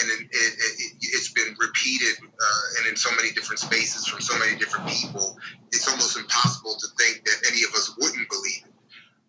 and 0.02 0.10
it, 0.12 0.30
it, 0.30 0.54
has 1.18 1.30
it, 1.30 1.36
been 1.36 1.56
repeated 1.60 2.22
uh, 2.22 2.78
and 2.78 2.88
in 2.88 2.96
so 2.96 3.10
many 3.16 3.32
different 3.32 3.60
spaces 3.60 4.06
from 4.06 4.22
so 4.22 4.38
many 4.38 4.56
different 4.58 4.88
people, 4.88 5.38
it's 5.72 5.90
almost 5.90 6.18
impossible 6.18 6.76
to 6.78 6.88
think 6.98 7.26
that 7.26 7.38
any 7.52 7.64
of 7.64 7.74
us 7.74 7.96
wouldn't 7.98 8.30
believe 8.30 8.64
it. 8.66 8.69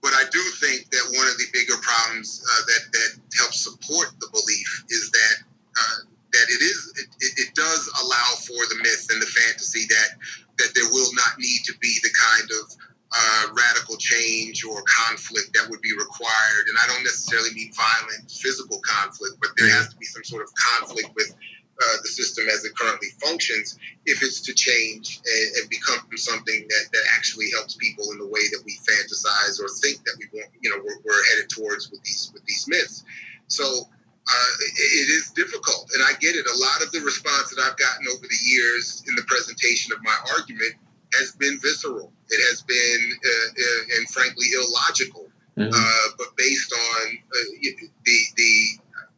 But 0.03 0.13
I 0.17 0.25
do 0.33 0.41
think 0.61 0.89
that 0.91 1.05
one 1.13 1.29
of 1.29 1.37
the 1.37 1.49
bigger 1.53 1.77
problems 1.83 2.41
uh, 2.41 2.63
that, 2.67 2.83
that 2.93 3.11
helps 3.37 3.61
support 3.61 4.17
the 4.21 4.29
belief 4.33 4.85
is 4.89 5.11
that 5.11 5.37
uh, 5.77 5.99
that 6.33 6.47
it 6.49 6.63
is 6.63 6.93
it, 6.97 7.33
it, 7.49 7.55
does 7.55 7.91
allow 8.03 8.29
for 8.47 8.61
the 8.71 8.79
myth 8.83 9.07
and 9.11 9.21
the 9.21 9.27
fantasy 9.27 9.87
that 9.91 10.11
that 10.59 10.71
there 10.75 10.89
will 10.91 11.11
not 11.15 11.39
need 11.39 11.63
to 11.65 11.75
be 11.79 11.99
the 12.03 12.11
kind 12.15 12.49
of 12.63 12.65
uh, 13.13 13.47
radical 13.53 13.97
change 13.97 14.65
or 14.65 14.83
conflict 14.87 15.51
that 15.55 15.69
would 15.69 15.81
be 15.81 15.93
required. 15.93 16.65
And 16.69 16.79
I 16.79 16.87
don't 16.87 17.03
necessarily 17.03 17.51
mean 17.55 17.73
violent 17.75 18.31
physical 18.31 18.81
conflict, 18.87 19.37
but 19.41 19.51
there 19.57 19.69
has 19.71 19.89
to 19.89 19.97
be 19.97 20.07
some 20.07 20.23
sort 20.25 20.43
of 20.43 20.51
conflict 20.55 21.11
with 21.17 21.35
uh, 21.81 21.97
the 22.03 22.09
system 22.09 22.47
as 22.49 22.65
it 22.65 22.77
currently 22.77 23.09
functions 23.25 23.79
if 24.07 24.23
it's 24.23 24.41
to 24.43 24.53
change 24.53 25.21
and, 25.25 25.57
and, 25.57 25.71
become 25.71 25.99
something 26.17 26.67
that, 26.69 26.85
that 26.93 27.05
actually 27.17 27.51
helps 27.57 27.75
people 27.77 28.05
in 28.13 28.19
the 28.19 28.27
way 28.27 28.45
that 28.53 28.61
we 28.65 28.77
fantasize 28.85 29.61
or 29.61 29.69
think 29.81 30.05
that 30.05 30.17
we 30.19 30.29
want, 30.39 30.51
you 30.61 30.69
know, 30.69 30.77
we're, 30.77 31.01
we're 31.05 31.25
headed 31.33 31.49
towards 31.49 31.91
with 31.91 32.03
these 32.05 32.31
with 32.35 32.45
these 32.45 32.67
myths. 32.69 33.05
So 33.49 33.65
uh, 33.65 34.53
it 34.61 35.09
is 35.11 35.33
difficult, 35.35 35.91
and 35.95 36.05
I 36.05 36.13
get 36.21 36.37
it. 36.37 36.47
A 36.47 36.59
lot 36.61 36.83
of 36.85 36.93
the 36.93 37.01
response 37.01 37.51
that 37.55 37.61
I've 37.65 37.77
gotten 37.77 38.07
over 38.15 38.23
the 38.23 38.43
years 38.45 39.03
in 39.09 39.15
the 39.17 39.25
presentation 39.27 39.93
of 39.93 40.03
my 40.03 40.15
argument 40.37 40.75
has 41.19 41.33
been 41.33 41.59
visceral. 41.61 42.13
It 42.29 42.41
has 42.51 42.63
been, 42.63 43.03
uh, 43.25 43.49
uh, 43.51 43.97
and 43.99 44.09
frankly, 44.11 44.47
illogical. 44.55 45.27
Mm-hmm. 45.59 45.73
Uh, 45.75 46.09
but 46.17 46.29
based 46.37 46.73
on 46.73 47.19
uh, 47.19 47.73
the 48.05 48.19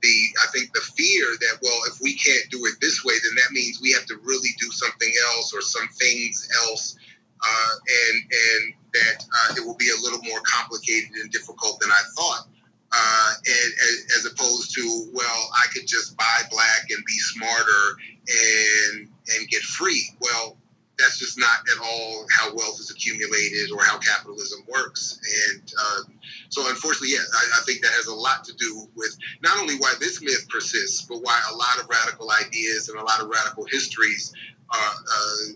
the 0.02 0.16
I 0.42 0.46
think 0.52 0.72
the 0.74 0.80
fear 0.80 1.26
that 1.40 1.58
well, 1.62 1.80
if 1.86 2.00
can't 2.24 2.50
do 2.50 2.64
it 2.66 2.74
this 2.80 3.04
way, 3.04 3.14
then 3.22 3.34
that 3.36 3.52
means 3.52 3.80
we 3.80 3.92
have 3.92 4.06
to 4.06 4.16
really 4.22 4.50
do 4.58 4.70
something 4.70 5.12
else 5.34 5.54
or 5.54 5.60
some 5.60 5.88
things 5.88 6.48
else, 6.64 6.96
uh, 7.44 7.74
and 8.08 8.22
and 8.22 8.74
that 8.94 9.24
uh, 9.24 9.54
it 9.56 9.66
will 9.66 9.76
be 9.76 9.90
a 9.90 10.02
little 10.02 10.22
more 10.22 10.40
complicated 10.44 11.10
and 11.22 11.30
difficult 11.30 11.80
than 11.80 11.90
I 11.90 12.02
thought. 12.16 12.46
Uh, 12.94 13.32
and, 13.46 13.72
as 14.18 14.26
opposed 14.26 14.74
to 14.74 15.10
well, 15.14 15.50
I 15.56 15.66
could 15.72 15.86
just 15.86 16.16
buy 16.16 16.42
black 16.50 16.90
and 16.90 17.02
be 17.06 17.18
smarter 17.18 17.96
and 18.28 19.08
and 19.36 19.48
get 19.48 19.62
free. 19.62 20.04
Well, 20.20 20.58
that's 20.98 21.18
just 21.18 21.38
not 21.38 21.58
at 21.74 21.82
all 21.82 22.26
how 22.30 22.54
wealth 22.54 22.78
is 22.80 22.90
accumulated 22.90 23.72
or 23.72 23.82
how 23.82 23.98
capitalism 23.98 24.60
works. 24.68 25.18
And 25.48 25.72
um, 25.80 26.14
so, 26.52 26.68
unfortunately, 26.68 27.08
yes, 27.12 27.26
I, 27.34 27.60
I, 27.60 27.64
think 27.64 27.80
that 27.80 27.92
has 27.92 28.08
a 28.08 28.14
lot 28.14 28.44
to 28.44 28.52
do 28.56 28.86
with 28.94 29.16
not 29.42 29.58
only 29.58 29.76
why 29.76 29.94
this 29.98 30.20
myth 30.20 30.46
persists, 30.50 31.00
but 31.00 31.22
why 31.22 31.40
a 31.50 31.56
lot 31.56 31.80
of 31.80 31.88
radical 31.88 32.30
ideas 32.30 32.90
and 32.90 32.98
a 32.98 33.02
lot 33.02 33.22
of 33.22 33.28
radical 33.28 33.64
histories 33.64 34.34
uh, 34.68 34.94
uh, 35.14 35.52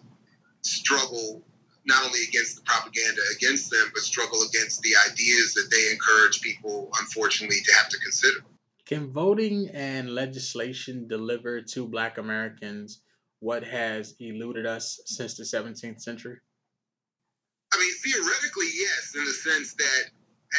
struggle 0.62 1.42
not 1.84 2.02
only 2.02 2.20
against 2.26 2.56
the 2.56 2.62
propaganda 2.62 3.20
against 3.36 3.70
them, 3.70 3.90
but 3.92 4.02
struggle 4.04 4.40
against 4.48 4.80
the 4.80 4.94
ideas 5.10 5.52
that 5.52 5.68
they 5.70 5.92
encourage 5.92 6.40
people, 6.40 6.88
unfortunately, 6.98 7.58
to 7.62 7.74
have 7.74 7.90
to 7.90 7.98
consider. 7.98 8.38
Can 8.86 9.12
voting 9.12 9.68
and 9.74 10.14
legislation 10.14 11.08
deliver 11.08 11.60
to 11.60 11.86
Black 11.86 12.16
Americans 12.16 13.00
what 13.40 13.62
has 13.64 14.14
eluded 14.18 14.64
us 14.64 14.98
since 15.04 15.36
the 15.36 15.44
17th 15.44 16.00
century? 16.00 16.38
I 17.74 17.78
mean, 17.78 17.92
theoretically, 18.02 18.70
yes, 18.74 19.12
in 19.14 19.26
the 19.26 19.32
sense 19.32 19.74
that, 19.74 20.04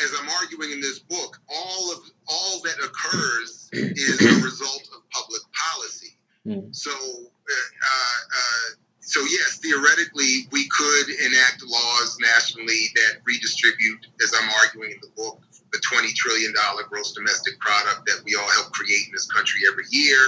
as 0.03 0.13
I'm 0.19 0.29
arguing 0.29 0.71
in 0.71 0.81
this 0.81 0.99
book, 0.99 1.39
all 1.49 1.91
of 1.91 1.99
all 2.27 2.61
that 2.63 2.77
occurs 2.83 3.69
is 3.71 4.21
a 4.21 4.43
result 4.43 4.89
of 4.95 5.09
public 5.09 5.41
policy. 5.53 6.17
Mm. 6.45 6.75
So, 6.75 6.91
uh, 6.91 7.53
uh, 7.53 8.75
so 8.99 9.21
yes, 9.21 9.59
theoretically, 9.59 10.47
we 10.51 10.67
could 10.69 11.09
enact 11.09 11.63
laws 11.65 12.17
nationally 12.19 12.89
that 12.95 13.21
redistribute, 13.25 14.07
as 14.23 14.33
I'm 14.39 14.49
arguing 14.63 14.91
in 14.91 14.97
the 15.01 15.09
book, 15.15 15.41
the 15.71 15.79
20 15.79 16.13
trillion 16.13 16.53
dollar 16.53 16.83
gross 16.83 17.13
domestic 17.13 17.59
product 17.59 18.05
that 18.05 18.21
we 18.25 18.35
all 18.35 18.49
help 18.51 18.71
create 18.71 19.07
in 19.07 19.11
this 19.11 19.27
country 19.27 19.61
every 19.69 19.85
year. 19.91 20.19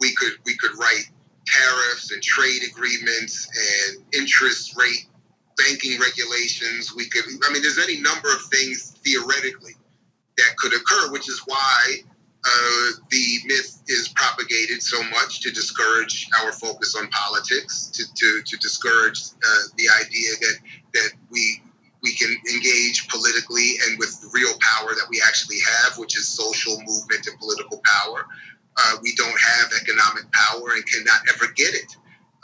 We 0.00 0.14
could 0.14 0.32
we 0.44 0.56
could 0.56 0.76
write 0.78 1.04
tariffs 1.46 2.12
and 2.12 2.22
trade 2.22 2.62
agreements 2.68 3.48
and 3.88 4.04
interest 4.12 4.76
rate 4.76 5.06
banking 5.56 5.98
regulations. 5.98 6.94
We 6.94 7.08
could, 7.08 7.24
I 7.48 7.52
mean, 7.52 7.62
there's 7.62 7.78
any 7.78 8.00
number 8.00 8.32
of 8.32 8.42
things 8.52 8.96
theoretically 9.04 9.74
that 10.38 10.56
could 10.56 10.72
occur, 10.74 11.12
which 11.12 11.28
is 11.28 11.40
why 11.46 11.96
uh, 12.44 12.88
the 13.10 13.38
myth 13.46 13.82
is 13.88 14.08
propagated 14.14 14.82
so 14.82 15.02
much 15.04 15.40
to 15.40 15.50
discourage 15.50 16.28
our 16.42 16.52
focus 16.52 16.94
on 16.94 17.08
politics, 17.08 17.90
to, 17.94 18.04
to, 18.14 18.42
to 18.44 18.56
discourage 18.58 19.20
uh, 19.44 19.62
the 19.76 19.88
idea 20.04 20.30
that 20.40 20.56
that 20.94 21.10
we 21.30 21.62
we 22.02 22.12
can 22.14 22.36
engage 22.54 23.08
politically 23.08 23.74
and 23.86 23.98
with 23.98 24.20
the 24.20 24.30
real 24.32 24.52
power 24.60 24.94
that 24.94 25.06
we 25.10 25.20
actually 25.26 25.56
have, 25.58 25.98
which 25.98 26.16
is 26.16 26.28
social 26.28 26.76
movement 26.86 27.26
and 27.26 27.38
political 27.40 27.80
power 27.84 28.26
uh, 28.76 28.96
we 29.02 29.14
don't 29.14 29.40
have 29.40 29.70
economic 29.80 30.24
power 30.32 30.74
and 30.74 30.84
cannot 30.86 31.20
ever 31.34 31.52
get 31.54 31.74
it 31.74 31.96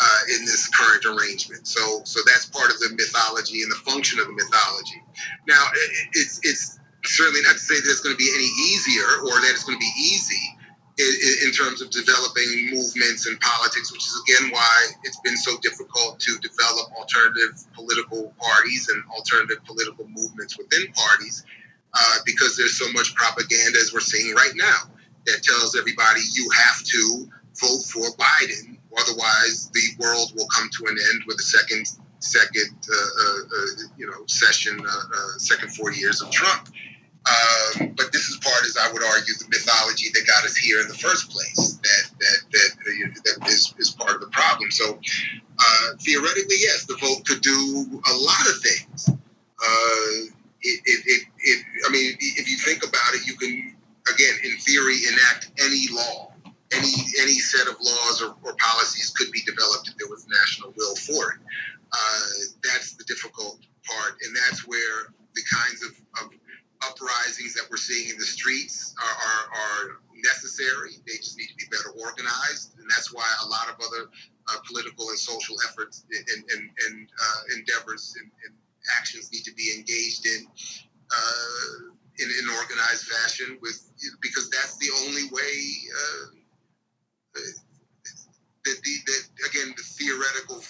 uh, 0.03 0.21
in 0.35 0.45
this 0.45 0.67
current 0.69 1.07
arrangement. 1.07 1.67
So, 1.67 2.03
so 2.05 2.21
that's 2.27 2.47
part 2.47 2.71
of 2.71 2.79
the 2.81 2.91
mythology 2.99 3.63
and 3.63 3.71
the 3.71 3.79
function 3.87 4.19
of 4.19 4.27
the 4.27 4.33
mythology. 4.35 4.99
Now, 5.47 5.63
it, 5.75 5.91
it's 6.15 6.41
it's 6.43 6.81
certainly 7.05 7.43
not 7.43 7.55
to 7.55 7.63
say 7.63 7.79
that 7.79 7.87
it's 7.87 8.01
going 8.01 8.15
to 8.15 8.19
be 8.19 8.31
any 8.35 8.51
easier 8.71 9.07
or 9.23 9.35
that 9.43 9.51
it's 9.55 9.65
going 9.65 9.79
to 9.79 9.85
be 9.85 9.95
easy 9.99 10.45
in, 10.99 11.49
in 11.49 11.51
terms 11.55 11.83
of 11.83 11.91
developing 11.91 12.75
movements 12.75 13.27
and 13.31 13.39
politics, 13.39 13.93
which 13.93 14.03
is 14.03 14.15
again 14.27 14.51
why 14.51 14.75
it's 15.05 15.21
been 15.23 15.37
so 15.37 15.55
difficult 15.63 16.19
to 16.19 16.35
develop 16.43 16.91
alternative 16.99 17.63
political 17.75 18.35
parties 18.43 18.89
and 18.91 19.03
alternative 19.15 19.63
political 19.65 20.07
movements 20.09 20.59
within 20.59 20.91
parties. 20.93 21.47
Uh, 21.95 22.17
because 22.25 22.57
there's 22.57 22.79
so 22.79 22.91
much 22.93 23.15
propaganda 23.15 23.79
as 23.79 23.93
we're 23.93 24.01
seeing 24.01 24.35
right 24.35 24.57
now 24.57 24.89
that 25.27 25.43
tells 25.43 25.77
everybody 25.77 26.21
you 26.33 26.49
have 26.49 26.83
to 26.83 27.29
vote 27.61 27.85
for 27.85 28.09
Biden, 28.17 28.72
otherwise 28.99 29.71
the 29.73 29.83
world 29.99 30.33
will 30.37 30.47
come 30.49 30.69
to 30.79 30.87
an 30.87 30.97
end 31.13 31.23
with 31.27 31.39
a 31.39 31.43
second 31.43 31.87
second 32.21 32.71
uh, 32.89 32.95
uh, 32.95 33.41
uh 33.43 33.67
you 33.97 34.07
know 34.07 34.25
session, 34.27 34.81
uh, 34.81 35.39
second 35.39 35.71
four 35.75 35.93
years 35.93 36.23
of 36.23 36.31
Trump. 36.31 36.69
Um, 37.23 37.95
but 37.97 38.11
this 38.13 38.27
is 38.29 38.37
part, 38.39 38.65
as 38.67 38.77
I 38.77 38.93
would 38.93 39.03
argue, 39.03 39.35
the 39.39 39.47
mythology 39.49 40.09
that 40.13 40.27
got 40.27 40.45
us 40.45 40.57
here 40.57 40.81
in 40.81 40.89
the 40.89 40.95
first 40.95 41.31
place. 41.31 41.79
That 41.83 42.11
that 42.19 42.39
that, 42.51 43.39
that 43.41 43.49
is, 43.49 43.75
is 43.79 43.91
part 43.91 44.15
of 44.15 44.21
the 44.21 44.29
problem. 44.29 44.71
So 44.71 44.99
theoretically, 46.01 46.57
yes, 46.59 46.87
the 46.87 46.97
vote 46.97 47.25
could 47.27 47.43
do 47.43 48.01
a 48.11 48.15
lot 48.15 48.47
of 48.49 48.61
things. 48.63 49.11
It, 50.65 50.81
it, 50.85 51.03
it, 51.07 51.27
it, 51.43 51.65
I 51.89 51.91
mean, 51.91 52.13
if 52.21 52.49
you 52.49 52.57
think 52.57 52.87
about 52.87 53.15
it, 53.15 53.27
you 53.27 53.35
can 53.35 53.75
again, 54.11 54.35
in 54.45 54.57
theory, 54.59 54.99
enact 55.09 55.51
any 55.61 55.87
law. 55.93 56.32
Any, 56.73 56.93
any 57.21 57.39
set 57.39 57.69
of 57.69 57.77
laws 57.81 58.23
or, 58.23 58.37
or 58.43 58.55
policies 58.57 59.11
could 59.11 59.31
be 59.31 59.41
developed 59.43 59.89
if 59.89 59.97
there 59.97 60.09
was 60.09 60.27
national 60.29 60.75
will 60.77 60.97
for 60.97 61.33
it. 61.33 61.41
Uh, 61.93 62.27
that's 62.65 62.95
the 62.95 63.05
difficult 63.05 63.59
part, 63.85 64.17
and 64.25 64.35
that's 64.35 64.67
where 64.67 65.13
the 65.35 65.43
kinds 65.53 65.85
of, 65.85 65.93
of 66.25 66.33
uprisings 66.83 67.55
that 67.55 67.65
we're 67.71 67.77
seeing 67.77 68.11
in 68.11 68.19
the 68.19 68.25
streets 68.25 68.95
are, 68.99 69.05
are, 69.05 69.45
are, 69.53 69.99
necessary. 70.23 70.93
They 71.05 71.17
just 71.17 71.37
need 71.37 71.49
to 71.49 71.57
be 71.57 71.65
better 71.67 71.91
organized, 71.99 72.79
and 72.79 72.87
that's 72.89 73.13
why 73.13 73.27
a 73.43 73.49
lot 73.49 73.67
of 73.69 73.75
other 73.83 74.07
uh, 74.47 74.57
political 74.71 75.09
and 75.09 75.19
social 75.19 75.57
efforts 75.69 76.05
and, 76.15 76.45
and, 76.55 76.71
and 76.87 77.09
uh, 77.11 77.59
endeavors 77.59 78.15
and, 78.21 78.31
and, 78.47 78.55
actions 78.99 79.31
need 79.33 79.43
to 79.43 79.55
be 79.55 79.71
engaged 79.77 80.27
in 80.27 80.47
uh, 81.11 81.95
in 82.19 82.29
an 82.43 82.55
organized 82.59 83.07
fashion 83.07 83.57
with 83.63 83.91
because 84.21 84.51
that's 84.51 84.77
the 84.79 84.91
only 85.07 85.23
way 85.31 85.55
uh, 85.95 86.27
that 87.35 88.79
the 88.83 88.95
that 89.07 89.23
again 89.49 89.75
the 89.77 89.83
theoretical 89.83 90.63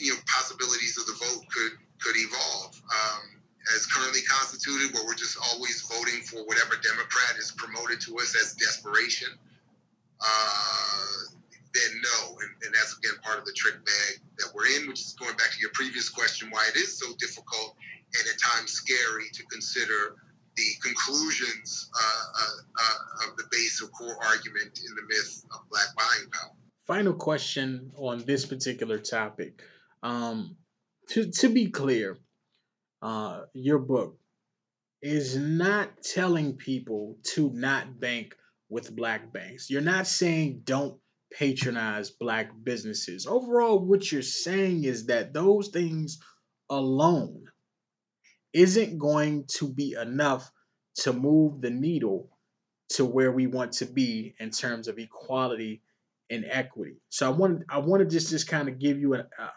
you 0.00 0.12
know 0.12 0.18
possibilities 0.26 0.98
of 0.98 1.06
the 1.06 1.16
vote 1.18 1.44
could 1.52 1.72
could 2.00 2.16
evolve. 2.16 2.80
Um, 2.90 3.40
as 3.76 3.84
currently 3.86 4.22
constituted 4.22 4.94
where 4.94 5.04
we're 5.04 5.14
just 5.14 5.36
always 5.52 5.82
voting 5.82 6.22
for 6.22 6.40
whatever 6.48 6.80
democrat 6.80 7.36
is 7.38 7.52
promoted 7.52 8.00
to 8.00 8.16
us 8.16 8.34
as 8.34 8.54
desperation 8.54 9.28
uh, 10.20 11.30
then 11.74 11.92
no. 12.02 12.36
And, 12.40 12.50
and 12.64 12.74
that's 12.74 12.96
again 12.98 13.20
part 13.22 13.38
of 13.38 13.44
the 13.44 13.52
trick 13.52 13.76
bag 13.84 14.20
that 14.38 14.48
we're 14.54 14.66
in 14.80 14.88
which 14.88 15.00
is 15.00 15.14
going 15.18 15.36
back 15.36 15.52
to 15.52 15.60
your 15.60 15.70
previous 15.74 16.08
question 16.08 16.48
why 16.50 16.66
it 16.72 16.76
is 16.76 16.98
so 16.98 17.06
difficult 17.18 17.76
and 18.18 18.24
at 18.28 18.40
times 18.40 18.72
scary 18.72 19.28
to 19.32 19.42
consider 19.46 20.16
the 20.60 20.88
conclusions 20.88 21.90
uh, 21.94 22.40
uh, 22.42 22.82
uh, 22.82 23.30
of 23.30 23.36
the 23.36 23.44
base 23.50 23.82
or 23.82 23.88
core 23.88 24.16
argument 24.26 24.78
in 24.78 24.94
the 24.94 25.02
myth 25.08 25.44
of 25.54 25.60
black 25.70 25.88
buying 25.96 26.30
power. 26.30 26.52
Final 26.86 27.14
question 27.14 27.92
on 27.96 28.24
this 28.24 28.44
particular 28.46 28.98
topic. 28.98 29.62
Um, 30.02 30.56
to, 31.10 31.30
to 31.30 31.48
be 31.48 31.70
clear, 31.70 32.18
uh, 33.02 33.42
your 33.54 33.78
book 33.78 34.18
is 35.02 35.36
not 35.36 36.02
telling 36.02 36.56
people 36.56 37.16
to 37.34 37.50
not 37.54 37.98
bank 37.98 38.36
with 38.68 38.94
black 38.94 39.32
banks. 39.32 39.70
You're 39.70 39.80
not 39.80 40.06
saying 40.06 40.62
don't 40.64 40.98
patronize 41.32 42.10
black 42.10 42.50
businesses. 42.62 43.26
Overall, 43.26 43.78
what 43.78 44.10
you're 44.12 44.22
saying 44.22 44.84
is 44.84 45.06
that 45.06 45.32
those 45.32 45.68
things 45.68 46.18
alone 46.68 47.44
isn't 48.52 48.98
going 48.98 49.44
to 49.58 49.68
be 49.68 49.96
enough 50.00 50.50
to 50.96 51.12
move 51.12 51.60
the 51.60 51.70
needle 51.70 52.28
to 52.90 53.04
where 53.04 53.30
we 53.30 53.46
want 53.46 53.72
to 53.72 53.86
be 53.86 54.34
in 54.40 54.50
terms 54.50 54.88
of 54.88 54.98
equality 54.98 55.82
and 56.28 56.44
equity. 56.48 56.96
So 57.08 57.26
I 57.26 57.30
want 57.30 57.64
I 57.68 57.78
want 57.78 58.00
to 58.00 58.06
just 58.06 58.30
just 58.30 58.48
kind 58.48 58.68
of 58.68 58.78
give 58.78 58.98
you 58.98 59.14
a, 59.14 59.18
a, 59.18 59.50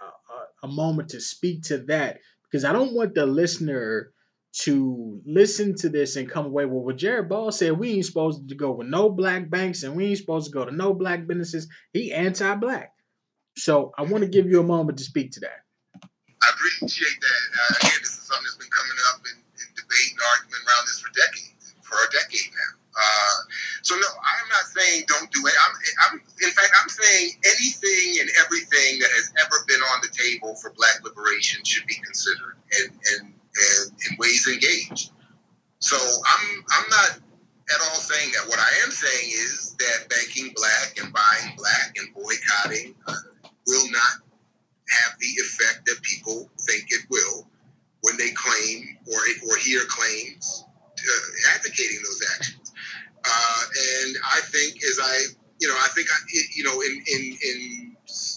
a 0.64 0.68
moment 0.68 1.10
to 1.10 1.22
speak 1.22 1.64
to 1.64 1.80
that 1.80 2.20
because 2.44 2.66
I 2.66 2.74
don't 2.74 2.94
want 2.94 3.16
the 3.16 3.26
listener 3.26 4.12
to 4.56 5.20
listen 5.26 5.76
to 5.76 5.90
this 5.90 6.16
and 6.16 6.30
come 6.30 6.46
away 6.46 6.66
with 6.66 6.84
what 6.84 6.98
Jared 6.98 7.28
Ball 7.28 7.52
said. 7.52 7.78
We 7.78 7.94
ain't 7.94 8.06
supposed 8.06 8.48
to 8.48 8.56
go 8.56 8.72
with 8.72 8.88
no 8.88 9.10
black 9.10 9.50
banks 9.50 9.82
and 9.82 9.96
we 9.96 10.06
ain't 10.06 10.20
supposed 10.20 10.46
to 10.46 10.52
go 10.52 10.64
to 10.64 10.72
no 10.72 10.94
black 10.94 11.26
businesses. 11.26 11.68
He 11.92 12.14
anti-black. 12.14 12.94
So 13.58 13.94
I 13.98 14.04
want 14.04 14.24
to 14.24 14.30
give 14.30 14.46
you 14.46 14.60
a 14.60 14.64
moment 14.64 15.00
to 15.00 15.04
speak 15.04 15.32
to 15.34 15.40
that. 15.42 15.64
I 16.44 16.52
appreciate 16.54 17.18
that. 17.22 17.86
Uh, 17.86 17.90
something 18.34 18.50
that's 18.50 18.58
been 18.58 18.74
coming 18.74 18.98
up 19.14 19.22
in, 19.30 19.38
in 19.62 19.68
debate 19.78 20.10
and 20.18 20.22
argument 20.34 20.62
around 20.66 20.84
this 20.90 20.98
for 20.98 21.14
decades, 21.14 21.78
for 21.86 22.02
a 22.02 22.10
decade 22.10 22.50
now. 22.50 22.72
Uh, 22.94 23.38
so 23.82 23.94
no, 23.98 24.10
I'm 24.10 24.48
not 24.50 24.66
saying 24.70 25.06
don't 25.10 25.30
do 25.30 25.42
it. 25.46 25.54
I'm, 25.54 25.74
I'm, 26.06 26.14
in 26.18 26.52
fact, 26.54 26.70
I'm 26.82 26.90
saying 26.90 27.42
anything 27.46 28.22
and 28.22 28.30
everything 28.42 29.02
that 29.02 29.10
has 29.14 29.34
ever 29.42 29.66
been 29.66 29.82
on 29.94 30.02
the 30.02 30.14
table 30.14 30.54
for 30.58 30.74
Black 30.74 31.02
liberation 31.06 31.62
should 31.66 31.86
be 31.86 31.98
considered 32.02 32.58
and 32.82 32.90
and, 32.94 33.34
and 33.34 33.86
in 34.10 34.12
ways 34.18 34.46
engaged. 34.50 35.14
So 35.80 35.98
I'm 35.98 36.46
I'm 36.70 36.90
not 36.90 37.12
at 37.74 37.80
all 37.82 37.98
saying 37.98 38.30
that. 38.34 38.46
What 38.50 38.60
I 38.60 38.72
am 38.86 38.92
saying 38.92 39.30
is 39.30 39.76
that 39.80 40.10
banking 40.10 40.54
black 40.54 40.98
and 41.02 41.14
buying 41.14 41.58
black 41.58 41.98
and 41.98 42.14
boycotting 42.14 42.94
uh, 43.08 43.26
will 43.66 43.90
not 43.90 44.22
have 44.90 45.18
the 45.20 45.28
effect 45.42 45.86
that 45.88 45.98
people 46.04 46.50
think 46.62 46.86
it 46.90 47.06
will 47.10 47.48
when 48.04 48.18
they 48.18 48.32
claim 48.32 48.98
or 49.08 49.20
or 49.50 49.58
hear 49.58 49.82
claims 49.88 50.66
uh, 51.04 51.56
advocating 51.56 52.00
those 52.04 52.22
actions. 52.36 52.72
Uh, 53.24 53.64
and 54.04 54.16
I 54.36 54.40
think, 54.52 54.84
as 54.84 55.00
I, 55.02 55.16
you 55.60 55.68
know, 55.68 55.76
I 55.80 55.88
think, 55.96 56.08
I, 56.12 56.20
you 56.56 56.64
know, 56.64 56.76
in 56.82 56.94
in 57.08 57.24
in 57.40 57.60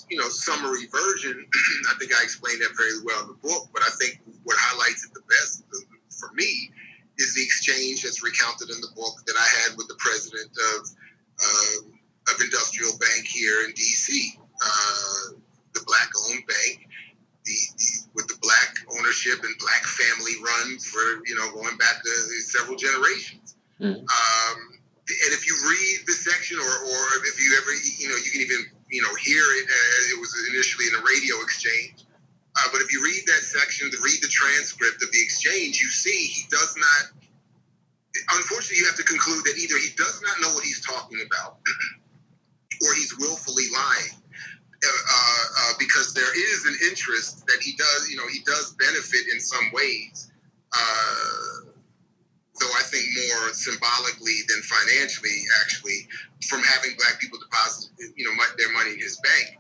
you 0.08 0.16
know 0.16 0.28
summary 0.28 0.86
version, 0.86 1.34
I 1.90 1.94
think 1.98 2.14
I 2.14 2.22
explained 2.22 2.62
that 2.62 2.74
very 2.76 3.02
well 3.04 3.22
in 3.22 3.28
the 3.28 3.40
book. 3.42 3.68
But 3.74 3.82
I 3.82 3.90
think 4.00 4.22
what 4.44 4.56
highlights 4.58 5.04
it 5.04 5.12
the 5.14 5.26
best 5.26 5.64
for 6.10 6.32
me 6.34 6.70
is 7.18 7.34
the 7.34 7.42
exchange 7.42 8.02
that's 8.02 8.22
recounted 8.22 8.70
in 8.70 8.80
the 8.80 8.92
book 8.94 9.14
that 9.26 9.34
I 9.36 9.48
had 9.62 9.76
with 9.76 9.88
the 9.88 9.98
president 9.98 10.50
of 10.76 10.80
uh, 11.42 12.32
of 12.32 12.40
Industrial 12.40 12.92
Bank 12.98 13.26
here 13.26 13.66
in 13.66 13.74
D.C. 13.74 14.38
Uh, 14.38 15.36
the 15.74 15.82
black-owned 15.86 16.46
bank, 16.46 16.88
the, 17.44 17.58
the 17.76 17.90
black 18.47 18.78
ownership 18.94 19.42
and 19.42 19.55
black 19.59 19.82
family 19.82 20.38
run 20.38 20.78
for 20.78 21.26
you 21.26 21.34
know 21.34 21.51
going 21.51 21.76
back 21.76 21.99
to 22.03 22.11
several 22.47 22.78
generations. 22.78 23.57
Mm. 23.82 24.07
Um, 24.07 24.59
and 25.07 25.30
if 25.34 25.47
you 25.47 25.55
read 25.62 26.07
the 26.07 26.16
section, 26.18 26.59
or, 26.59 26.66
or 26.66 27.03
if 27.30 27.38
you 27.38 27.55
ever, 27.62 27.70
you 28.03 28.11
know, 28.11 28.18
you 28.18 28.30
can 28.34 28.42
even, 28.42 28.66
you 28.90 29.03
know, 29.03 29.14
hear 29.22 29.38
it. 29.38 29.66
Uh, 29.70 30.14
it 30.14 30.18
was 30.18 30.34
initially 30.51 30.90
in 30.90 30.99
a 30.99 31.03
radio 31.07 31.38
exchange. 31.47 32.03
Uh, 32.59 32.66
but 32.72 32.80
if 32.82 32.90
you 32.90 32.99
read 33.05 33.22
that 33.26 33.47
section, 33.47 33.90
to 33.90 33.99
read 34.03 34.18
the 34.18 34.26
transcript 34.26 34.99
of 35.03 35.12
the 35.12 35.22
exchange, 35.22 35.78
you 35.78 35.86
see 35.90 36.26
he 36.26 36.42
does 36.51 36.74
not. 36.74 37.22
Unfortunately, 38.34 38.82
you 38.82 38.86
have 38.86 38.99
to 38.99 39.07
conclude 39.07 39.44
that 39.44 39.55
either 39.55 39.78
he 39.78 39.94
does 39.94 40.18
not 40.26 40.40
know 40.42 40.51
what 40.59 40.64
he's 40.64 40.82
talking 40.82 41.22
about, 41.22 41.62
or 42.82 42.94
he's 42.94 43.14
willfully 43.18 43.70
lying. 43.70 44.25
Uh, 44.84 45.44
uh, 45.58 45.72
because 45.78 46.12
there 46.12 46.36
is 46.52 46.66
an 46.66 46.76
interest 46.90 47.46
that 47.46 47.58
he 47.62 47.72
does, 47.76 48.08
you 48.10 48.16
know, 48.16 48.26
he 48.28 48.40
does 48.44 48.74
benefit 48.78 49.26
in 49.32 49.40
some 49.40 49.70
ways. 49.72 50.30
Uh, 50.72 51.70
though 52.60 52.72
I 52.76 52.82
think 52.82 53.04
more 53.28 53.52
symbolically 53.52 54.36
than 54.48 54.62
financially, 54.62 55.42
actually, 55.62 56.08
from 56.48 56.62
having 56.62 56.92
black 56.96 57.20
people 57.20 57.38
deposit, 57.38 57.90
you 58.16 58.24
know, 58.24 58.32
their 58.58 58.72
money 58.72 58.92
in 58.92 59.00
his 59.00 59.20
bank. 59.20 59.58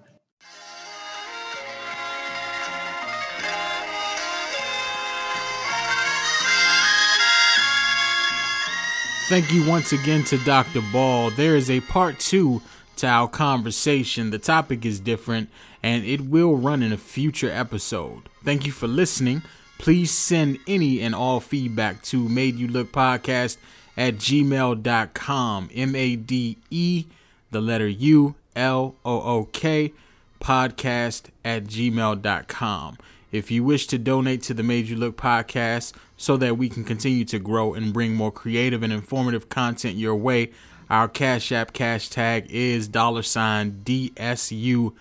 Thank 9.28 9.52
you 9.52 9.68
once 9.68 9.92
again 9.92 10.22
to 10.24 10.38
Dr. 10.38 10.82
Ball. 10.92 11.30
There 11.30 11.56
is 11.56 11.68
a 11.68 11.80
part 11.80 12.20
two 12.20 12.62
to 12.96 13.06
our 13.06 13.28
conversation. 13.28 14.30
The 14.30 14.38
topic 14.38 14.84
is 14.84 15.00
different 15.00 15.48
and 15.82 16.04
it 16.04 16.22
will 16.22 16.56
run 16.56 16.82
in 16.82 16.92
a 16.92 16.96
future 16.96 17.50
episode. 17.50 18.28
Thank 18.44 18.66
you 18.66 18.72
for 18.72 18.86
listening. 18.86 19.42
Please 19.78 20.10
send 20.10 20.58
any 20.66 21.00
and 21.00 21.14
all 21.14 21.40
feedback 21.40 22.02
to 22.04 22.28
Made 22.28 22.56
You 22.56 22.68
Look 22.68 22.92
Podcast 22.92 23.58
at 23.96 24.16
gmail.com. 24.16 25.70
M 25.74 25.94
A 25.94 26.16
D 26.16 26.56
E, 26.70 27.04
the 27.50 27.60
letter 27.60 27.88
U, 27.88 28.34
L 28.54 28.94
O 29.04 29.20
O 29.20 29.44
K, 29.52 29.92
podcast 30.40 31.24
at 31.44 31.64
gmail.com. 31.64 32.98
If 33.32 33.50
you 33.50 33.64
wish 33.64 33.86
to 33.88 33.98
donate 33.98 34.42
to 34.44 34.54
the 34.54 34.62
Made 34.62 34.86
You 34.86 34.96
Look 34.96 35.16
podcast 35.16 35.92
so 36.16 36.36
that 36.38 36.56
we 36.56 36.68
can 36.68 36.84
continue 36.84 37.24
to 37.26 37.38
grow 37.38 37.74
and 37.74 37.92
bring 37.92 38.14
more 38.14 38.32
creative 38.32 38.82
and 38.82 38.92
informative 38.92 39.48
content 39.48 39.96
your 39.96 40.14
way, 40.14 40.52
our 40.88 41.08
Cash 41.08 41.50
App 41.50 41.72
cash 41.72 42.08
tag 42.08 42.46
is 42.48 42.86
dollar 42.88 43.22
sign 43.22 43.82
DSU01. 43.84 44.92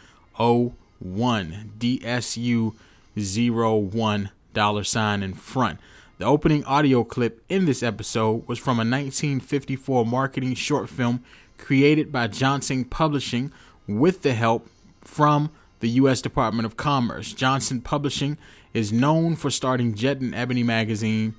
DSU01 3.15 4.29
dollar 4.53 4.83
sign 4.83 5.21
in 5.21 5.33
front. 5.33 5.79
The 6.17 6.25
opening 6.25 6.63
audio 6.63 7.03
clip 7.03 7.43
in 7.49 7.65
this 7.65 7.83
episode 7.83 8.47
was 8.47 8.57
from 8.57 8.77
a 8.77 8.87
1954 8.87 10.05
marketing 10.05 10.55
short 10.55 10.89
film 10.89 11.23
created 11.57 12.11
by 12.11 12.27
Johnson 12.27 12.85
Publishing 12.85 13.51
with 13.87 14.21
the 14.21 14.33
help 14.33 14.67
from 15.01 15.51
the 15.81 15.89
U.S. 15.89 16.21
Department 16.21 16.65
of 16.65 16.77
Commerce. 16.77 17.33
Johnson 17.33 17.81
Publishing 17.81 18.37
is 18.73 18.91
known 18.91 19.35
for 19.35 19.51
starting 19.51 19.93
Jet 19.93 20.19
and 20.21 20.33
Ebony 20.33 20.63
magazine 20.63 21.35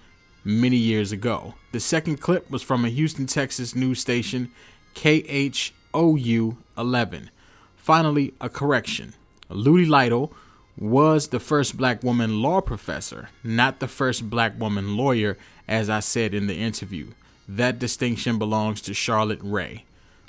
many 0.46 0.76
years 0.76 1.10
ago. 1.10 1.54
The 1.72 1.80
second 1.80 2.20
clip 2.20 2.48
was 2.50 2.62
from 2.62 2.84
a 2.84 2.88
Houston, 2.88 3.26
Texas 3.26 3.74
news 3.74 4.00
station, 4.00 4.52
KHOU 4.94 6.56
11. 6.78 7.30
Finally, 7.76 8.32
a 8.40 8.48
correction. 8.48 9.14
Lutie 9.48 9.86
Lytle 9.86 10.32
was 10.78 11.28
the 11.28 11.40
first 11.40 11.76
black 11.76 12.02
woman 12.04 12.42
law 12.42 12.60
professor, 12.60 13.28
not 13.42 13.80
the 13.80 13.88
first 13.88 14.30
black 14.30 14.58
woman 14.58 14.96
lawyer, 14.96 15.36
as 15.66 15.90
I 15.90 16.00
said 16.00 16.32
in 16.32 16.46
the 16.46 16.56
interview. 16.56 17.08
That 17.48 17.78
distinction 17.80 18.38
belongs 18.38 18.80
to 18.82 18.94
Charlotte 18.94 19.40
Ray. 19.42 19.84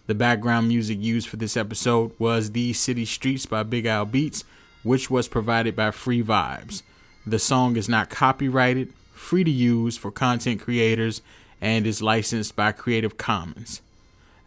The 0.08 0.16
background 0.16 0.68
music 0.68 1.00
used 1.00 1.28
for 1.28 1.38
this 1.38 1.56
episode 1.56 2.12
was 2.18 2.52
These 2.52 2.80
City 2.80 3.06
Streets 3.06 3.46
by 3.46 3.64
Big 3.64 3.86
Al 3.86 4.06
Beats, 4.06 4.46
which 4.82 5.12
was 5.12 5.28
provided 5.28 5.76
by 5.76 5.92
Free 5.92 6.24
Vibes. 6.24 6.82
The 7.26 7.40
song 7.40 7.76
is 7.76 7.90
not 7.90 8.10
copyrighted, 8.10 8.94
free 9.18 9.44
to 9.44 9.52
use 9.52 9.98
for 9.98 10.12
content 10.12 10.62
creators, 10.62 11.22
and 11.60 11.88
is 11.88 12.02
licensed 12.02 12.56
by 12.56 12.72
Creative 12.72 13.18
Commons. 13.18 13.82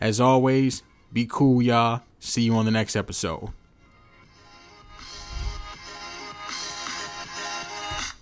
As 0.01 0.21
always, 0.21 0.83
be 1.12 1.27
cool, 1.29 1.61
y'all. 1.61 2.03
See 2.21 2.43
you 2.43 2.55
on 2.55 2.64
the 2.64 2.71
next 2.71 2.97
episode. 2.97 3.51